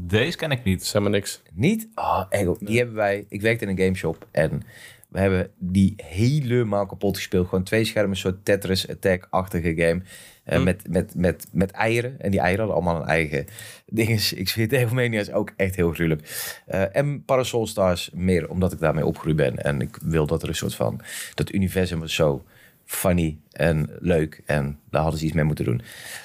[0.00, 0.84] Deze ken ik niet.
[0.84, 1.42] Zeg maar niks.
[1.52, 1.88] Niet?
[1.94, 2.22] Oh.
[2.58, 3.26] Die hebben wij...
[3.28, 4.62] Ik werkte in een gameshop en
[5.08, 7.48] we hebben die helemaal kapot gespeeld.
[7.48, 10.02] Gewoon twee schermen, een soort Tetris Attack-achtige game.
[10.44, 10.62] Hm.
[10.62, 12.20] met, met, met, met eieren.
[12.20, 13.46] En die eieren hadden allemaal een eigen
[13.86, 14.20] ding.
[14.42, 16.52] Ik vind Egomania is ook echt heel gruwelijk.
[16.66, 19.56] Eh, en Parasol Stars meer, omdat ik daarmee opgegroeid ben.
[19.56, 21.00] En ik wil dat er een soort van...
[21.34, 22.44] Dat universum was zo
[22.84, 24.42] funny en leuk.
[24.46, 25.82] En daar hadden ze iets mee moeten doen.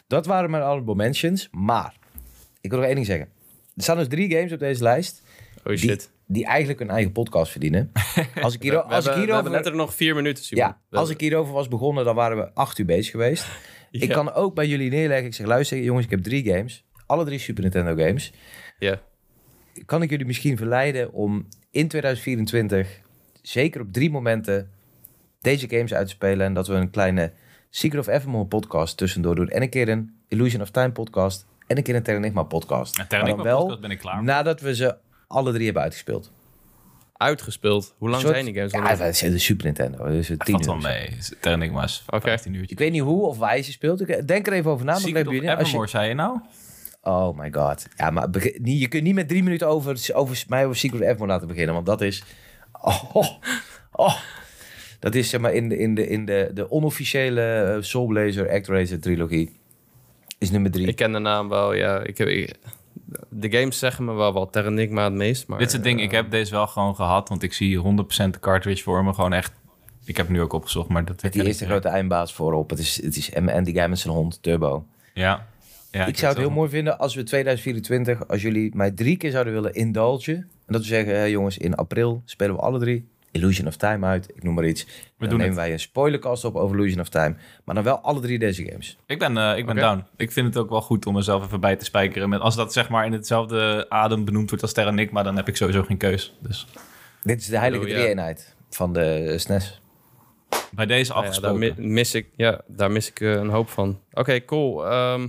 [0.07, 1.49] Dat waren mijn honorable mentions.
[1.51, 1.93] Maar,
[2.61, 3.27] ik wil nog één ding zeggen.
[3.75, 5.23] Er staan dus drie games op deze lijst
[5.63, 6.11] Oh die, shit.
[6.25, 7.91] die eigenlijk een eigen podcast verdienen.
[8.41, 10.65] Als ik, hier, we als ik hebben, we hierover, hebben letterlijk nog vier minuten, Simon.
[10.65, 13.45] ja, als ik hierover was begonnen, dan waren we acht uur bezig geweest.
[13.91, 15.25] Ik kan ook bij jullie neerleggen.
[15.25, 16.85] Ik zeg, luister jongens, ik heb drie games.
[17.05, 18.33] Alle drie Super Nintendo games.
[18.79, 19.01] Ja.
[19.85, 22.99] Kan ik jullie misschien verleiden om in 2024,
[23.41, 24.69] zeker op drie momenten,
[25.41, 26.45] deze games uit te spelen.
[26.45, 27.31] En dat we een kleine
[27.69, 29.49] Secret of Evermore podcast tussendoor doen.
[29.49, 31.45] En een keer een Illusion of Time podcast.
[31.67, 32.91] En een keer een Terranigma podcast.
[32.97, 34.23] En Maar dan Terranigma wel podcast ben ik klaar.
[34.23, 34.95] nadat we ze
[35.27, 36.31] alle drie hebben uitgespeeld.
[37.17, 37.95] Uitgespeeld.
[37.97, 38.89] Hoe lang Een soort- zijn die games?
[38.89, 40.07] Ja, dat is de Super Nintendo.
[40.07, 41.17] Dus het Valt wel mee.
[41.39, 42.21] Terranigma is Oké.
[42.21, 42.71] 15 uurtjes.
[42.71, 44.09] Ik weet niet hoe of waar je ze speelt.
[44.09, 44.95] Ik denk er even over na.
[44.95, 45.49] Secret of jullie.
[45.49, 46.39] Als je, Evermore, zei je nou?
[47.01, 47.87] oh my god.
[47.97, 48.27] Ja, maar
[48.63, 51.73] je kunt niet met drie minuten over, over mij over Secret of Evermore laten beginnen.
[51.73, 52.23] Want dat is...
[52.81, 53.13] Oh,
[53.91, 54.15] oh.
[54.99, 58.49] Dat is zeg maar in de, in de, in de, de onofficiële eh, Soul Blazer
[58.49, 59.59] ActRaiser trilogie.
[60.43, 60.87] Is nummer drie.
[60.87, 61.99] Ik ken de naam wel, ja.
[62.03, 62.55] Ik heb, ik-
[63.29, 64.51] de games zeggen me wel wat.
[64.51, 65.57] Terranigma het meest, maar...
[65.57, 68.33] Dit is het ding, eh, ik heb deze wel gewoon gehad, want ik zie 100%
[68.33, 69.51] de cartridge voor me gewoon echt...
[70.05, 72.69] Ik heb het nu ook opgezocht, maar dat met die eerste grote eindbaas voorop.
[72.69, 74.85] Het is, het is en Andy Guy met zijn hond, Turbo.
[75.13, 75.47] Ja.
[75.91, 79.31] ja ik zou het heel mooi vinden als we 2024, als jullie mij drie keer
[79.31, 80.35] zouden willen indulgen.
[80.35, 84.29] En dat we zeggen, jongens, in april spelen we alle drie Illusion of Time uit.
[84.35, 84.83] Ik noem maar iets.
[84.85, 85.55] We dan doen nemen het.
[85.63, 87.35] wij een spoilercast op over Illusion of Time.
[87.63, 88.97] Maar dan wel alle drie deze games.
[89.05, 90.05] Ik ben, eh, ik ben down.
[90.17, 92.29] Ik vind het ook wel goed om mezelf even bij te spijkeren.
[92.29, 95.55] Met, als dat zeg maar in hetzelfde adem benoemd wordt als Terranigma, dan heb ik
[95.55, 96.33] sowieso geen keus.
[96.39, 96.67] Dus
[97.23, 97.93] Dit is de heilige ja.
[97.95, 99.81] drie-eenheid van de E SNES.
[100.71, 101.59] bij deze Nou ja, daar afgesproken.
[101.59, 103.99] mi- mis ik, ja, daar mis ik eh, een hoop van.
[104.11, 104.87] Oké, cool.
[104.87, 105.27] Ehm,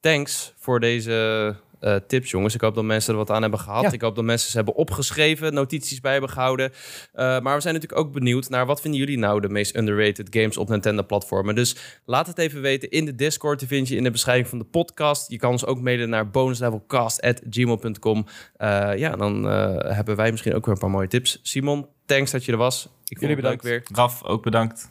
[0.00, 2.54] thanks voor deze eh, tips, jongens.
[2.54, 3.82] Ik hoop dat mensen er wat aan hebben gehad.
[3.82, 3.92] Ja.
[3.92, 6.72] Ik hoop dat mensen ze hebben opgeschreven, notities bij hebben gehouden.
[7.12, 10.26] Eh, maar we zijn natuurlijk ook benieuwd naar wat vinden jullie nou de meest underrated
[10.30, 11.54] games op Nintendo-platformen.
[11.54, 13.58] Dus laat het even weten in de Discord.
[13.58, 15.30] Die vind je in de beschrijving van de podcast.
[15.30, 18.26] Je kan ons ook mailen naar bonuslevelcast.gmail.com.
[18.56, 21.40] Eh ja, dan eh, hebben wij misschien ook weer een paar mooie tips.
[21.42, 22.82] Simon, thanks dat je er was.
[22.84, 23.88] Ik vond Jullie het leuk bedankt.
[23.88, 23.96] weer.
[23.98, 24.88] Raf, ook bedankt.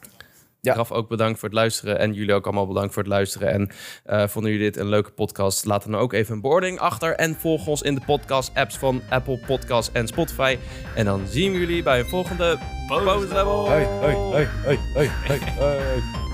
[0.68, 0.74] Ja.
[0.74, 1.98] Graf ook bedankt voor het luisteren.
[1.98, 3.52] En jullie ook allemaal bedankt voor het luisteren.
[3.52, 3.70] En
[4.04, 5.64] eh, vonden jullie dit een leuke podcast?
[5.64, 7.14] Laat dan ook even een beoordeling achter.
[7.14, 10.58] En volg ons in de podcast-apps van Apple Podcasts en Spotify.
[10.94, 12.58] En dan zien we jullie bij een volgende
[12.88, 13.68] bonus level.
[13.68, 14.48] Hoi, hoi, hoi,
[14.94, 15.10] hoi,
[15.58, 16.27] hoi.